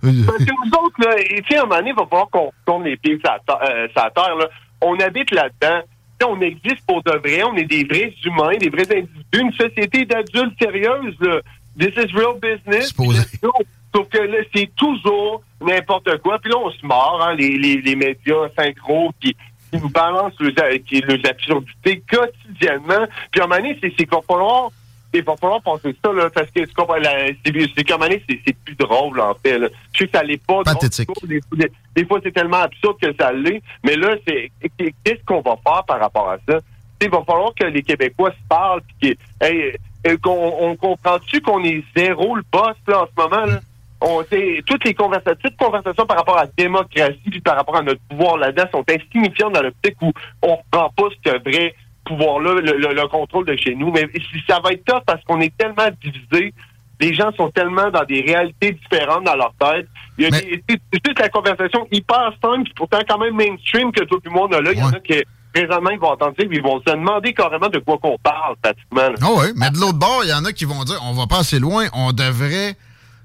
[0.00, 2.84] Parce que nous autres, là, et à un moment donné, il va falloir qu'on tourne
[2.84, 4.34] les pieds sur la, euh, sur la terre.
[4.36, 4.48] Là.
[4.80, 5.82] On habite là-dedans.
[6.24, 7.42] On existe pour de vrai.
[7.44, 9.24] On est des vrais humains, des vrais individus.
[9.34, 11.16] Une société d'adultes sérieuses.
[11.20, 11.40] là.
[11.78, 12.92] This is real business.
[13.94, 16.38] Sauf que là, c'est toujours n'importe quoi.
[16.38, 19.36] Puis là, on se mord, hein, les, les, les médias synchro qui,
[19.70, 23.06] qui nous balancent les, qui, les absurdités quotidiennement.
[23.30, 24.70] Puis à un moment donné, c'est c'est qu'il va falloir
[25.14, 27.52] il va falloir penser ça, là, parce que tu comprends, la- c'est
[27.90, 29.58] moment donné, c'est c'est plus drôle, en fait.
[29.58, 29.68] Là.
[29.92, 30.62] Je sais que ça l'est pas.
[30.64, 31.08] Pathétique.
[31.08, 31.28] drôle.
[31.28, 33.62] Des, des- des fois, c'est tellement absurde que ça l'est.
[33.84, 36.58] Mais là, c'est qu'est-ce qu'on va faire par rapport à ça?
[37.00, 39.76] Il va falloir que les Québécois se parlent, puis que- hey,
[40.06, 40.30] euh, qu'on
[40.60, 43.44] on comprend-tu qu'on est zéro le boss là, en ce moment?
[43.46, 43.60] Là?
[44.04, 47.76] On, sait- toutes les conversations, toutes conversations par rapport à la démocratie puis par rapport
[47.76, 50.12] à notre pouvoir là-dedans sont insignifiantes dans l'optique où
[50.42, 51.72] on reprend pas ce vrai
[52.04, 53.90] pouvoir-là, le, le- le contrôle de chez nous.
[53.92, 56.52] Mais si- ça va être tough parce qu'on est tellement divisés.
[57.00, 59.88] Les gens sont tellement dans des réalités différentes dans leur tête.
[60.18, 64.04] Il y a des- c'est juste la conversation hyper simple, pourtant quand même mainstream que
[64.04, 64.70] tout le monde a là.
[64.72, 65.14] Il y en a qui,
[65.52, 68.54] présentement, ils vont entendre ça, puis ils vont se demander carrément de quoi qu'on parle,
[68.62, 69.08] pratiquement.
[69.20, 71.26] Ah oui, mais de l'autre bord, il y en a qui vont dire on va
[71.26, 72.74] pas assez loin, on devrait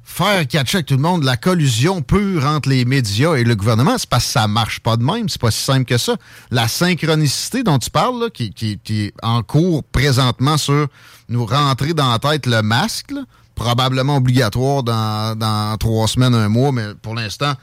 [0.09, 3.97] faire catcher avec tout le monde la collusion pure entre les médias et le gouvernement.
[3.97, 6.15] C'est parce que ça marche pas de même, c'est pas si simple que ça.
[6.49, 10.87] La synchronicité dont tu parles, là, qui, qui- qui est en cours présentement sur
[11.29, 13.11] nous rentrer dans la tête le masque,
[13.53, 17.53] probablement obligatoire dans, dans trois semaines, un mois, mais pour l'instant,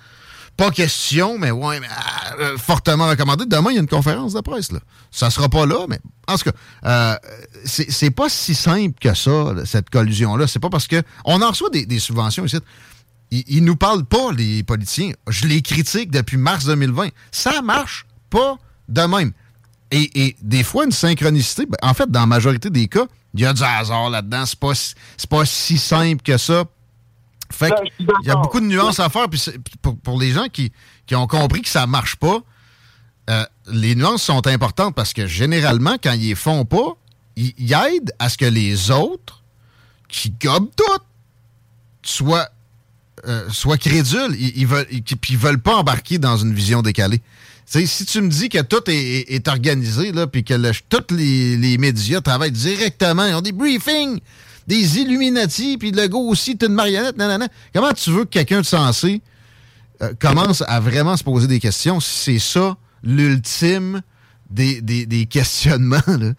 [0.56, 3.44] pas question, mais ouais, mais, ah, euh, fortement recommandé.
[3.46, 4.72] Demain, il y a une conférence de presse.
[4.72, 4.80] Là.
[5.10, 5.98] Ça sera pas là, mais
[6.28, 7.16] en tout cas, euh,
[7.64, 10.46] c'est pas si simple que ça, cette collusion-là.
[10.46, 12.58] C'est pas parce que on en reçoit des, subventions ici.
[13.30, 15.12] Ils, ils nous parlent pas, les politiciens.
[15.28, 17.08] Je les critique depuis mars 2020.
[17.30, 18.56] Ça marche pas
[18.88, 19.32] de même.
[19.90, 23.46] Et, des fois, une synchronicité, ben, en fait, dans la majorité des cas, il y
[23.46, 24.44] a du hasard là-dedans.
[24.44, 24.72] C'est pas,
[25.30, 26.64] pas si simple que ça.
[27.50, 29.28] Fait il y a beaucoup de nuances à faire.
[29.28, 29.42] Puis
[29.82, 30.72] pour, pour les gens qui,
[31.06, 32.38] qui ont compris que ça marche pas,
[33.30, 36.96] euh, les nuances sont importantes parce que généralement, quand ils les font pas,
[37.36, 39.42] ils, ils aident à ce que les autres
[40.08, 41.02] qui gobent tout
[42.02, 42.48] soient,
[43.26, 44.36] euh, soient crédules.
[44.38, 47.20] Ils, ils veulent, ils- puis ils veulent pas embarquer dans une vision décalée.
[47.66, 51.14] Si tu me dis que tout est, est- est organisé, là, puis que le- tous
[51.14, 54.20] les, les médias travaillent directement, ils ont des briefings,
[54.66, 57.48] des Illuminati, puis le gars aussi, t'es une marionnette, nanana.
[57.74, 59.20] Comment tu veux que quelqu'un de sensé
[60.02, 64.00] euh, commence à vraiment se poser des questions si c'est ça l'ultime
[64.50, 65.96] des, des, des questionnements?
[66.06, 66.32] là?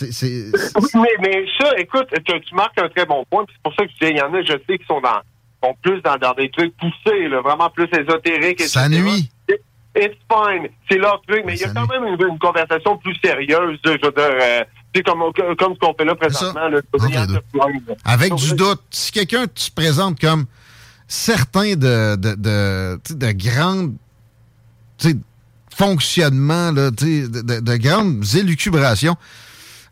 [0.00, 3.44] Oui, mais, mais ça, écoute, tu, tu marques un très bon point.
[3.44, 5.00] puis C'est pour ça que je disais, il y en a, je sais, qui sont
[5.00, 5.20] dans
[5.64, 8.60] sont plus dans, dans des trucs poussés, là, vraiment plus ésotériques.
[8.62, 9.00] Ça etc.
[9.00, 9.30] nuit.
[9.94, 10.68] It's fine.
[10.90, 13.90] C'est leur truc, mais il y a quand même une, une conversation plus sérieuse, je
[13.90, 15.20] veux dire, euh, sais, comme,
[15.58, 16.68] comme ce qu'on fait là présentement.
[16.68, 16.80] Là.
[18.04, 18.80] Avec du doute.
[18.90, 20.46] Si quelqu'un te présente comme
[21.08, 23.94] certains de, de, de, de grandes
[25.74, 29.16] fonctionnements, là, de, de- de grandes élucubrations,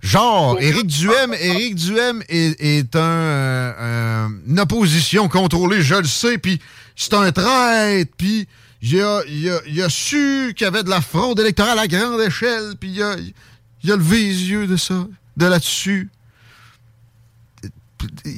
[0.03, 6.05] genre Éric Duhem, Éric Duhem est, est un, euh, un- une opposition contrôlée, je le
[6.05, 6.61] sais, puis
[6.97, 8.47] c'est un traître, puis
[8.83, 11.87] il a, il a- il a su qu'il y avait de la fraude électorale à
[11.87, 13.33] grande échelle, puis il a, il
[13.93, 16.11] a levé les yeux de ça, de là-dessus.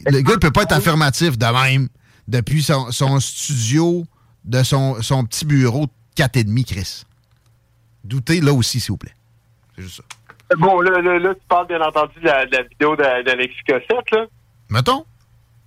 [0.06, 1.89] Le gars, il peut pas être affirmatif de même
[2.28, 4.05] depuis son, son studio
[4.44, 7.02] de son, son petit bureau de 4,5, Chris.
[8.05, 9.14] Doutez là aussi, s'il vous plaît.
[9.77, 10.56] C'est juste ça.
[10.59, 13.62] Bon, là, là, là, tu parles bien entendu de la, de la vidéo d'A- d'Alexis
[13.66, 14.27] Cossette, là.
[14.69, 15.05] Mettons.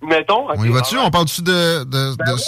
[0.02, 0.46] Mettons.
[0.54, 0.96] On y va-tu?
[0.98, 2.44] On parle-tu de, de, de ce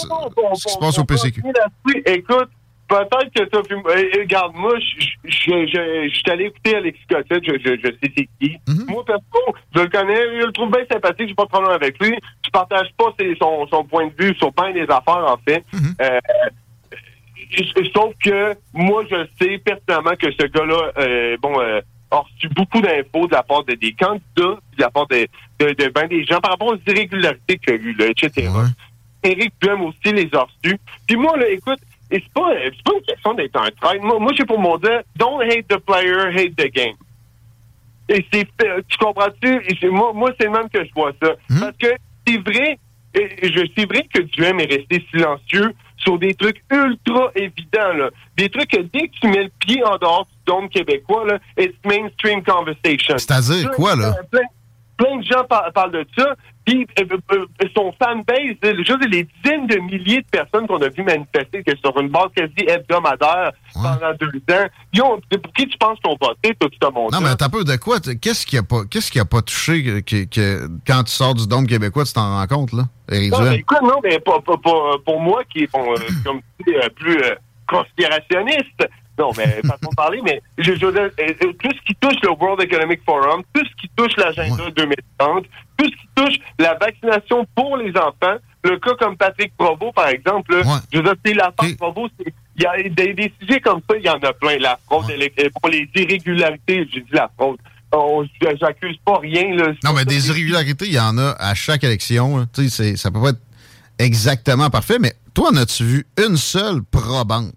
[0.55, 1.41] ce qui se passe au PCQ?
[1.85, 2.49] Oui, écoute,
[2.89, 6.75] peut-être que toi, puis, euh, regarde, moi, je je- je- je- je suis allé écouter
[6.75, 8.57] Alexis Cossette, je, je, je sais c'est qui.
[8.67, 8.89] Mm-hmm.
[8.91, 11.97] Moi, perso, je le connais, je le trouve bien sympathique, j'ai pas de problème avec
[12.03, 12.15] lui.
[12.45, 15.63] Je partage pas ses- son, son point de vue sur bien des affaires, en fait.
[16.01, 16.19] Euh,
[17.51, 22.49] je- sauf que moi, je sais pertinemment que ce gars-là, euh, bon, euh, a reçu
[22.49, 24.23] beaucoup d'infos de la part de, des candidats,
[24.77, 25.27] de la part de,
[25.59, 28.47] de, de ben des gens par rapport aux irrégularités qu'il y a eu, là, etc.
[29.21, 30.77] Éric Duhem aussi les a reçus.
[31.05, 31.79] Puis moi, là, écoute,
[32.11, 34.03] et c'est pas, c'est pas une question d'être un traître.
[34.03, 36.95] Moi, moi j'ai pour mon dire, don't hate the player, hate the game.
[38.09, 38.47] Et c'est,
[38.87, 39.61] tu comprends-tu?
[39.89, 41.33] Moi, moi c'est le même que je vois ça.
[41.59, 41.87] Parce que
[42.25, 42.79] c'est vrai,
[43.13, 48.09] et je, c'est vrai que Duhem est resté silencieux sur des trucs ultra évidents, là.
[48.37, 51.39] Des trucs que dès que tu mets le pied en dehors du dôme québécois, là,
[51.57, 53.17] it's mainstream conversation.
[53.17, 54.15] C'est-à-dire quoi, là?
[54.31, 54.41] Plein,
[54.97, 56.35] plein de gens par- parlent de ça.
[56.69, 61.63] Puis euh, euh, son fanbase, les dizaines de milliers de personnes qu'on a vu manifester
[61.63, 65.97] que sur une base quasi hebdomadaire pendant deux ans, ils ont, pour qui tu penses
[66.03, 67.99] qu'on voté, tout ce monde Non, mais t'as peu de quoi?
[67.99, 71.65] Qu'est-ce qui a pas, qu'est-ce qui a pas touché que, quand tu sors du dôme
[71.65, 72.83] québécois, tu t'en rends compte, là?
[73.11, 77.17] Non, mais écoute, non, mais pas- pour moi qui est, bon, euh, comme tu plus
[77.23, 77.33] euh,
[77.67, 78.87] conspirationniste,
[79.17, 83.41] non, mais façon de parler, mais je, tout ce qui touche le World Economic Forum,
[83.53, 85.45] tout ce qui touche l'agenda 2030,
[85.79, 90.09] tout ce qui touche la vaccination pour les enfants, le cas comme Patrick Provo, par
[90.09, 93.61] exemple, là, je veux dire, c'est l'affaire Provo, c'est- il y a des, des sujets
[93.61, 94.57] comme ça, il y en a plein.
[94.59, 95.05] La fraude,
[95.61, 97.57] pour les irrégularités, j'ai dit la fraude.
[98.59, 99.71] J'accuse pas rien, là.
[99.83, 102.45] Non, mais des irrégularités, il y en a à chaque élection.
[102.53, 103.39] Tu sais, c'est- ça peut pas être
[103.97, 107.53] exactement parfait, mais toi, en as-tu vu une seule probante?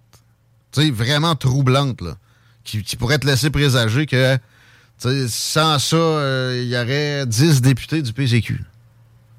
[0.73, 2.13] Tu sais, vraiment troublante, là,
[2.65, 4.39] qui, qui pourrait te laisser présager que,
[5.29, 8.59] sans ça, euh, il y aurait 10 députés du PCQ.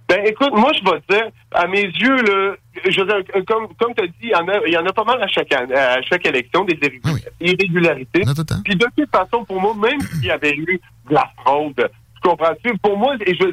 [0.09, 3.67] Ben écoute, moi je vais te dire, à mes yeux, je veux dire, euh, comme,
[3.79, 5.27] comme tu as dit, il y, en a, il y en a pas mal à
[5.27, 7.01] chaque, année- à chaque élection, des irrégul-
[7.39, 8.21] irrégularités.
[8.65, 10.79] Puis de toute façon, pour moi, même s'il y avait eu
[11.09, 11.75] de la fraude,
[12.21, 12.77] tu comprends-tu?
[12.79, 13.45] Pour moi, et je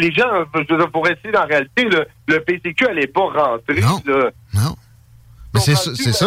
[0.00, 3.20] les gens, je veux dire, pour essayer dans la réalité, le, le PCQ n'allait pas
[3.20, 3.80] rentrer.
[3.82, 4.00] Non.
[4.54, 4.74] Non.
[5.54, 6.26] Mais c'est ça- ça.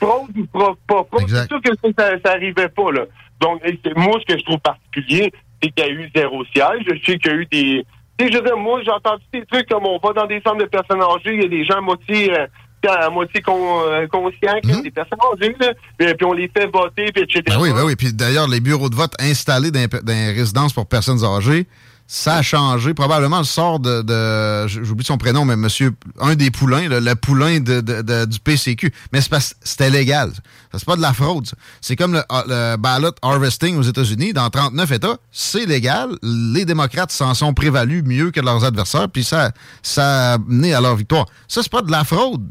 [0.00, 3.02] Fraude ou pro- pas fraude, c'est sûr que ça, ça, ça arrivait pas, là.
[3.40, 3.62] Donc,
[3.96, 6.82] moi, ce que je trouve particulier, c'est qu'il y a eu zéro siège.
[6.86, 7.86] Je sais qu'il y a eu des...
[8.18, 10.40] Tu sais, je veux dire, moi, j'ai entendu des trucs comme on va dans des
[10.42, 12.38] centres de personnes âgées, il y a des gens à moitié...
[12.38, 12.46] euh,
[12.88, 16.64] à moitié con- euh, conscients, a des personnes âgées, là, et puis on les fait
[16.64, 17.42] voter, puis etc.
[17.46, 17.94] Ben oui, ben oui.
[17.94, 21.66] Puis d'ailleurs, les bureaux de vote installés dans, dans les résidences pour personnes âgées,
[22.12, 22.92] ça a changé.
[22.92, 28.40] Probablement le sort de, j'oublie son prénom, mais monsieur, un des poulains, le poulain du
[28.40, 28.92] PCQ.
[29.12, 29.20] Mais
[29.62, 30.32] c'était légal.
[30.72, 31.48] Ça, C'est pas de la fraude.
[31.80, 34.32] C'est comme le, le ballot harvesting aux États-Unis.
[34.32, 36.10] Dans 39 États, c'est légal.
[36.20, 40.80] Les démocrates s'en sont prévalus mieux que leurs adversaires, puis ça, ça a mené à
[40.80, 41.26] leur victoire.
[41.46, 42.42] Ça, c'est pas de la fraude.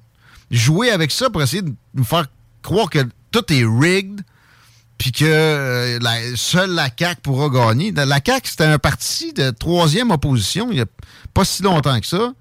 [0.51, 2.27] Jouer avec ça pour essayer de nous faire
[2.63, 2.99] croire que
[3.31, 4.21] tout est rigged,
[4.99, 7.91] puis que euh, la, seule la CAQ pourra gagner.
[7.93, 10.85] La, CAQ, c'était un parti de troisième opposition il n'y a
[11.33, 12.33] pas si longtemps que ça.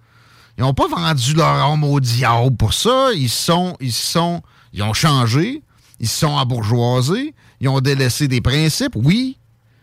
[0.58, 3.10] Ils n'ont pas vendu leur âme au diable pour ça.
[3.14, 5.62] Ils sont, ils sont, ils ont changé.
[6.00, 7.32] Ils se sont embourgeoisés.
[7.60, 9.38] Ils ont délaissé des principes, oui.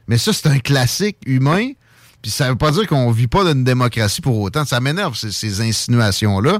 [0.08, 1.72] Mais ça, c'est un classique humain.
[2.22, 4.66] Puis ça veut pas dire qu'on vit pas d'une démocratie pour autant.
[4.66, 6.60] Ça m'énerve, ces, insinuations-là.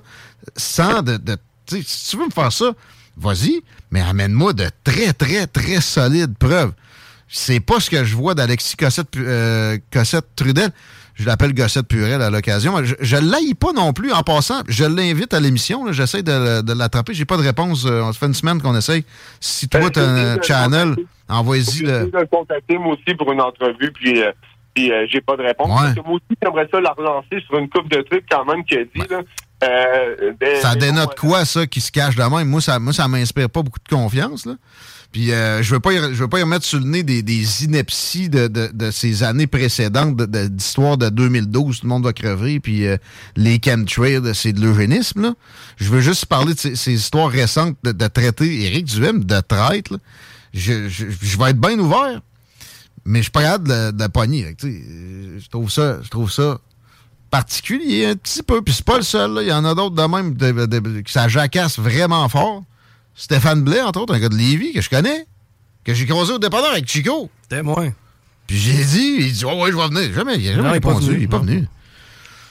[0.56, 1.18] Sans de...
[1.18, 1.38] de-
[1.68, 2.72] si tu veux me faire ça,
[3.18, 3.62] vas-y,
[3.92, 6.72] mais amène-moi de très, très, très solides preuves.
[7.28, 10.70] C'est pas ce que je vois d'Alexis Cossette, euh, Cossette Trudel.
[11.16, 12.84] Je l'appelle Gossette Purel à l'occasion.
[12.84, 14.62] Je, je l'haïs pas non plus en passant.
[14.68, 15.92] Je l'invite à l'émission.
[15.94, 17.14] J'essaie de, de l'attraper.
[17.14, 17.86] J'ai pas de réponse.
[17.86, 19.06] Euh, On se fait une semaine qu'on essaye.
[19.40, 20.96] Si toi, t'as un channel,
[21.30, 22.12] envoie-y le.
[22.14, 24.32] J'ai de contacter moi aussi pour une entrevue, puis, euh,
[24.74, 25.70] puis euh, j'ai pas de réponse.
[25.70, 25.86] Ouais.
[25.86, 28.66] Parce que moi aussi, j'aimerais ça la relancer sur une coupe de trucs quand même
[28.66, 29.10] qu'il a dit.
[29.10, 29.22] Là.
[29.70, 32.48] Euh, ben, Ça dénote quoi, ça, qui se cache de même?
[32.48, 34.54] Moi, ça, moi, ça m'inspire pas beaucoup de confiance, là.
[35.12, 37.24] Puis euh, je veux pas y, je veux pas y remettre sur le nez des,
[37.24, 41.90] des inepties de, de, de ces années précédentes de- de- d'histoire de, 2012, tout le
[41.90, 42.98] monde va crever, puis euh,
[43.38, 45.34] les chemtrails, c'est de l'eugénisme, là.
[45.78, 49.90] Je veux juste parler de ces, ces histoires récentes de, traiter Éric Duhem de traite,
[49.90, 49.98] là.
[50.54, 52.20] Je, je, je vais être bien ouvert,
[53.06, 54.54] mais je suis pas capable de, la pogner.
[54.66, 56.58] Euh, Je trouve ça, je trouve ça
[57.38, 58.62] particulier un petit peu.
[58.62, 59.32] Puis c'est pas le seul.
[59.34, 59.42] là.
[59.42, 62.64] Il y en a d'autres de même de- de- que ça jacasse vraiment fort.
[63.16, 65.26] Stéphane Blais, entre autres, un gars de Lévis que je connais,
[65.84, 67.30] que j'ai croisé au dépanneur avec Chico.
[67.64, 67.88] Moi.
[68.48, 70.14] Puis j'ai dit, il dit, oh, ouais, je vais venir.
[70.14, 71.16] Jamais, il a jamais Non, répondu.
[71.18, 71.68] il est pas venu.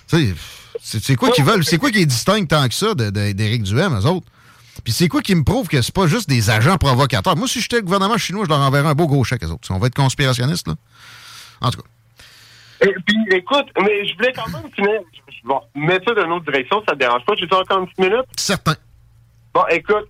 [0.09, 0.35] Tu
[0.83, 1.65] sais, c'est quoi qu'ils veulent?
[1.65, 4.27] C'est quoi qui est distinct tant que ça d'Éric Duhem, eux autres?
[4.83, 7.37] Puis c'est quoi qui me prouve que c'est pas juste des agents provocateurs?
[7.37, 9.69] Moi, si j'étais le gouvernement chinois, je leur enverrais un beau gros chèque, eux autres.
[9.71, 10.75] On va être conspirationniste, là.
[11.61, 11.89] En tout cas.
[12.85, 15.01] Et puis, écoute, mais je voulais quand même finir.
[15.47, 17.35] Vais mettre ça dans une autre direction, ça te dérange pas.
[17.37, 18.25] J'ai encore une petite minute?
[18.37, 18.75] Certain.
[19.53, 20.09] Bon, écoute,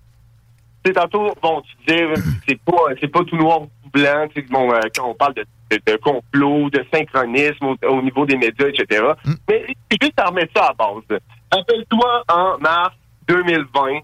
[0.84, 2.06] c'est tantôt, bon, tu disais,
[2.48, 5.44] c'est pas, c'est pas tout noir ou tout blanc, bon, euh, quand on parle de,
[5.70, 9.04] de, de complot, de synchronisme au, au niveau des médias, etc.
[9.48, 11.20] Mais c'est juste à remettre ça à base.
[11.52, 12.94] Rappelle-toi, en mars
[13.28, 14.00] 2020,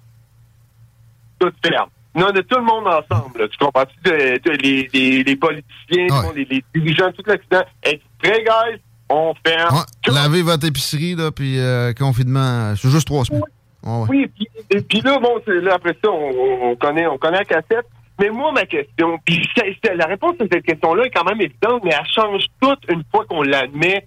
[1.39, 1.91] tout ferme.
[2.15, 3.49] Non, de tout le monde ensemble, là.
[3.49, 3.95] tu comprends-tu?
[4.03, 7.63] De, de- les, les, les politiciens, les, les dirigeants, tout l'Occident.
[8.23, 8.81] Prêts, guys?
[9.09, 9.75] On ferme.
[9.77, 13.43] Ouais, lavez votre épicerie, là, puis euh, confinement, c'est juste trois semaines.
[13.83, 14.07] Ouais.
[14.09, 17.39] Oui, puis, et puis là, bon, c'est- là, après ça, on, on connaît, on connaît
[17.39, 17.87] la cassette.
[18.21, 21.41] Mais moi, ma question, puis c'est- c'est- la réponse à cette question-là est quand même
[21.41, 24.07] évidente, mais elle change toute une fois qu'on l'admet.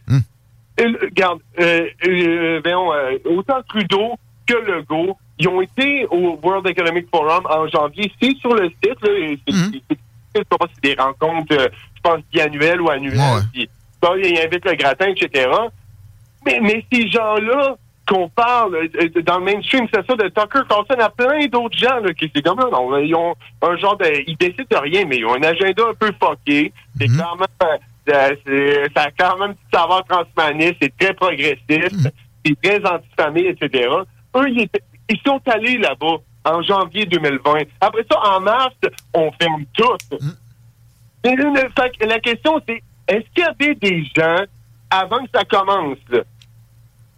[0.79, 4.13] Euh, Regarde, euh, euh, euh, autant Trudeau
[4.47, 8.11] que Legault, ils ont été au World Economic Forum en janvier.
[8.21, 9.97] C'est sur le site, là, et c'est c'est- c'est-
[10.35, 13.17] je sais pas si c'est des rencontres, euh, je pense, biannuelles ou annuelles.
[14.03, 15.49] Bon, ils invitent le gratin, etc.
[16.45, 17.75] Mais, mais ces gens-là
[18.07, 21.99] qu'on parle euh, dans le mainstream, c'est ça, de Tucker Carlson, à plein d'autres gens
[21.99, 22.67] là, qui c'est comme ça.
[22.69, 24.05] Non, ils ont un genre de.
[24.27, 26.73] Ils décident de rien, mais ils ont un agenda un peu fucké.
[26.99, 27.45] C'est clairement.
[28.09, 32.09] euh, c'est- ça a quand même un petit savoir transhumaniste, c'est très progressiste,
[32.45, 33.87] c'est très anti-famille, etc.
[34.35, 37.61] Eux, ils, étaient- ils sont allés là-bas en janvier 2020.
[37.79, 38.75] Après ça, en mars,
[39.13, 40.17] on ferme tout.
[41.23, 44.43] Une- que la question, c'est est-ce qu'il y avait des gens,
[44.89, 46.19] avant que ça commence, là,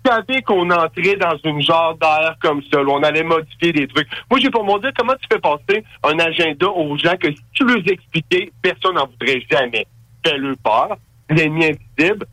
[0.03, 3.87] qui savaient qu'on entrait dans une genre d'air comme ça, là, on allait modifier des
[3.87, 4.07] trucs?
[4.29, 7.41] Moi, j'ai pour mon dire comment tu fais passer un agenda aux gens que si
[7.53, 9.85] tu leur expliquais, personne n'en voudrait jamais.
[10.25, 10.97] Fais-le peur,
[11.29, 12.25] l'ennemi invisible,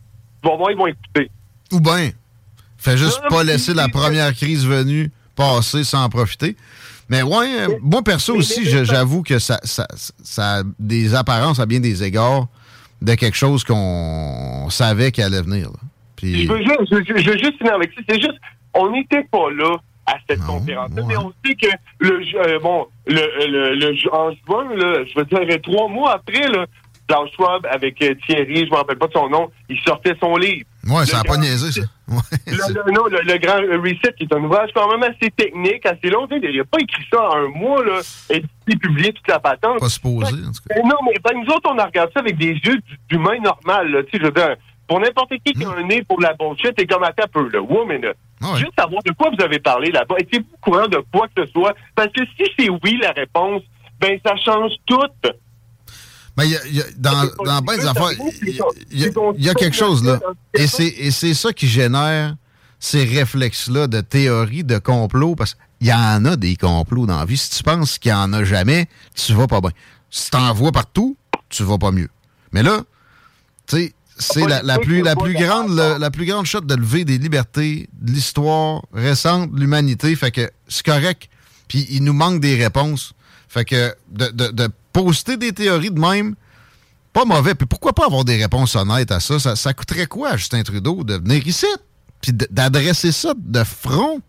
[0.43, 1.31] tu vas voir, ils vont écouter.
[1.73, 2.11] Ou bien,
[2.79, 6.57] fais juste Non, pas laisser la première crise venue passer sans en profiter.
[7.09, 9.87] Mais ouais, moi perso aussi, j'avoue que ça, ça,
[10.23, 12.49] ça a des apparences à bien des égards
[13.03, 15.67] de quelque chose qu'on savait qu'il allait venir.
[15.69, 15.79] là.
[16.17, 18.01] Puis, Je veux juste, je, je- je veux juste finir avec ça.
[18.09, 18.39] C'est juste,
[18.75, 19.77] on n'était pas là
[20.07, 21.67] à cette conférence-là, mais on sait que
[22.01, 23.15] le, euh, bon, le,
[23.49, 26.67] le, le ju- en juin, là, je veux dire, trois mois après, là,
[27.09, 30.37] Klaus Schwab avec euh, Thierry, je me rappelle pas de son nom, il sortait son
[30.37, 30.65] livre.
[30.89, 31.81] Ouais, ça Le a pas niaisé, ça.
[32.09, 35.31] Ouais, Le, le- non, le, le grand Reset, qui est un ouvrage quand même assez
[35.31, 36.27] technique, assez long.
[36.31, 38.01] Il n'a pas écrit ça en un mois, là,
[38.31, 39.81] et il publié toute la patente.
[39.81, 40.75] Pas supposé, en tout cas.
[40.75, 42.81] Ben non, mais ben, nous autres, on a regardé ça avec des yeux
[43.11, 44.05] d'humain normal.
[44.13, 44.57] Je veux dire,
[44.89, 47.49] pour n'importe qui qui a un nez pour la bullshit, t'es comme à ta peu,
[47.51, 47.61] là.
[47.63, 48.13] Wow, mais là,
[48.57, 50.17] Juste savoir de quoi vous avez parlé là-bas.
[50.19, 51.75] Étiez-vous au courant de quoi que ce soit?
[51.95, 53.63] Parce que si c'est oui, la réponse,
[54.01, 54.99] ben ça change tout.
[56.43, 58.11] Mais il y a- il y a- dans, dans bien des affaires,
[58.43, 60.19] il y a- quelque chose là.
[60.55, 62.37] Et c'est, ça qui génère
[62.81, 67.25] ces réflexes-là de théorie, de complot, parce qu'il y en a des complots dans la
[67.25, 67.37] vie.
[67.37, 69.71] Si tu penses qu'il n'y en a jamais, tu vas pas bien.
[70.11, 71.17] Si tu en vois partout,
[71.49, 72.09] tu vas pas mieux.
[72.53, 72.83] Mais là,
[73.67, 77.05] tu sais, c'est la, la plus, la, plus grande, la plus grande shot de lever
[77.05, 80.15] des libertés de l'histoire récente de l'humanité.
[80.17, 81.29] Fait que c'est correct.
[81.69, 83.13] Puis il nous manque des réponses.
[83.49, 86.35] Fait que de, de, de poster des théories de même,
[87.13, 87.55] pas mauvais.
[87.55, 89.39] Puis pourquoi pas avoir des réponses honnêtes à ça?
[89.39, 91.67] Ça, ça coûterait quoi à Justin Trudeau de venir ici?
[92.21, 94.21] Puis d'adresser ça de front?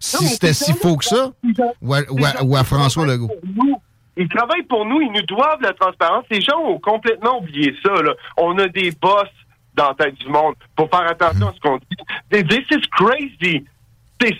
[0.00, 1.30] Si c'était si faux que ça?
[1.80, 3.30] Ou à, ou à- ou à François Legault?
[4.16, 6.24] Ils travaillent pour nous, ils nous doivent la transparence.
[6.30, 7.92] Les gens ont complètement oublié ça.
[8.02, 8.12] Là.
[8.36, 9.28] On a des boss
[9.74, 10.54] dans la tête du monde.
[10.78, 12.42] Faut faire attention à ce qu'on dit.
[12.48, 13.64] This is crazy.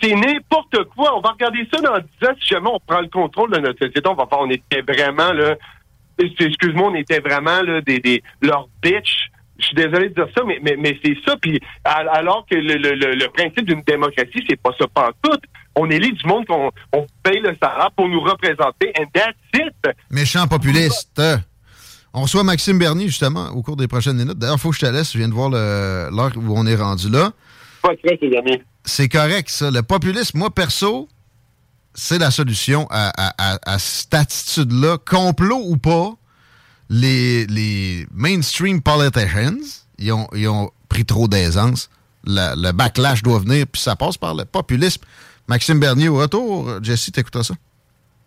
[0.03, 1.17] C'est n'importe quoi.
[1.17, 2.33] On va regarder ça dans 10 ans.
[2.41, 5.33] Si jamais on prend le contrôle de notre société, on va faire, on était vraiment,
[5.33, 5.57] là,
[6.19, 9.29] excuse-moi, on était vraiment, là, des, des, leurs bitch.
[9.59, 11.37] Je suis désolé de dire ça, mais, mais, mais c'est ça.
[11.41, 14.87] Puis, al- alors que le, le, principe d'une démocratie, c'est pas ça
[15.23, 15.39] tout.
[15.77, 19.95] On élit du monde qu'on on paye le salaire pour nous représenter, and that's it.
[20.11, 21.21] Méchant populiste.
[22.15, 24.39] On reçoit Maxime Bernier, justement, au cours des prochaines minutes.
[24.39, 25.13] D'ailleurs, faut que je te laisse.
[25.13, 27.31] Je viens de voir l'heure où on est rendu là.
[27.83, 28.19] Pas très.
[28.85, 29.71] C'est correct, ça.
[29.71, 31.09] Le populisme, moi, perso,
[31.95, 34.99] c'est la solution à, à- à- à cette attitude-là.
[35.05, 36.15] Complot ou pas,
[36.91, 39.59] les, les mainstream politicians,
[39.99, 41.91] ils ont, ils ont pris trop d'aisance.
[42.25, 45.03] Le, le backlash doit venir, puis ça passe par le populisme.
[45.49, 46.79] Maxime Bernier au retour.
[46.83, 47.55] Jesse, t'écouteras ça?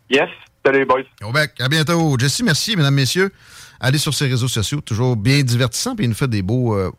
[0.09, 0.29] Yes.
[0.65, 1.03] Salut, boys.
[1.23, 1.51] Au bec.
[1.59, 2.17] À bientôt.
[2.19, 3.31] Jesse, merci, mesdames, messieurs.
[3.79, 4.81] Allez sur ses réseaux sociaux.
[4.81, 5.95] Toujours bien divertissant.
[5.95, 6.91] Puis il nous fait des beaux, euh,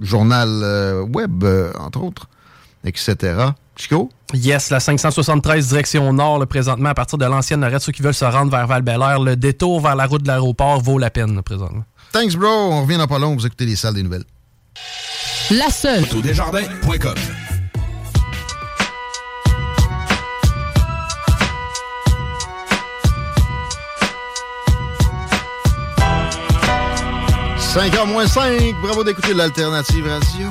[0.00, 2.28] journal euh, web, euh, entre autres,
[2.84, 3.50] etc.
[3.76, 4.10] Chico?
[4.34, 8.14] Yes, la 573 direction nord, là, présentement, à partir de l'ancienne Lorette, ceux qui veulent
[8.14, 11.42] se rendre vers val le détour vers la route de l'aéroport vaut la peine, là,
[11.42, 11.84] présentement.
[12.12, 12.48] Thanks, bro.
[12.48, 13.34] On revient dans pas long.
[13.34, 14.24] Vous écoutez les salles des nouvelles.
[15.50, 16.02] La seule.
[16.04, 17.14] Autodesjardins.com
[27.74, 30.48] «5h moins 5, bravo d'écouter l'Alternative Radio.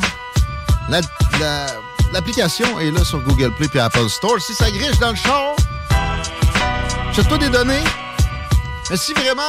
[0.90, 1.02] La-
[1.40, 1.68] la-
[2.12, 4.40] L'application est là sur Google Play et Apple Store.
[4.41, 5.54] Si ça griche dans le char,
[7.14, 7.84] jette-toi des données.
[8.90, 9.44] Mais si vraiment,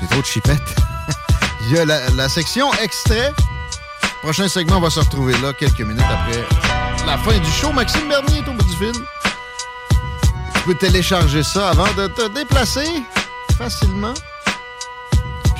[0.00, 0.62] c'est trop de chipette,
[1.62, 3.32] il y a la, la section extrait.
[4.22, 6.44] Prochain segment, on va se retrouver là quelques minutes après
[7.06, 7.72] la fin du show.
[7.72, 8.92] Maxime Bernier est au bout du fil.
[10.54, 12.86] Tu peux télécharger ça avant de te déplacer
[13.58, 14.14] facilement.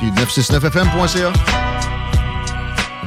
[0.04, 1.73] Puis 969fm.ca.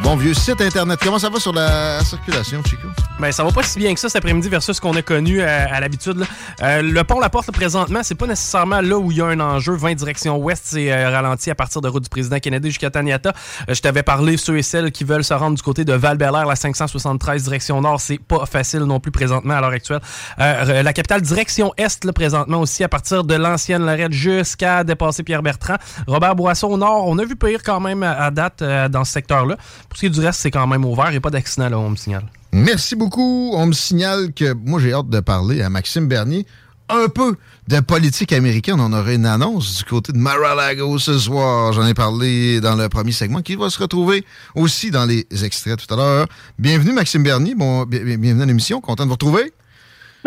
[0.07, 0.97] Bon vieux site internet.
[1.03, 2.87] Comment ça va sur la circulation, Chico?
[3.19, 5.41] Ben, ça va pas si bien que ça cet après-midi versus ce qu'on a connu
[5.41, 6.23] euh, à l'habitude.
[6.61, 9.39] Euh, le pont La Porte, présentement, c'est pas nécessairement là où il y a un
[9.41, 9.75] enjeu.
[9.75, 13.33] 20 direction ouest, c'est euh, ralenti à partir de route du président Kennedy jusqu'à Taniata.
[13.67, 16.55] Je t'avais parlé, ceux et celles qui veulent se rendre du côté de val la
[16.55, 19.99] 573 direction nord, c'est pas facile non plus présentement à l'heure actuelle.
[20.37, 25.75] La capitale direction est, présentement aussi, à partir de l'ancienne Lorette jusqu'à dépasser Pierre-Bertrand.
[26.07, 29.57] Robert Boisseau au nord, on a vu pire quand même à, date dans ce secteur-là.
[29.97, 31.07] Ce qui du reste, c'est quand même ouvert.
[31.07, 32.25] Il n'y a pas d'accident là, on me signale.
[32.51, 33.49] Merci beaucoup.
[33.55, 36.45] On me signale que moi, j'ai hâte de parler à Maxime Bernier
[36.87, 37.35] un peu
[37.67, 38.79] de politique américaine.
[38.79, 41.73] On aurait une annonce du côté de Mar-a-Lago ce soir.
[41.73, 45.79] J'en ai parlé dans le premier segment qui va se retrouver aussi dans les extraits
[45.83, 46.27] tout à l'heure.
[46.59, 47.55] Bienvenue, Maxime Bernier.
[47.55, 48.79] Bon, bi- bi- bienvenue à l'émission.
[48.81, 49.51] Content de vous retrouver.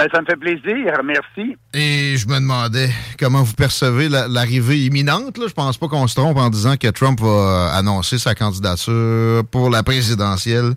[0.01, 1.57] Ben, ça me fait plaisir, merci.
[1.75, 5.37] Et je me demandais comment vous percevez la- l'arrivée imminente.
[5.37, 5.45] Là.
[5.47, 9.43] Je pense pas qu'on se trompe en disant que Trump va euh, annoncer sa candidature
[9.51, 10.73] pour la présidentielle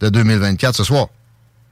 [0.00, 1.08] de 2024 ce soir.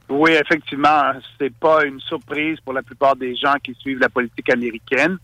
[0.09, 4.49] Oui, effectivement, c'est pas une surprise pour la plupart des gens qui suivent la politique
[4.49, 5.17] américaine.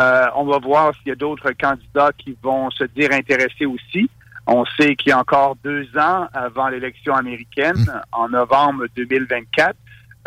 [0.00, 4.08] Euh, on va voir s'il y a d'autres candidats qui vont se dire intéressés aussi.
[4.46, 9.76] On sait qu'il y a encore deux ans avant l'élection américaine, en novembre 2024.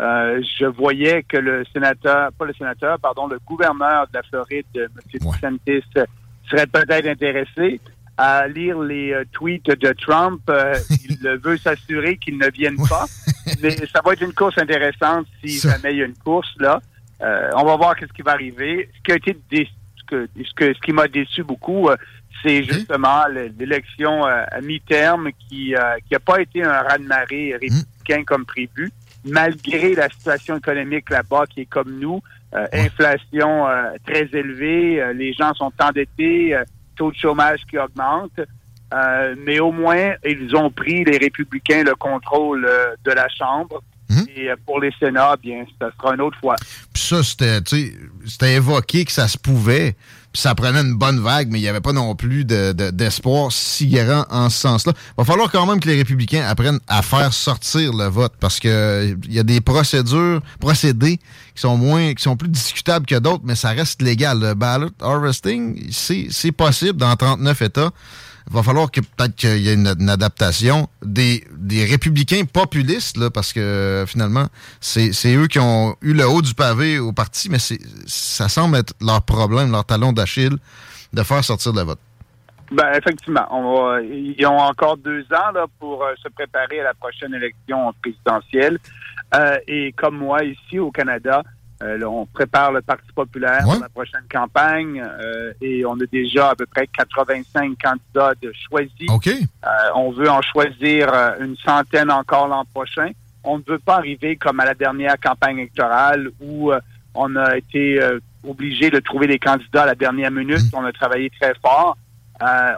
[0.02, 4.66] Euh, je voyais que le sénateur, pas le sénateur, pardon, le gouverneur de la Floride,
[4.74, 4.88] M.
[5.12, 5.84] DeSantis,
[6.50, 7.80] serait peut-être intéressé
[8.18, 10.40] à lire les euh, tweets de Trump.
[10.50, 10.74] Euh,
[11.08, 13.06] il veut s'assurer qu'ils ne viennent pas.
[13.62, 16.80] Mais ça va être une course intéressante si jamais il y a une course là.
[17.22, 18.90] Euh, on va voir qu'est-ce qui va arriver.
[18.96, 19.68] Ce qui a été dé-
[19.98, 21.96] ce que ce, que- ce qui m'a déçu beaucoup, euh,
[22.42, 27.52] c'est justement le- l'élection euh, à mi-terme qui euh, qui a pas été un raz-de-marée
[27.60, 28.90] républicain comme prévu,
[29.24, 32.20] malgré la situation économique là-bas qui est comme nous,
[32.54, 36.64] euh, inflation euh, très élevée, euh, les gens sont endettés, euh,
[36.96, 38.38] taux de chômage qui augmente.
[38.92, 43.82] Euh, mais au moins, ils ont pris, les républicains, le contrôle euh, de la Chambre.
[44.36, 46.56] Et euh, pour les Sénats, bien, ça sera une autre fois.
[46.92, 47.92] Puis ça, c'était, tu sais,
[48.26, 49.96] c'était évoqué que ça se pouvait.
[50.34, 53.52] Ça prenait une bonne vague, mais il n'y avait pas non plus de- de- d'espoir
[53.52, 54.92] si grand en ce sens-là.
[55.18, 58.68] va falloir quand même que les républicains apprennent à faire sortir le vote parce que
[58.68, 61.18] euh, il y a des procédures, procédés
[61.54, 64.40] qui sont moins, qui sont plus discutables que d'autres, mais ça reste légal.
[64.40, 67.90] Le ballot harvesting, c'est possible dans 39 États.
[68.50, 73.52] Va falloir que peut-être qu'il y ait une, adaptation des, des républicains populistes, là, parce
[73.52, 74.46] que euh, finalement,
[74.80, 78.94] c'est eux qui ont eu le haut du pavé au parti, mais ça semble être
[79.00, 80.56] leur problème, leur talon d'Achille,
[81.12, 81.98] de faire sortir le vote.
[82.72, 86.84] Ben, effectivement, on va- ils ont encore deux ans là, pour euh, se préparer à
[86.84, 88.78] la prochaine élection présidentielle.
[89.34, 91.42] Euh, et comme moi, ici au Canada,
[91.82, 96.06] euh, là, on prépare le Parti populaire pour la prochaine campagne euh, et on a
[96.10, 99.10] déjà à peu près 85 candidats de choisis.
[99.64, 103.10] Euh, on veut en choisir une centaine encore l'an prochain.
[103.42, 106.70] On ne veut pas arriver comme à la dernière campagne électorale où
[107.14, 108.00] on a été
[108.46, 110.62] obligé de trouver des candidats à la dernière minute.
[110.72, 111.96] On a travaillé très fort.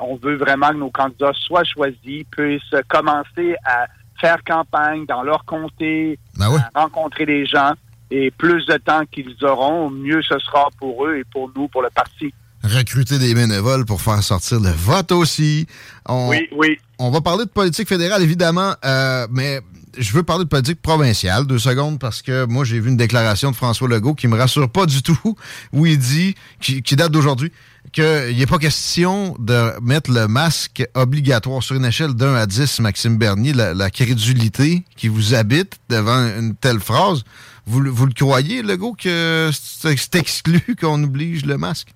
[0.01, 3.86] On veut vraiment que nos candidats soient choisis, puissent commencer à
[4.18, 7.74] faire campagne dans leur comté, à rencontrer les gens.
[8.16, 11.82] Et plus de temps qu'ils auront, mieux ce sera pour eux et pour nous, pour
[11.82, 12.32] le parti.
[12.62, 15.66] Recruter des bénévoles pour faire sortir le vote aussi.
[16.09, 16.78] On, Oui, oui.
[17.01, 19.61] On va parler de politique fédérale, évidemment, euh, mais
[19.99, 23.51] je veux parler de politique provinciale, deux secondes, parce que moi, j'ai vu une déclaration
[23.51, 25.19] de François Legault qui me rassure pas du tout,
[25.73, 27.51] où il dit, qui, qui date d'aujourd'hui,
[27.93, 32.78] qu'il n'est pas question de mettre le masque obligatoire sur une échelle d'un à 10,
[32.78, 37.24] Maxime Bernier, la, la crédulité qui vous habite devant une telle phrase.
[37.66, 41.89] Vous, vous le croyez, Legault, que c'est exclu qu'on oblige le masque?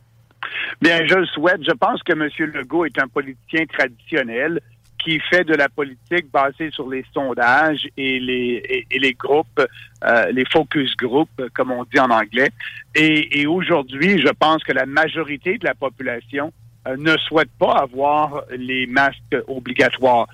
[0.81, 1.63] Bien, je le souhaite.
[1.65, 2.29] Je pense que M.
[2.55, 4.61] Legault est un politicien traditionnel.
[4.99, 9.63] qui fait de la politique basée sur les sondages et les, et, les groupes,
[10.05, 12.51] euh, les focus groups, comme on dit en anglais.
[12.97, 16.53] Et, aujourd'hui, je pense que la majorité de la population
[16.97, 20.27] ne souhaite pas avoir les masques obligatoires.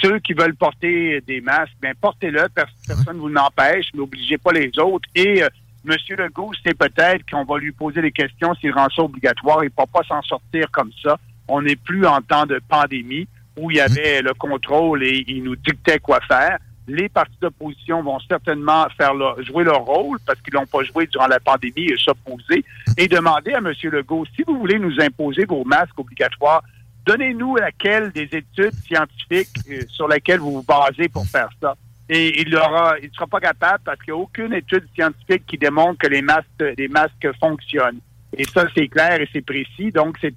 [0.00, 4.38] Ceux qui veulent porter des masques, bien, portez-le, pers- personne ne vous n'empêche, mais n'obligez
[4.38, 5.08] pas les autres.
[5.14, 5.48] Et euh,
[5.88, 5.94] M.
[6.16, 9.62] Legault, c'est peut-être qu'on va lui poser des questions s'il rend ça obligatoire.
[9.62, 11.18] Il ne peut pas s'en sortir comme ça.
[11.46, 13.26] On n'est plus en temps de pandémie
[13.56, 16.58] où il y avait le contrôle et il nous dictait quoi faire.
[16.88, 19.12] Les partis d'opposition vont certainement faire
[19.42, 22.64] jouer leur rôle parce qu'ils l'ont pas joué durant la pandémie et s'opposer
[22.96, 23.72] et demander à M.
[23.84, 26.62] Legault, si vous voulez nous imposer vos masques obligatoires,
[27.04, 31.74] donnez-nous laquelle des études scientifiques euh, sur lesquelles vous vous basez pour faire ça.
[32.08, 35.58] Et il aura, il sera pas capable parce qu'il n'y a aucune étude scientifique qui
[35.58, 36.46] démontre que les masques,
[36.76, 38.00] les masques fonctionnent.
[38.36, 39.92] Et ça, c'est clair et c'est précis.
[39.92, 40.34] Donc, c'est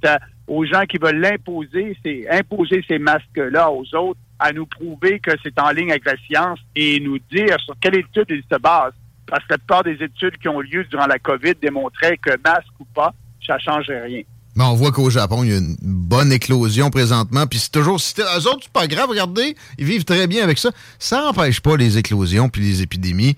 [0.47, 5.31] aux gens qui veulent l'imposer, c'est imposer ces masques-là aux autres, à nous prouver que
[5.43, 8.91] c'est en ligne avec la science et nous dire sur quelle étude ils se basent.
[9.27, 12.67] Parce que la plupart des études qui ont lieu durant la COVID démontraient que masque
[12.79, 13.13] ou pas,
[13.47, 14.23] ça changerait rien.
[14.57, 17.47] Mais on voit qu'au Japon, il y a une bonne éclosion présentement.
[17.47, 18.01] Puis c'est toujours.
[18.01, 20.71] c'est- Eux autres, c'est pas grave, regardez, ils vivent très bien avec ça.
[20.99, 23.37] Ça n'empêche pas les éclosions puis les épidémies.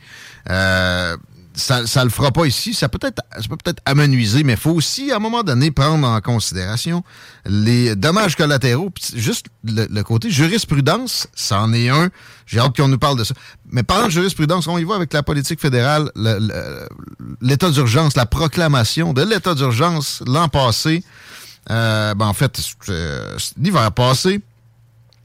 [0.49, 1.15] Euh,
[1.55, 2.73] ça, ça le fera pas ici.
[2.73, 5.71] Ça peut être, ça peut peut-être amenuiser, mais il faut aussi, à un moment donné,
[5.71, 7.03] prendre en considération
[7.45, 8.91] les dommages collatéraux.
[9.15, 12.09] Juste le, le côté jurisprudence, c'en est un.
[12.45, 13.33] J'ai hâte qu'on nous parle de ça.
[13.71, 16.87] Mais parlant de jurisprudence, on y va avec la politique fédérale, le- le-
[17.41, 21.03] l'état d'urgence, la proclamation de l'état d'urgence l'an passé.
[21.71, 22.59] Euh, ben en fait,
[23.57, 24.41] l'hiver passé.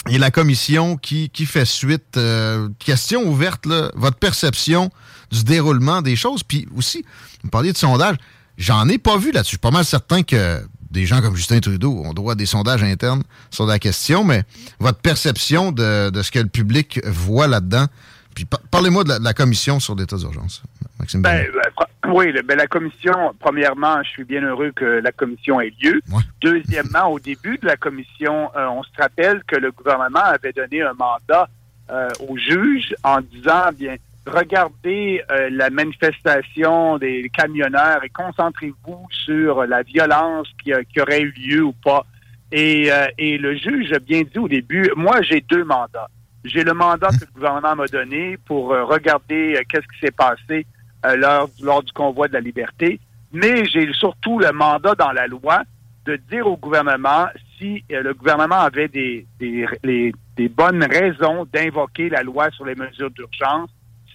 [0.09, 4.91] Et la commission qui, qui fait suite, euh, question ouverte, là, votre perception
[5.31, 6.43] du déroulement des choses.
[6.43, 7.05] Puis aussi,
[7.43, 8.17] vous parliez de sondage,
[8.57, 9.49] j'en ai pas vu là-dessus.
[9.51, 10.61] Je suis pas mal certain que
[10.91, 14.43] des gens comme Justin Trudeau ont droit à des sondages internes sur la question, mais
[14.79, 17.87] votre perception de, de ce que le public voit là-dedans.
[18.35, 20.63] Puis par- parlez-moi de la, de la commission sur l'état d'urgence,
[20.99, 25.13] Maxime Ben, ben, oui, le- ben, la commission, premièrement, je suis bien heureux que la
[25.13, 26.01] commission ait lieu.
[26.41, 30.83] Deuxièmement, au début de la commission, euh, on se rappelle que le gouvernement avait donné
[30.83, 31.49] un mandat
[31.91, 33.97] euh, aux juges en disant, bien,
[34.29, 41.33] regardez euh, la manifestation des camionneurs et concentrez-vous sur la violence qui, qui aurait eu
[41.33, 42.05] lieu ou pas.
[42.51, 46.09] Et, euh, et le juge a bien dit au début, moi j'ai deux mandats.
[46.45, 50.13] J'ai le mandat que le gouvernement m'a donné pour euh, regarder euh, qu'est-ce qui s'est
[50.13, 50.67] passé
[51.05, 53.01] euh, lors, lors du convoi de la liberté,
[53.33, 55.63] mais j'ai surtout le mandat dans la loi
[56.07, 57.27] de dire au gouvernement
[57.59, 63.11] si euh, le gouvernement avait des, des bonnes raisons d'invoquer la loi sur les mesures
[63.11, 63.69] d'urgence,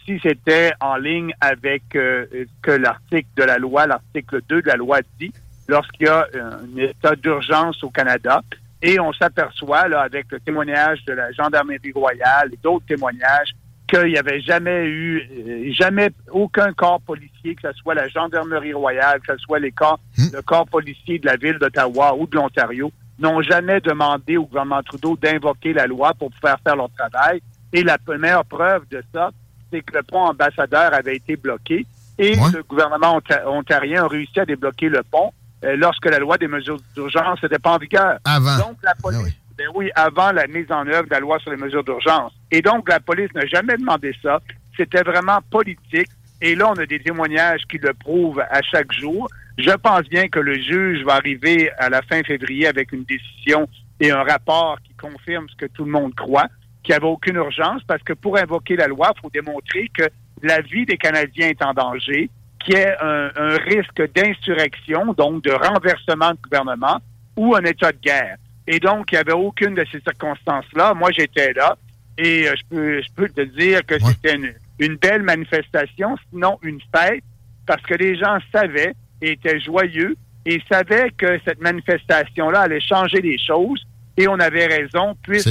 [0.06, 2.26] si c'était en ligne avec euh,
[2.62, 5.32] que l'article de la loi, l'article 2 de la loi dit,
[5.68, 8.42] lorsqu'il y a euh, un état d'urgence au Canada.
[8.82, 13.54] Et on s'aperçoit, là, avec le témoignage de la gendarmerie royale et d'autres témoignages,
[13.88, 18.74] qu'il n'y avait jamais eu, euh, jamais aucun corps policier, que ce soit la gendarmerie
[18.74, 22.36] royale, que ce soit les corps, le corps policier de la ville d'Ottawa ou de
[22.36, 27.42] l'Ontario, n'ont jamais demandé au gouvernement Trudeau d'invoquer la loi pour faire faire leur travail.
[27.72, 29.32] Et la première preuve de ça,
[29.74, 31.86] c'est que le pont ambassadeur avait été bloqué
[32.20, 35.32] et le gouvernement onta- ontarien a réussi à débloquer le pont
[35.64, 38.20] euh, lorsque la loi des mesures d'urgence n'était pas en vigueur.
[38.24, 38.58] Avant.
[38.60, 41.58] Donc, la police, ben oui, avant la mise en œuvre de la loi sur les
[41.58, 42.32] mesures d'urgence.
[42.52, 44.40] Et donc, la police n'a jamais demandé ça.
[44.78, 46.10] C'était vraiment politique.
[46.42, 49.28] Et là, on a des témoignages qui le prouvent à chaque jour.
[49.58, 53.68] Je pense bien que le juge va arriver à la fin février avec une décision
[54.00, 56.48] et un rapport qui confirme ce que tout le monde croit,
[56.84, 60.04] qu'il n'y avait aucune urgence, parce que pour invoquer la loi, il faut démontrer que
[60.42, 62.30] la vie des Canadiens est en danger,
[62.60, 67.00] qu'il y ait un, un risque d'insurrection, donc de renversement de gouvernement,
[67.36, 68.38] ou un état de guerre.
[68.68, 70.94] Et donc, il n'y avait aucune de ces circonstances-là.
[70.94, 71.78] Moi, j'étais là,
[72.18, 76.60] et euh, je peux, je peux te dire que c'était une, une belle manifestation, sinon
[76.62, 77.24] une fête,
[77.66, 80.16] parce que les gens savaient et étaient joyeux
[80.46, 83.86] et savaient que cette manifestation-là allait changer les choses.
[84.18, 85.50] Et on avait raison, puisque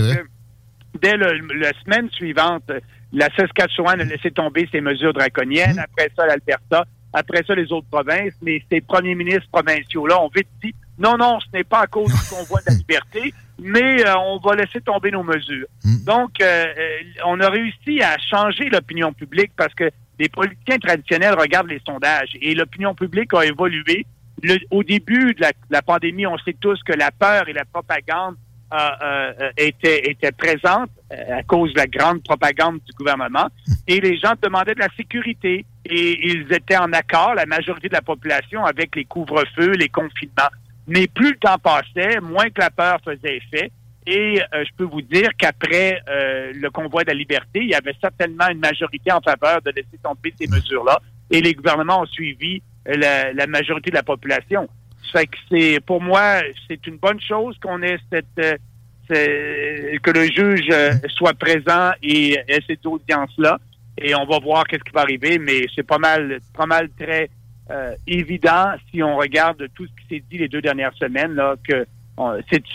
[1.01, 2.71] dès le- la semaine suivante,
[3.13, 5.79] la Saskatchewan a laissé tomber ses mesures draconiennes.
[5.79, 6.85] Après ça, l'Alberta.
[7.13, 8.35] Après ça, les autres provinces.
[8.43, 12.13] Mais ces premiers ministres provinciaux-là ont vite dit non, non, ce n'est pas à cause
[12.13, 15.67] du convoi de la liberté, mais euh, on va laisser tomber nos mesures.
[16.07, 16.45] Donc, euh,
[16.79, 21.81] euh, on a réussi à changer l'opinion publique parce que les politiciens traditionnels regardent les
[21.87, 24.07] sondages et l'opinion publique a évolué.
[24.43, 27.65] Le- au début de la, la pandémie, on sait tous que la peur et la
[27.65, 28.37] propagande
[28.73, 29.51] euh, euh,
[31.13, 33.49] euh, à cause de la grande propagande du gouvernement
[33.87, 37.95] et les gens demandaient de la sécurité et ils étaient en accord, la majorité de
[37.95, 40.51] la population, avec les couvre-feux, les confinements.
[40.87, 43.71] Mais plus le temps passait, moins que la peur faisait effet
[44.07, 47.75] Et euh, je peux vous dire qu'après euh, le convoi de la liberté, il y
[47.75, 51.01] avait certainement une majorité en faveur de laisser tomber ces mesures-là.
[51.31, 54.69] Et les gouvernements ont suivi la, la majorité de la population.
[55.13, 58.61] Fait que c'est, pour moi, c'est une bonne chose qu'on ait cette,
[59.11, 63.59] euh, que le juge euh, soit présent et ait cette audience-là.
[63.99, 67.29] Et on va voir qu'est-ce qui va arriver, mais c'est pas mal, pas mal très
[67.71, 71.55] euh, évident si on regarde tout ce qui s'est dit les deux dernières semaines là
[71.67, 71.87] que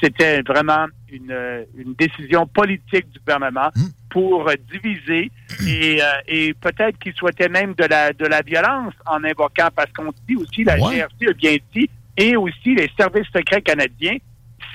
[0.02, 3.70] c'était vraiment une, une décision politique du gouvernement
[4.10, 5.30] pour euh, diviser
[5.68, 9.92] et, euh, et peut-être qu'il souhaitait même de la de la violence en invoquant parce
[9.92, 10.98] qu'on dit aussi la Ouais.
[11.00, 14.18] GRC a bien dit et aussi les services secrets canadiens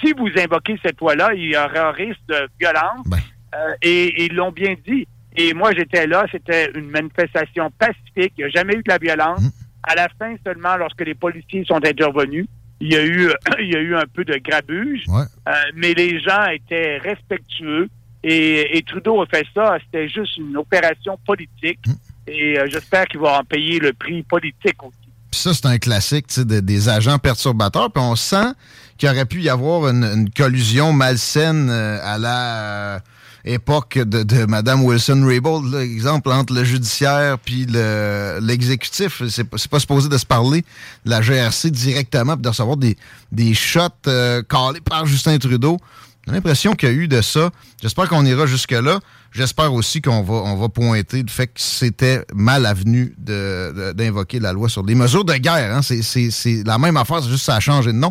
[0.04, 3.06] si vous invoquez cette loi-là, il y aura un risque de violence.
[3.54, 5.06] Euh, et ils l'ont bien dit.
[5.36, 8.34] Et moi, j'étais là, c'était une manifestation pacifique.
[8.36, 9.42] Il n'y a jamais eu de la violence.
[9.82, 12.46] À la fin seulement, lorsque les policiers sont intervenus,
[12.80, 15.04] il y a eu, il y a eu un peu de grabuge.
[15.08, 17.88] Euh, mais les gens étaient respectueux.
[18.24, 19.78] Et, et Trudeau a fait ça.
[19.84, 21.80] C'était juste une opération politique.
[22.26, 25.01] Et euh, j'espère qu'il va en payer le prix politique aussi.
[25.32, 27.90] Puis ça, c'est un classique des agents perturbateurs.
[27.90, 28.52] Puis on sent
[28.98, 32.98] qu'il aurait pu y avoir une, collusion malsaine euh, à la euh,
[33.46, 39.22] époque de, Mme Wilson-Raybould, exemple, entre le judiciaire puis le- l'exécutif.
[39.26, 40.66] C'est c'est pas supposé de se parler
[41.06, 42.98] de la GRC directement puis de recevoir des,
[43.32, 44.42] des shots euh,
[44.84, 45.78] par Justin Trudeau.
[46.26, 47.50] J'ai l'impression qu'il y a eu de ça.
[47.80, 49.00] J'espère qu'on ira jusque-là.
[49.34, 53.92] J'espère aussi qu'on va, on va pointer le fait que c'était mal avenu de- de-
[53.92, 55.74] d'invoquer la loi sur des mesures de guerre.
[55.74, 55.80] Hein.
[55.82, 58.10] C'est- la même affaire, c'est juste ça a changé de nom.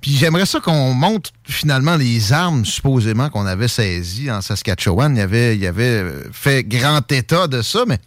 [0.00, 5.14] Puis j'aimerais ça qu'on montre finalement les armes supposément qu'on avait saisies en Saskatchewan.
[5.14, 7.98] Il y avait, il y avait euh, fait grand état de ça, mais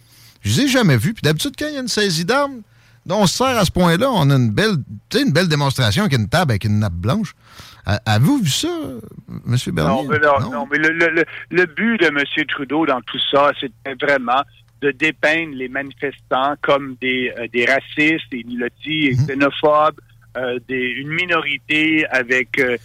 [0.41, 1.13] je les ai jamais vus.
[1.13, 2.61] Puis d'habitude, quand il y a une saisie d'armes,
[3.09, 4.75] on se sert à ce point-là, on a une belle,
[5.19, 7.33] une belle démonstration avec une table avec une nappe blanche.
[7.85, 8.67] Avez-vous vu ça,
[9.29, 9.55] M.
[9.73, 10.03] Bernier?
[10.03, 12.23] Non, mais, non, non, mais le, le- le- le but de M.
[12.47, 14.41] Trudeau dans tout ça, c'était vraiment
[14.81, 19.25] de dépeindre les manifestants comme des, euh, des racistes, des mulottis, Mhm.
[19.27, 19.99] xénophobes,
[20.37, 22.77] euh, des, une minorité avec, euh,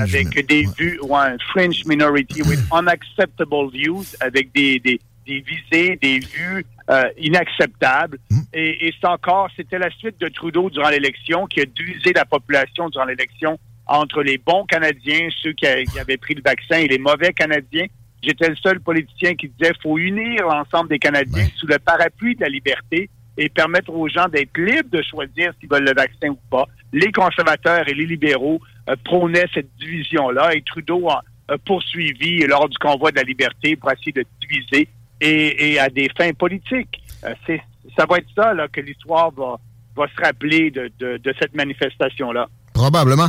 [0.00, 6.18] avec des vues, ouais, fringe minority with unacceptable views, avec des, des, des visées, des
[6.18, 8.18] vues euh, inacceptables.
[8.52, 12.24] Et, et c'est encore, c'était la suite de Trudeau durant l'élection qui a divisé la
[12.24, 13.58] population durant l'élection
[14.00, 17.32] entre les bons Canadiens, ceux qui, a- qui avaient pris le vaccin, et les mauvais
[17.32, 17.86] Canadiens.
[18.22, 22.42] J'étais le seul politicien qui disait faut unir l'ensemble des Canadiens sous le parapluie de
[22.42, 26.38] la liberté et permettre aux gens d'être libres de choisir s'ils veulent le vaccin ou
[26.50, 26.66] pas.
[26.92, 32.68] Les conservateurs et les libéraux euh, prônaient cette division-là et Trudeau a, a poursuivi lors
[32.68, 34.88] du convoi de la liberté pour essayer de diviser
[35.20, 37.02] et, et à des fins politiques.
[37.24, 37.60] Euh, c'est,
[37.98, 39.58] ça va être ça là, que l'histoire va,
[39.96, 42.46] va se rappeler de, de, de cette manifestation-là.
[42.74, 43.28] Probablement.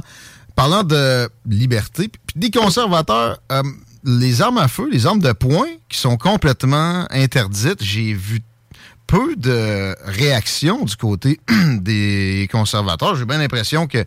[0.55, 3.63] Parlant de liberté, puis des conservateurs, euh,
[4.03, 8.41] les armes à feu, les armes de poing qui sont complètement interdites, j'ai vu
[9.07, 11.39] peu de réactions du côté
[11.79, 13.15] des conservateurs.
[13.15, 14.05] J'ai bien l'impression que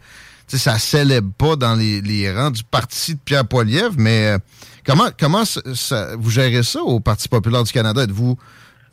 [0.49, 4.39] ça célèbre pas dans les, les rangs du parti de Pierre Poilievre, mais euh,
[4.87, 8.03] comment, comment ça- ça- vous gérez ça au Parti populaire du Canada?
[8.05, 8.39] Êtes-vous...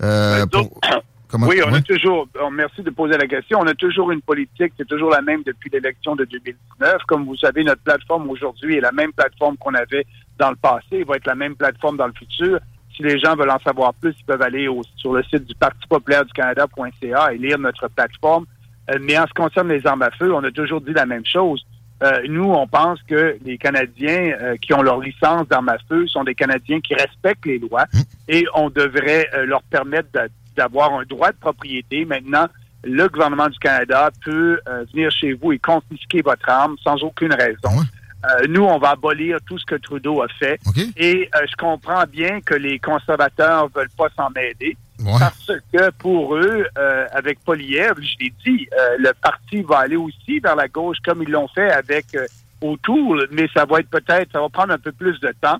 [0.01, 0.79] euh, pour-
[1.33, 1.79] comment- oui, on ouais.
[1.79, 5.21] a toujours, merci de poser la question, on a toujours une politique, c'est toujours la
[5.21, 7.03] même depuis l'élection de 2019.
[7.07, 10.05] Comme vous savez, notre plateforme aujourd'hui est la même plateforme qu'on avait
[10.37, 12.59] dans le passé, elle va être la même plateforme dans le futur.
[12.95, 15.55] Si les gens veulent en savoir plus, ils peuvent aller au- sur le site du
[15.55, 18.45] Parti populaire du Canada.ca et lire notre plateforme.
[18.91, 21.05] Euh, mais en ce qui concerne les armes à feu, on a toujours dit la
[21.05, 21.65] même chose.
[22.03, 26.05] Euh, nous, on pense que les Canadiens euh, qui ont leur licence d'armes à feu
[26.07, 27.85] sont des Canadiens qui respectent les lois
[28.27, 32.05] et on devrait euh, leur permettre d'a- d'avoir un droit de propriété.
[32.05, 32.47] Maintenant,
[32.83, 37.33] le gouvernement du Canada peut euh, venir chez vous et confisquer votre arme sans aucune
[37.33, 37.81] raison.
[38.25, 40.59] Euh, nous, on va abolir tout ce que Trudeau a fait.
[40.97, 44.77] Et euh, je comprends bien que les conservateurs veulent pas s'en mêler.
[45.19, 46.65] Parce que pour eux,
[47.11, 48.69] avec Poliev, je l'ai dit,
[48.99, 52.05] le parti va aller aussi vers la gauche comme ils l'ont fait avec
[52.61, 55.57] O'Toole, mais ça va être peut-être, ça va prendre un peu plus de temps.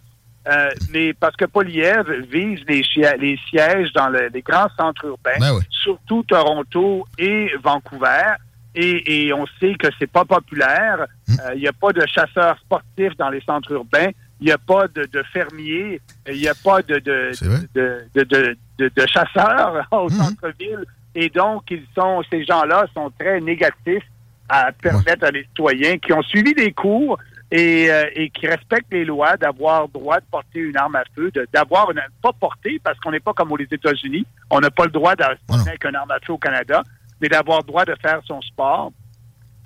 [0.48, 2.82] Euh, mais parce que Poliev vise les,
[3.20, 8.34] les sièges dans le- les grands centres urbains, Ben surtout Toronto et Vancouver.
[8.76, 11.06] Et, et on sait que c'est pas populaire.
[11.30, 14.10] Euh, Il n'y a pas de chasseurs sportifs dans les centres urbains.
[14.42, 16.02] Il n'y a pas de, de fermiers.
[16.28, 17.32] Il n'y a pas de, de,
[17.76, 20.84] de, de, de, de- de chasseurs au centre-ville.
[21.16, 24.04] Et donc, ils sont, ces gens-là sont très négatifs
[24.50, 27.18] à permettre à les citoyens qui ont suivi des cours
[27.52, 31.32] et, euh, et qui respectent les lois d'avoir droit de porter une arme à feu,
[31.54, 34.92] d'avoir une pas porter parce qu'on n'est pas comme aux États-Unis, on n'a pas le
[34.92, 36.82] droit se promener avec une arme à feu au Canada,
[37.22, 38.92] mais d'avoir droit de faire son sport.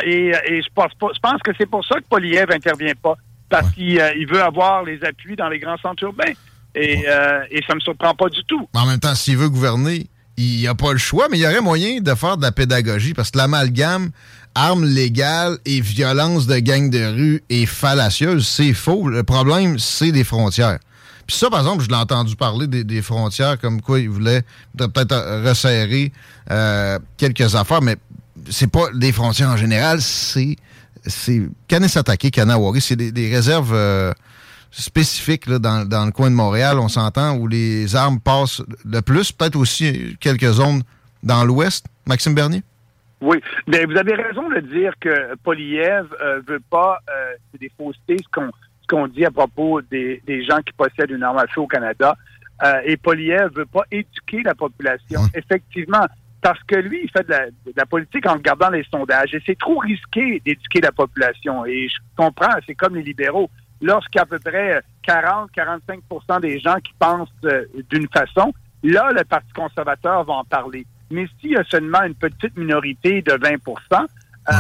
[0.04, 2.94] Et, euh, et je pense pas, je pense que c'est pour ça que Poliev intervient
[3.02, 3.16] pas.
[3.50, 6.34] parce qu'il euh, il veut avoir les appuis dans les grands centres urbains.
[6.76, 8.68] Et, euh, et ça me surprend pas du tout.
[8.74, 11.42] Mais en même temps, s'il veut gouverner, il n'y a pas le choix, mais il
[11.42, 14.12] y aurait moyen de faire de la pédagogie parce que l'amalgame
[14.58, 18.48] armes légales et violence de gang de rue est fallacieuse.
[18.48, 19.08] C'est faux.
[19.08, 20.80] Le problème, c'est les frontières.
[21.28, 24.42] Puis ça, par exemple, je l'ai entendu parler des, frontières, comme quoi ils voulaient
[24.76, 26.12] peut-être euh, resserrer
[26.50, 27.98] euh, quelques affaires, mais
[28.50, 30.56] c'est pas des frontières en général, c'est
[31.06, 34.12] c'est Kanesatake, Kanawari, c'est des, réserves euh,
[34.72, 39.56] spécifiques dans le coin de Montréal, on s'entend, où les armes passent le plus, peut-être
[39.56, 40.84] aussi quelques zones
[41.24, 41.86] dans l'ouest.
[42.06, 42.64] Maxime Bernier?
[43.22, 47.72] Oui, mais vous avez raison de dire que Poliev euh, veut pas, euh, c'est des
[47.76, 48.52] faussetés ce qu'on
[48.88, 51.68] ce qu'on dit à propos des, des gens qui possèdent une arme à feu au
[51.68, 52.16] Canada.
[52.64, 55.22] Euh, et Poliev veut pas éduquer la population.
[55.34, 56.06] Effectivement,
[56.42, 59.34] parce que lui, il fait de la, de la politique en regardant les sondages.
[59.34, 61.66] Et c'est trop risqué d'éduquer la population.
[61.66, 63.50] Et je comprends, c'est comme les libéraux.
[63.82, 68.54] Lorsqu'à peu près 40-45% des gens qui pensent euh, d'une façon,
[68.84, 70.86] là, le Parti conservateur va en parler.
[71.10, 74.08] Mais s'il y a seulement une petite minorité de 20
[74.50, 74.54] euh,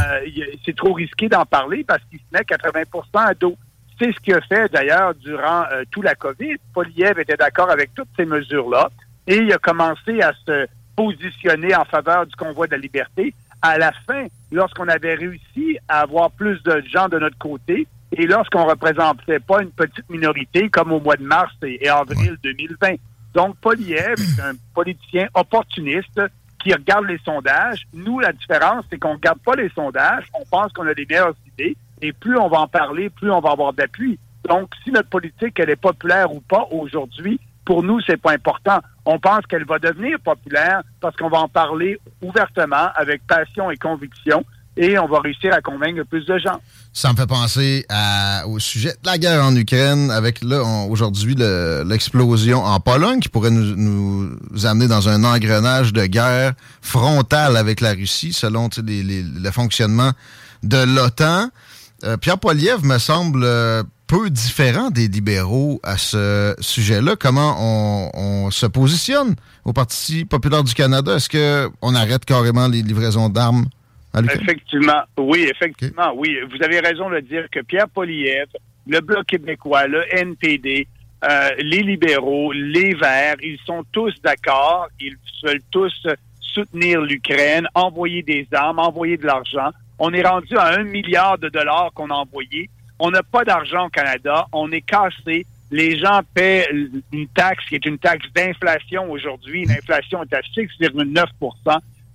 [0.65, 3.55] c'est trop risqué d'en parler parce qu'il se met 80% à dos.
[3.99, 6.57] C'est ce qu'il a fait d'ailleurs durant euh, tout la COVID.
[6.73, 8.89] Poliev était d'accord avec toutes ces mesures-là
[9.27, 13.33] et il a commencé à se positionner en faveur du convoi de la liberté.
[13.61, 18.27] À la fin, lorsqu'on avait réussi à avoir plus de gens de notre côté et
[18.27, 22.95] lorsqu'on représentait pas une petite minorité comme au mois de mars et, et avril 2020.
[23.37, 26.19] Donc, Poliev est un politicien opportuniste
[26.59, 27.85] qui regarde les sondages.
[27.93, 30.25] Nous, la différence, c'est qu'on ne regarde pas les sondages.
[30.33, 31.77] On pense qu'on a des meilleures idées.
[32.01, 34.17] Et plus on va en parler, plus on va avoir d'appui.
[34.49, 38.79] Donc, si notre politique, elle est populaire ou pas aujourd'hui, pour nous, c'est pas important.
[39.05, 43.77] On pense qu'elle va devenir populaire parce qu'on va en parler ouvertement, avec passion et
[43.77, 44.43] conviction,
[44.77, 46.59] et on va réussir à convaincre plus de gens.
[46.93, 51.35] Ça me fait penser à- au sujet de la guerre en Ukraine, avec là aujourd'hui
[51.37, 57.57] le- l'explosion en Pologne qui pourrait nous, nous amener dans un engrenage de guerre frontale
[57.57, 60.11] avec la Russie, selon les- les- le fonctionnement
[60.63, 61.49] de l'OTAN.
[62.03, 67.15] Euh, Pierre Poilievre me semble euh, peu différent des libéraux à ce sujet-là.
[67.19, 69.35] Comment on, on se positionne
[69.65, 71.15] au Parti populaire du Canada?
[71.15, 73.65] Est-ce qu'on arrête carrément les livraisons d'armes?
[74.13, 74.21] À?
[74.21, 76.37] Effectivement, oui, effectivement, oui.
[76.49, 78.47] Vous avez raison de dire que Pierre Poliev,
[78.87, 80.87] le Bloc québécois, le NPD,
[81.23, 84.87] euh, les libéraux, les Verts, ils sont tous d'accord.
[84.99, 86.07] Ils veulent tous
[86.39, 89.69] soutenir l'Ukraine, envoyer des armes, envoyer de l'argent.
[89.99, 92.69] On est rendu à un milliard de dollars qu'on a envoyé.
[92.99, 94.47] On n'a pas d'argent au Canada.
[94.51, 95.45] On est cassé.
[95.69, 96.69] Les gens paient
[97.11, 99.65] une taxe qui est une taxe d'inflation aujourd'hui.
[99.65, 101.25] L'inflation est à 6,9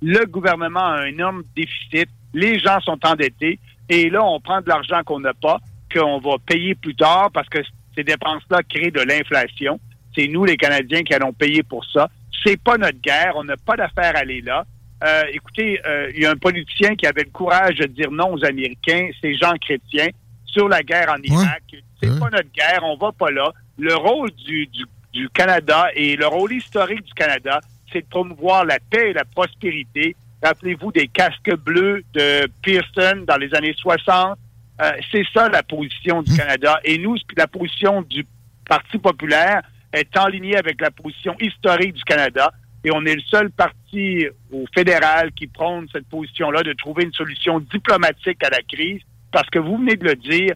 [0.02, 2.08] Le gouvernement a un énorme déficit.
[2.34, 3.58] Les gens sont endettés.
[3.88, 5.58] Et là, on prend de l'argent qu'on n'a pas,
[5.94, 7.58] qu'on va payer plus tard parce que
[7.94, 9.78] ces dépenses-là créent de l'inflation.
[10.14, 12.08] C'est nous, les Canadiens, qui allons payer pour ça.
[12.44, 13.34] C'est pas notre guerre.
[13.36, 14.64] On n'a pas d'affaire à aller là.
[15.04, 18.34] Euh, écoutez, euh, il y a un politicien qui avait le courage de dire non
[18.34, 20.08] aux Américains, c'est Jean Chrétien,
[20.46, 21.62] sur la guerre en Irak.
[22.00, 23.52] C'est pas notre guerre, on va pas là.
[23.78, 27.60] Le rôle du, du, du Canada et le rôle historique du Canada,
[27.92, 30.16] c'est de promouvoir la paix et la prospérité.
[30.42, 34.38] Rappelez-vous des casques bleus de Pearson dans les années 60.
[34.80, 36.80] Euh, c'est ça la position du Canada.
[36.84, 38.26] Et nous, la position du
[38.68, 39.62] Parti populaire
[39.92, 42.52] est en ligne avec la position historique du Canada.
[42.84, 47.12] Et on est le seul parti au fédéral qui prône cette position-là de trouver une
[47.12, 49.00] solution diplomatique à la crise.
[49.30, 50.54] Parce que vous venez de le dire,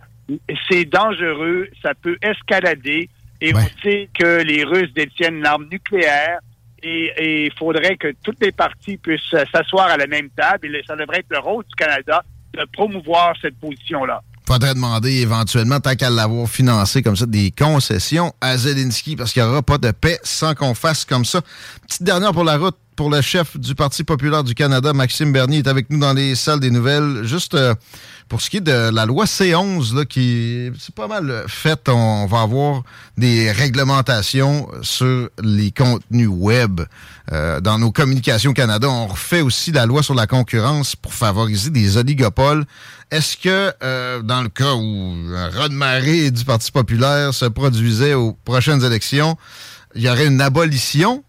[0.69, 3.09] c'est dangereux, ça peut escalader.
[3.41, 6.41] Et on sait que les Russes détiennent une arme nucléaire.
[6.87, 10.75] Et il faudrait que toutes les parties puissent euh, s'asseoir à la même table.
[10.75, 12.23] Et ça devrait être le rôle du Canada
[12.55, 14.23] de promouvoir cette position-là.
[14.47, 19.43] faudrait demander éventuellement, tant qu'à l'avoir financé comme ça, des concessions à Zelensky, parce qu'il
[19.43, 21.41] n'y aura pas de paix sans qu'on fasse comme ça.
[21.87, 25.59] Petite dernière pour la route, pour le chef du Parti populaire du Canada, Maxime Bernier,
[25.59, 27.25] est avec nous dans les salles des nouvelles.
[27.25, 27.75] Juste euh,
[28.29, 32.27] pour ce qui est de la loi C11, là, qui c'est pas mal fait, on
[32.27, 32.83] va avoir
[33.19, 36.81] des réglementations sur les contenus web
[37.33, 38.89] euh, dans nos communications Canada.
[38.89, 42.65] On refait aussi la loi sur la concurrence pour favoriser des oligopoles.
[43.11, 47.45] Est-ce que, euh, dans le cas où un raz de marée du Parti populaire se
[47.45, 49.37] produisait aux prochaines élections,
[49.95, 51.23] il y aurait une abolition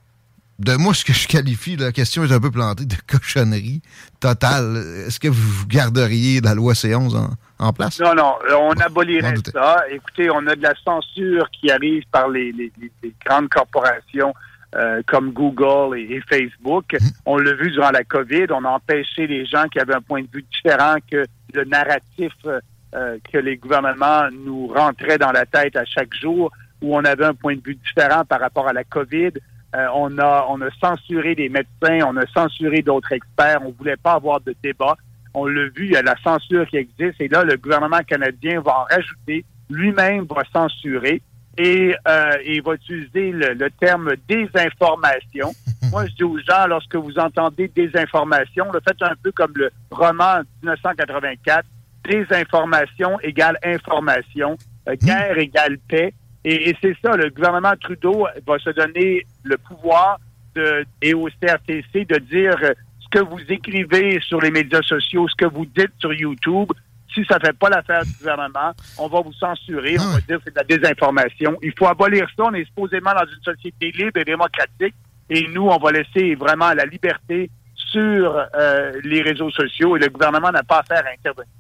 [0.60, 3.82] de moi, ce que je qualifie, la question est un peu plantée, de cochonnerie
[4.20, 4.78] totale.
[5.08, 7.30] Est-ce que vous garderiez la loi C11 en,
[7.60, 8.00] en place?
[8.00, 9.84] Non, non, on abolirait ça.
[9.92, 14.34] Écoutez, on a de la censure qui arrive par les, les- les- les grandes corporations
[14.76, 16.98] euh, comme Google et, et Facebook.
[17.26, 20.22] On l'a vu durant la COVID, on a empêché les gens qui avaient un point
[20.22, 21.24] de vue différent que
[21.54, 22.60] le narratif euh,
[22.96, 26.52] euh, que les gouvernements nous rentraient dans la tête à chaque jour,
[26.82, 29.32] où on avait un point de vue différent par rapport à la COVID.
[29.76, 33.98] Euh, on a on a censuré des médecins, on a censuré d'autres experts, on voulait
[33.98, 34.96] pas avoir de débat.
[35.34, 38.62] On l'a vu, il y a la censure qui existe, et là, le gouvernement canadien
[38.62, 41.22] va en rajouter, lui-même va censurer
[41.58, 45.52] et euh, il va utiliser le, le terme désinformation.
[45.92, 49.72] Moi, je dis aux gens, lorsque vous entendez désinformation, le faites un peu comme le
[49.90, 51.66] roman 1984,
[52.04, 54.56] désinformation égale information,
[54.88, 56.14] euh, guerre égale paix.
[56.50, 60.18] Et, et c'est ça, le gouvernement Trudeau va se donner le pouvoir
[60.56, 62.56] de, et au CRTC de dire
[63.02, 66.72] ce que vous écrivez sur les médias sociaux, ce que vous dites sur YouTube.
[67.14, 70.44] Si ça fait pas l'affaire du gouvernement, on va vous censurer, on va dire que
[70.46, 71.58] c'est de la désinformation.
[71.62, 72.44] Il faut abolir ça.
[72.46, 74.96] On est supposément dans une société libre et démocratique.
[75.30, 80.08] Et nous, on va laisser vraiment la liberté sur euh, les réseaux sociaux et le
[80.08, 81.52] gouvernement n'a pas affaire à intervenir.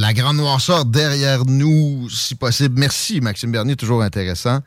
[0.00, 2.78] La grande noirceur derrière nous, si possible.
[2.78, 4.60] Merci, Maxime Bernier, toujours intéressant.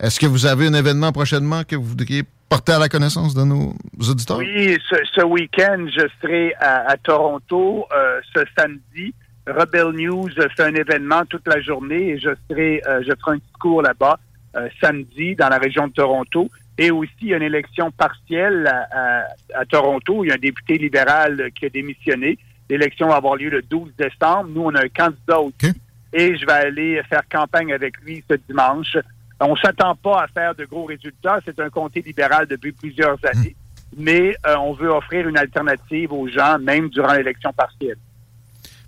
[0.00, 3.44] Est-ce que vous avez un événement prochainement que vous voudriez porter à la connaissance de
[3.44, 3.74] nos
[4.10, 4.38] auditeurs?
[4.38, 9.14] Oui, ce, week-end, je serai à, Toronto euh, ce samedi.
[9.46, 13.38] Rebel News fait un événement toute la journée et je serai, euh, je ferai un
[13.38, 14.18] discours là-bas
[14.56, 16.48] euh, samedi dans la région de Toronto.
[16.76, 20.24] Et aussi, il y a une élection partielle à Toronto.
[20.24, 22.38] Il y a un député libéral qui a démissionné.
[22.68, 24.48] L'élection va avoir lieu le 12 décembre.
[24.48, 25.72] Nous, on a un candidat aussi.
[26.12, 28.96] Et je vais aller faire campagne avec lui ce dimanche.
[29.40, 31.38] On s'attend pas à faire de gros résultats.
[31.44, 33.56] C'est un comté libéral depuis plusieurs années.
[33.96, 37.98] Mais euh, on veut offrir une alternative aux gens, même durant l'élection partielle.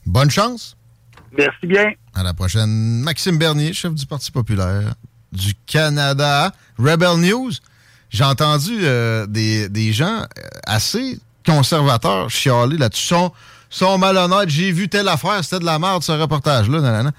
[0.07, 0.77] Bonne chance.
[1.37, 1.93] Merci bien.
[2.15, 3.01] À la prochaine.
[3.01, 4.95] Maxime Bernier, chef du Parti populaire
[5.33, 6.53] du Canada.
[6.79, 7.53] Rebel News.
[8.11, 13.15] J'ai entendu euh, des, des gens euh, assez conservateurs chialer là-dessus.
[13.75, 14.51] Sont, malhonnêtes.
[14.51, 17.11] J'ai vu telle affaire, c'était de la merde, ce reportage-là.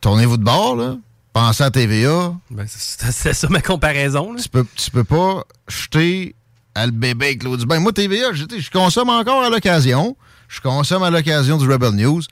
[0.00, 0.96] Tournez-vous de bord, là.
[1.32, 2.34] Pensez à TVA.
[2.50, 4.32] Ben, c'est ça ma comparaison.
[4.32, 4.40] là.
[4.42, 6.34] Tu peux, tu peux pas jeter
[6.74, 7.78] à le bébé avec l'eau du bain.
[7.80, 10.16] Moi, TVA, je, je consomme encore à l'occasion.
[10.48, 12.22] Je consomme à l'occasion du Rebel News.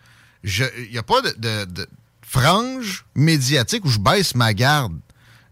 [0.44, 1.86] Il n'y a pas de, de- de
[2.22, 4.92] frange médiatique où je baisse ma garde.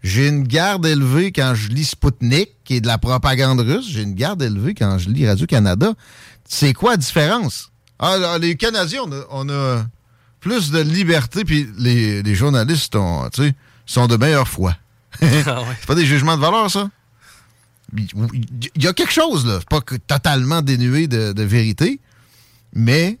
[0.03, 3.85] J'ai une garde élevée quand je lis Sputnik, qui est de la propagande russe.
[3.89, 5.93] J'ai une garde élevée quand je lis Radio-Canada.
[6.47, 7.71] C'est quoi la différence?
[7.99, 9.85] Ah, là, les Canadiens, on a, on a
[10.39, 13.29] plus de liberté, puis les, les journalistes ont,
[13.85, 14.75] sont de meilleure foi.
[15.19, 15.45] C'est
[15.87, 16.89] pas des jugements de valeur, ça?
[17.95, 19.57] Il y a quelque chose, là.
[19.59, 21.99] C'est pas que totalement dénué de, de vérité,
[22.73, 23.19] mais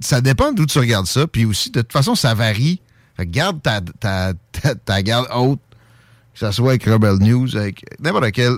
[0.00, 1.26] ça dépend d'où tu regardes ça.
[1.26, 2.80] Puis aussi, de toute façon, ça varie.
[3.16, 5.60] Fait que garde ta, ta, ta, ta garde haute,
[6.34, 8.56] que ce soit avec Rebel News, avec n'importe quel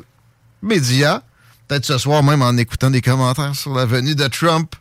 [0.62, 1.23] média.
[1.70, 4.74] Peut-être ce soir même en écoutant des commentaires sur la venue de Trump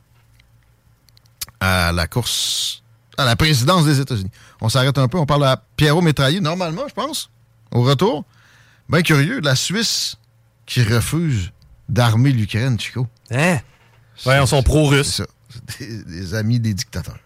[1.59, 2.81] à la course,
[3.15, 4.31] à la présidence des États-Unis.
[4.59, 7.29] On s'arrête un peu, on parle à Pierrot Métraillé, normalement, je pense,
[7.69, 8.25] au retour.
[8.89, 10.15] Bien curieux, la Suisse
[10.65, 11.51] qui refuse
[11.87, 13.05] d'armer l'Ukraine, Chico.
[13.29, 13.59] Hein?
[14.25, 15.17] Ouais, on sont pro-russes.
[15.17, 15.29] C'est ça.
[15.67, 17.19] C'est Des, des amis des dictateurs.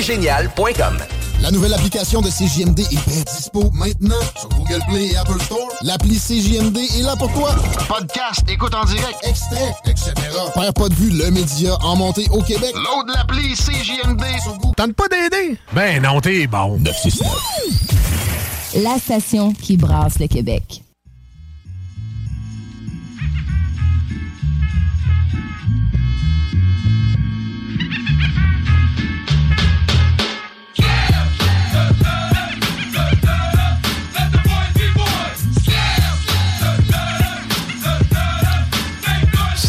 [0.00, 0.98] Génial.com.
[1.40, 5.68] La nouvelle application de CJMD est bien dispo maintenant sur Google Play et Apple Store.
[5.82, 7.54] L'appli CJMD est là pour toi.
[7.88, 10.12] Podcast, écoute en direct, extrait, etc.
[10.54, 12.74] Perds pas de vue, le média en montée au Québec.
[12.74, 14.74] Load l'appli CJMD sur Google.
[14.76, 15.56] Tente pas d'aider?
[15.72, 16.78] Ben non, t'es bon.
[16.78, 18.82] 969.
[18.82, 20.82] La station qui brasse le Québec.«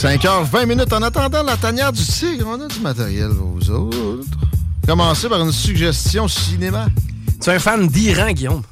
[0.02, 2.48] 5h20 minutes en attendant la tanière du tigre.
[2.48, 4.28] On a du matériel, aux autres.
[4.88, 6.88] Commencer par une suggestion cinéma.
[7.40, 8.64] Tu es un fan d'Iran, Guillaume?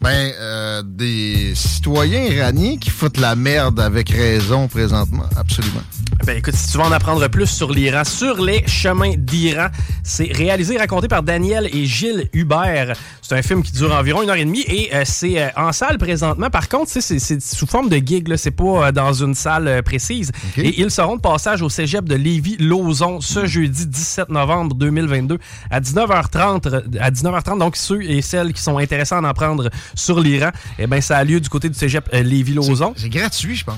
[0.00, 5.28] Ben, euh, des citoyens iraniens qui foutent la merde avec raison présentement.
[5.36, 5.82] Absolument.
[6.24, 9.68] Ben écoute, si tu veux en apprendre plus sur l'Iran, sur les chemins d'Iran,
[10.04, 12.94] c'est réalisé et raconté par Daniel et Gilles Hubert.
[13.22, 15.72] C'est un film qui dure environ une heure et demie et euh, c'est euh, en
[15.72, 16.48] salle présentement.
[16.48, 20.30] Par contre, c'est sous forme de gig, c'est pas euh, dans une salle précise.
[20.56, 25.38] Et ils seront de passage au cégep de Lévis-Lauzon ce jeudi 17 novembre 2022
[25.70, 26.98] à 19h30.
[27.00, 30.86] À 19h30, donc ceux et celles qui sont intéressés à en apprendre sur l'Iran, eh
[30.86, 32.92] ben ça a lieu du côté du cégep Lévis-Lauzon.
[32.96, 33.76] C'est gratuit, je pense.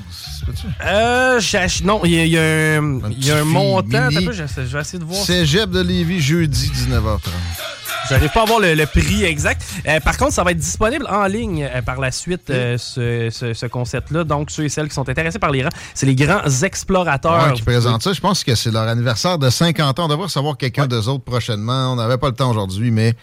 [0.85, 1.41] Euh,
[1.85, 4.09] non, il y, a- il y a un, il y a un petit montant.
[4.09, 5.25] peu, je, je vais essayer de voir.
[5.25, 7.19] Cégep de Lévis, jeudi, 19h30.
[8.11, 9.63] J'arrive pas à voir le, le prix exact.
[9.89, 13.31] Euh, par contre, ça va être disponible en ligne euh, par la suite, euh, ce,
[13.31, 14.25] ce- ce concept-là.
[14.25, 17.47] Donc, ceux et celles qui sont intéressés par l'Iran, c'est les grands explorateurs.
[17.47, 18.13] Ouais, qui présentent ça.
[18.13, 20.05] Je pense que c'est leur anniversaire de 50 ans.
[20.05, 21.93] On devrait recevoir quelqu'un d'eux autres prochainement.
[21.95, 23.15] On n'avait pas le temps aujourd'hui, mais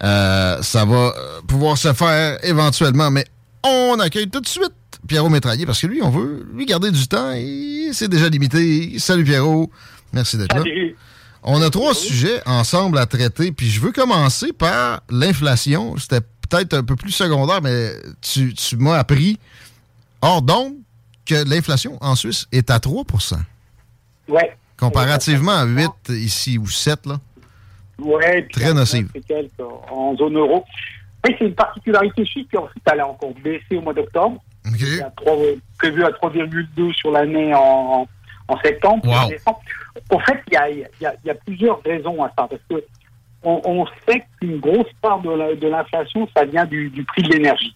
[0.00, 1.12] ça va
[1.46, 3.10] pouvoir se faire éventuellement.
[3.10, 3.26] Mais
[3.64, 4.72] on accueille tout de suite
[5.08, 8.98] Pierrot Métraillé parce que lui, on veut lui garder du temps et c'est déjà limité.
[8.98, 9.70] Salut Pierrot.
[10.12, 10.62] Merci d'être là.
[11.42, 15.96] On a trois sujets ensemble à traiter, puis je veux commencer par l'inflation.
[15.96, 19.38] C'était peut-être un peu plus secondaire, mais tu, tu m'as appris
[20.20, 20.74] hors d'onde
[21.26, 23.36] que l'inflation en Suisse est à 3%
[24.28, 24.56] Ouais.
[24.78, 27.18] comparativement à 8 ici ou 7 là.
[27.96, 29.08] Puis Très nocive.
[29.90, 30.64] en zone euro.
[31.24, 34.42] Oui, c'est une particularité suisse qui ensuite elle a encore baissé au mois d'octobre.
[34.96, 35.10] C'est à
[35.78, 38.06] prévu à 3,2 sur l'année en,
[38.48, 39.02] en septembre.
[39.24, 39.60] en décembre.
[40.10, 42.46] En fait, il y a, y y plusieurs raisons à ça.
[42.48, 42.84] Parce que
[43.42, 47.22] on, on sait qu'une grosse part de la- de l'inflation, ça vient du, du prix
[47.22, 47.74] de l'énergie.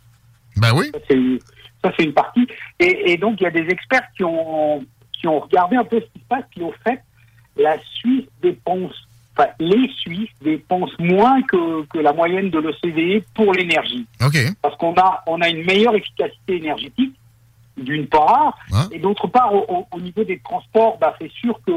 [0.56, 0.90] Ben oui.
[0.94, 2.46] Ça, c'est, une partie.
[2.78, 6.00] Et, et donc, il y a des experts qui ont, qui ont regardé un peu
[6.00, 7.00] ce qui se passe, puis au fait,
[7.56, 8.94] la Suisse dépense,
[9.36, 14.06] enfin, les Suisses dépensent moins que, que la moyenne de l'OCDE pour l'énergie.
[14.62, 17.14] Parce qu'on a, on a une meilleure efficacité énergétique,
[17.76, 18.56] d'une part,
[18.92, 21.72] et d'autre part, au, au- au niveau des transports, bah, c'est sûr que,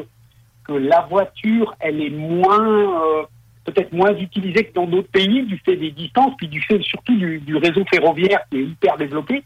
[0.64, 2.68] que la voiture, elle est moins,
[3.04, 3.24] euh,
[3.66, 7.16] peut-être moins utilisée que dans d'autres pays du fait des distances, puis du fait surtout
[7.18, 9.44] du, du réseau ferroviaire qui est hyper développé.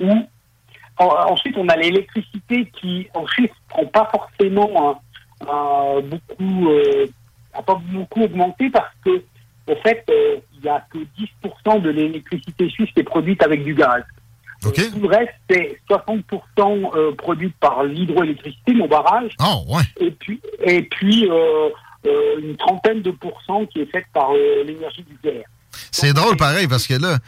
[0.00, 0.10] Où,
[0.98, 5.00] en- ensuite, on a l'électricité qui, en Suisse, prend pas forcément
[6.02, 7.06] beaucoup, euh,
[7.54, 9.22] a pas beaucoup augmenté parce que,
[9.66, 13.64] au fait, euh, il y a que 10% de l'électricité suisse qui est produite avec
[13.64, 14.02] du gaz.
[14.64, 19.32] Euh, Tout le reste, c'est 60% euh, produit par l'hydroélectricité, nos barrages.
[20.00, 21.68] Et puis, et puis euh,
[22.06, 25.46] euh, une trentaine de pourcents qui est faite par euh, l'énergie nucléaire.
[25.90, 27.18] C'est drôle pareil parce que là,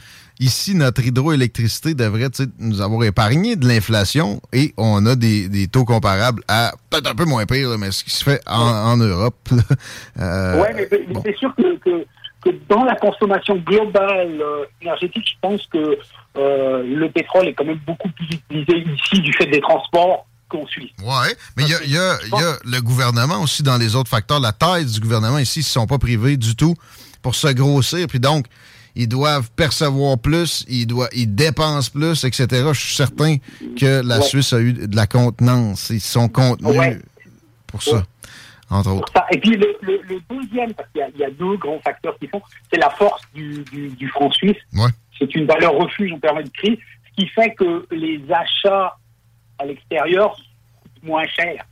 [0.40, 5.84] ici, notre hydroélectricité devrait nous avoir épargné de l'inflation et on a des, des taux
[5.84, 8.96] comparables à peut-être un peu moins pire, là, mais ce qui se fait en, en
[8.96, 9.48] Europe.
[10.18, 12.04] Euh, ouais, mais, mais c'est sûr que, que,
[12.44, 15.98] que dans la consommation globale euh, énergétique, je pense que
[16.36, 20.66] euh, le pétrole est quand même beaucoup plus utilisé ici du fait des transports qu'en
[20.66, 20.90] Suisse.
[21.02, 22.18] Ouais, mais y y il y a
[22.64, 24.38] le gouvernement aussi dans les autres facteurs.
[24.38, 26.74] La taille du gouvernement ici, ils ne sont pas privés du tout
[27.22, 28.06] pour se grossir.
[28.06, 28.46] Puis donc,
[28.96, 32.46] ils doivent percevoir plus, ils, doivent, ils dépensent plus, etc.
[32.72, 33.36] Je suis certain
[33.78, 34.22] que la Ouais.
[34.22, 35.90] Suisse a eu de la contenance.
[35.90, 36.98] Ils sont contenus Ouais.
[37.66, 38.02] pour ça,
[38.70, 39.12] entre autres.
[39.32, 41.80] Et puis le, le- le deuxième, parce qu'il y a- il y, a deux grands
[41.80, 42.40] facteurs qui font,
[42.72, 44.56] c'est la force du, du, du franc suisse.
[45.18, 46.78] C'est une valeur refuge en période de crise,
[47.10, 48.96] ce qui fait que les achats
[49.58, 50.34] à l'extérieur
[50.82, 51.64] coûtent moins cher.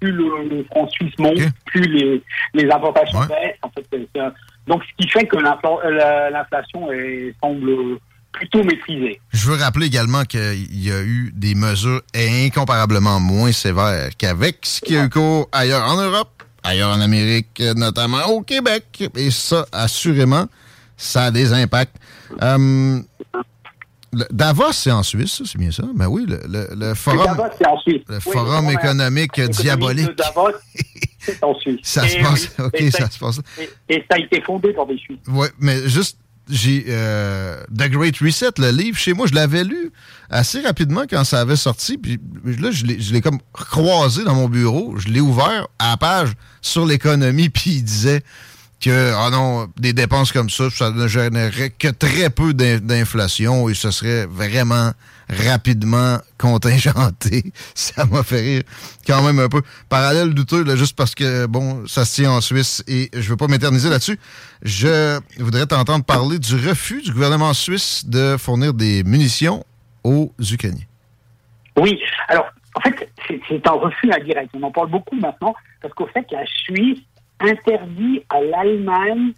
[0.00, 2.22] Plus le, le franc suisse monte, plus les,
[2.54, 3.56] les importations baissent.
[3.62, 4.20] En fait, c'est-
[4.68, 6.88] donc, ce qui fait que la- l'inflation
[7.42, 7.98] semble
[8.32, 9.20] plutôt maîtrisée.
[9.32, 14.80] Je veux rappeler également qu'il y a eu des mesures incomparablement moins sévères qu'avec ce
[14.80, 19.04] qui a eu cours ailleurs en Europe, ailleurs en Amérique, notamment au Québec.
[19.16, 20.46] Et ça, assurément,
[20.96, 21.96] ça a des impacts.
[22.42, 23.00] Euh,
[24.12, 25.84] le- Davos, c'est en Suisse, c'est bien ça?
[25.94, 28.02] Ben oui, le, le- le forum, Davos, c'est en Suisse.
[28.08, 30.06] le Oui, forum le économique diabolique.
[30.08, 30.50] de Davos,
[31.20, 31.80] c'est en Suisse.
[31.82, 33.40] Ça se passe, oui, ok, ça se passe.
[33.58, 35.18] Et, et ça a été fondé par des Suisses.
[35.28, 36.18] Ouais, mais juste,
[36.48, 39.90] j'ai euh, The Great Reset, le livre, chez moi, je l'avais lu
[40.30, 41.98] assez rapidement quand ça avait sorti.
[41.98, 44.94] Puis là, je l'ai je l'ai comme croisé dans mon bureau.
[44.96, 46.30] Je l'ai ouvert à la page
[46.62, 48.22] sur l'économie, puis il disait
[48.80, 53.68] que, ah non, des dépenses comme ça, ça ne générerait que très peu d'in- d'inflation
[53.68, 54.92] et ce serait vraiment
[55.28, 57.52] rapidement contingenté.
[57.74, 58.62] Ça m'a fait rire
[59.06, 59.60] quand même un peu.
[59.88, 63.46] Parallèle douteux, juste parce que, bon, ça se tient en Suisse et je veux pas
[63.46, 64.18] m'éterniser là-dessus.
[64.62, 69.64] Je voudrais t'entendre parler du refus du gouvernement suisse de fournir des munitions
[70.02, 70.86] aux Ukrainiens.
[71.76, 71.98] Oui,
[72.28, 73.10] alors, en fait,
[73.48, 74.50] c'est un refus indirect.
[74.54, 77.00] On en parle beaucoup maintenant, parce qu'au fait, la Suisse
[77.40, 79.32] interdit à l'Allemagne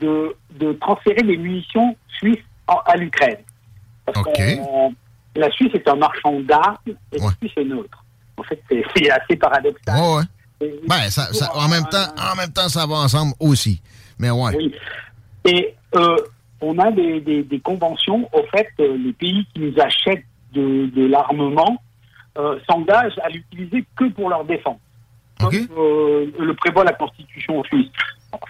[0.00, 3.38] de, de transférer des munitions suisses en- à l'Ukraine.
[4.06, 4.18] Parce
[4.56, 4.94] qu'on-
[5.36, 8.04] la Suisse est un marchand d'armes et la Suisse est neutre.
[8.36, 9.96] En fait, c'est assez paradoxal.
[10.00, 10.22] Ouais.
[10.88, 13.80] Ben, ça, ça- en, même temps, en même temps, ça va ensemble aussi.
[14.18, 14.54] Mais ouais.
[14.56, 14.74] Oui.
[15.44, 16.16] Et euh,
[16.60, 18.28] on a des, des- des conventions.
[18.32, 21.80] Au fait, euh, les pays qui nous achètent de, de l'armement
[22.38, 24.78] euh, s'engagent à l'utiliser que pour leur défense.
[25.76, 27.90] Euh, le prévoit la Constitution suisse.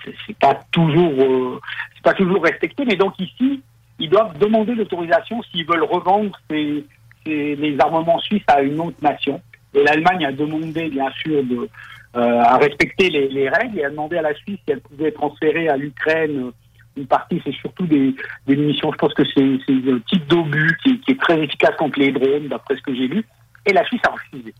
[0.05, 1.61] C'est- pas toujours, euh,
[1.95, 3.61] c'est pas toujours respecté, mais donc ici,
[3.99, 6.85] ils doivent demander l'autorisation s'ils veulent revendre ces-
[7.25, 9.41] ces- les armements suisses à une autre nation.
[9.75, 11.69] Et l'Allemagne a demandé, bien sûr, de,
[12.17, 15.13] euh, a respecté les, les règles et a demandé à la Suisse si elle pouvait
[15.13, 16.53] transférer à l'Ukraine
[16.97, 18.15] une partie, c'est surtout des,
[18.47, 21.99] des munitions, je pense que c'est le type d'obus qui, qui est très efficace contre
[21.99, 23.25] les drones, d'après ce que j'ai lu,
[23.65, 24.53] et la Suisse a refusé.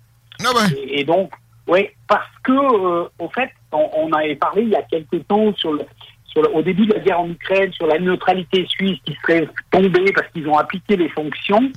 [0.79, 1.31] Et, et donc,
[1.69, 5.55] oui, parce que, euh, au fait, on, on avait parlé il y a quelque temps
[5.57, 5.81] sur le,
[6.27, 9.49] sur le- au début de la guerre en Ukraine, sur la neutralité suisse qui serait
[9.71, 11.71] tombée parce qu'ils ont appliqué les sanctions,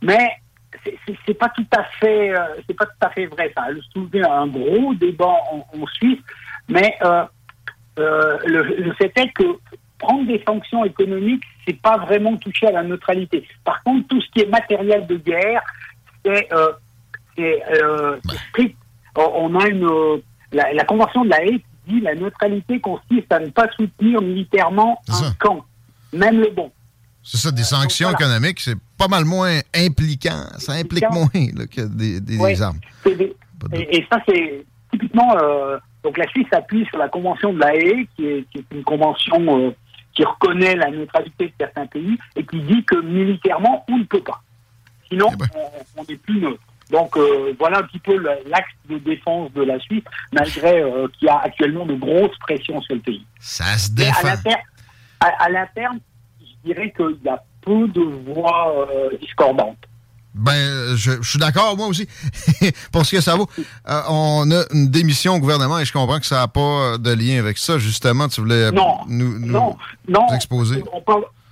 [0.00, 0.28] mais
[1.26, 3.52] c'est- pas tout à fait, euh, c'est pas tout à fait vrai.
[3.56, 6.20] Ça a soulevé un gros débat en, en Suisse,
[6.68, 7.24] mais euh,
[7.98, 9.44] euh, le, le fait est que
[9.98, 13.46] prendre des sanctions économiques, c'est pas vraiment toucher à la neutralité.
[13.64, 15.62] Par contre, tout ce qui est matériel de guerre,
[16.24, 16.72] c'est euh,
[17.38, 18.76] euh, c'est strict.
[19.16, 20.18] On- a une euh,
[20.52, 24.20] la, la convention de la Haye qui dit la neutralité consiste à ne pas soutenir
[24.20, 25.64] militairement un camp,
[26.12, 26.70] même le bon.
[27.22, 30.44] C'est ça, des sanctions économiques, c'est pas mal moins impliquant.
[30.58, 32.60] Ça implique moins là, que des, des Ouais.
[32.62, 32.78] armes.
[33.04, 33.34] Des-
[33.72, 35.36] Et, et ça, c'est typiquement.
[35.36, 38.64] euh, donc la Suisse s'appuie sur la Convention de la Haye, qui est, qui est
[38.70, 39.70] une convention euh,
[40.14, 44.20] qui reconnaît la neutralité de certains pays et qui dit que militairement, on ne peut
[44.22, 44.40] pas.
[45.08, 46.62] Sinon, on- on n'est plus neutre.
[46.90, 51.26] Donc euh, voilà un petit peu l'axe de défense de la Suisse, malgré euh, qu'il
[51.26, 53.26] y a actuellement de grosses pressions sur le pays.
[53.40, 54.28] Ça se défend.
[55.20, 55.98] à, l'interne,
[56.40, 59.78] je dirais qu'il y a peu de voix euh, discordantes.
[60.36, 62.06] Ben, je, je suis d'accord, moi aussi.
[62.92, 63.48] Pour ce que ça vaut,
[63.88, 67.10] euh, on a une démission au gouvernement et je comprends que ça n'a pas de
[67.12, 67.78] lien avec ça.
[67.78, 69.76] Justement, tu voulais Non, nous, nous non,
[70.06, 70.26] non.
[70.34, 70.84] exposer.
[70.92, 71.00] On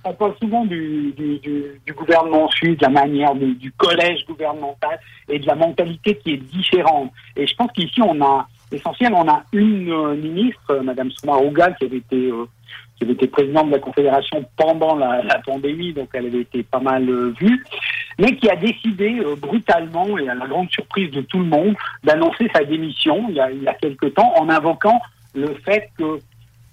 [0.05, 1.13] on parle souvent du,
[1.95, 7.11] gouvernement suisse, de la manière du, collège gouvernemental et de la mentalité qui est différente.
[7.35, 11.71] Et je pense qu'ici, on a, essentiel, on a une euh, ministre, euh, Madame Soumarouga,
[11.71, 12.45] qui avait été euh,
[12.97, 17.09] qui avait présidente de la Confédération pendant la, pandémie, donc elle avait été pas mal
[17.09, 17.65] euh, vue,
[18.17, 21.75] mais qui a décidé brutalement et à la grande surprise de tout le monde
[22.05, 25.01] d'annoncer sa démission il y a quelque temps en invoquant
[25.33, 26.19] le fait que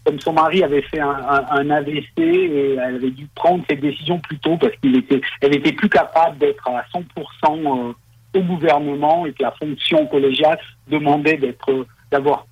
[0.05, 4.39] comme son mari avait fait un, AVC et elle avait dû prendre cette décision plus
[4.39, 7.03] tôt parce qu'il était, était plus capable d'être à 100%
[7.45, 7.93] euh,
[8.35, 10.59] au gouvernement et que la fonction collégiale
[10.89, 12.47] demandait d'être, euh, d'avoir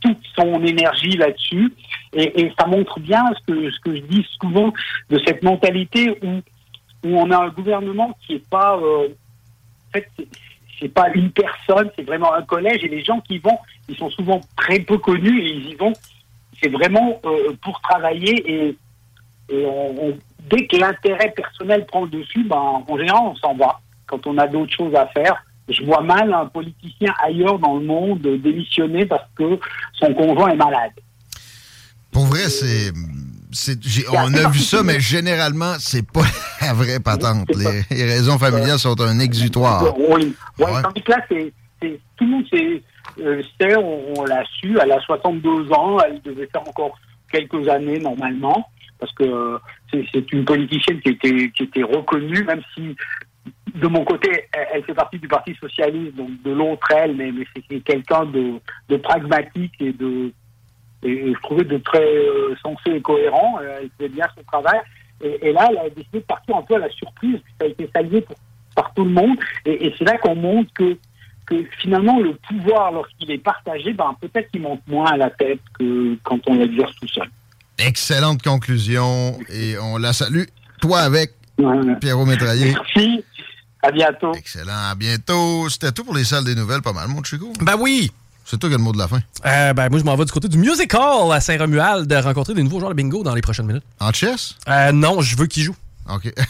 [0.00, 1.72] toute son énergie là-dessus.
[2.14, 4.72] Et, ça montre bien ce que, ce que je dis souvent
[5.08, 6.40] de cette mentalité où,
[7.04, 10.08] où on a un gouvernement qui est pas, euh, en fait,
[10.78, 13.56] c'est- pas une personne, c'est vraiment un collège et les gens qui vont,
[13.88, 15.92] ils sont souvent très peu connus et ils y vont,
[16.62, 18.76] c'est vraiment euh, pour travailler et,
[19.48, 20.18] et on- on-
[20.50, 24.36] dès que l'intérêt personnel prend le dessus, ben, en général, on s'en va quand on
[24.38, 25.34] a d'autres choses à faire.
[25.68, 29.58] Je vois mal un politicien ailleurs dans le monde démissionner parce que
[29.94, 30.92] son conjoint est malade.
[32.10, 32.92] Pour vrai, c'est.
[33.52, 36.22] c'est- C'est on a vu ça, mais généralement, c'est pas
[36.60, 37.48] la vraie patente.
[37.54, 39.96] Les, les raisons familiales sont un exutoire.
[39.98, 42.82] Oui, ouais, tandis que là, c'est, c'est- tout le monde sait,
[43.20, 43.42] euh,
[44.16, 46.98] on, l'a su, elle a 62 ans, elle devait faire encore
[47.30, 48.68] quelques années normalement,
[48.98, 49.58] parce que euh,
[49.90, 52.96] c'est, une politicienne qui était, qui était reconnue, même si
[53.74, 57.32] de mon côté, elle, fait partie du Parti socialiste, donc de l'autre elle, mais,
[57.68, 60.32] c'est, quelqu'un de, pragmatique et de
[61.04, 63.58] et je trouvais de très euh, sensé et cohérent.
[63.60, 64.80] Elle faisait bien son travail.
[65.20, 67.88] Et, là, elle a décidé de partir un peu à la surprise, ça a été
[67.92, 68.24] salué
[68.76, 69.36] par tout le monde.
[69.64, 70.96] Et c'est là qu'on montre que,
[71.52, 75.60] que finalement, le pouvoir, lorsqu'il est partagé, ben, peut-être qu'il monte moins à la tête
[75.78, 77.28] que quand on l'exerce tout seul.
[77.78, 80.44] Excellente conclusion et on la salue.
[80.80, 81.32] Toi avec
[82.00, 82.74] Pierrot Métraillé.
[82.74, 83.24] Merci.
[83.82, 84.32] À bientôt.
[84.34, 84.90] Excellent.
[84.90, 85.68] À bientôt.
[85.68, 87.52] C'était tout pour les salles des nouvelles, pas mal, mon Chico.
[87.60, 88.10] Ben oui.
[88.44, 89.20] C'est toi qui as le mot de la fin.
[89.46, 92.54] Euh, ben, moi, je m'en vais du côté du Music Hall à Saint-Romuald de rencontrer
[92.54, 93.84] des nouveaux joueurs de bingo dans les prochaines minutes.
[94.00, 94.56] En chess?
[94.68, 95.76] Euh, non, je veux qu'ils jouent.
[96.08, 96.32] OK.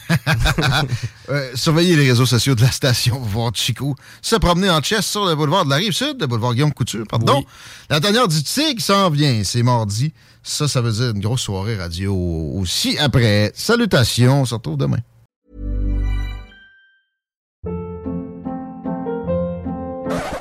[1.29, 5.07] Euh, surveillez les réseaux sociaux de la station pour voir Chico se promener en chess
[5.07, 7.45] sur le boulevard de la Rive-Sud, le boulevard Guillaume Couture, pardon.
[7.89, 10.13] La dernière du Tigre s'en vient, c'est mardi.
[10.43, 12.15] Ça, ça veut dire une grosse soirée radio
[12.57, 13.53] aussi après.
[13.55, 14.99] Salutations, on se retrouve demain.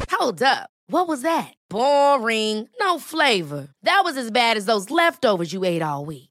[0.10, 0.70] Hold up.
[0.88, 1.54] What was that?
[1.70, 2.68] Boring.
[2.80, 3.70] No flavor.
[3.84, 6.31] That was as bad as those leftovers you ate all week.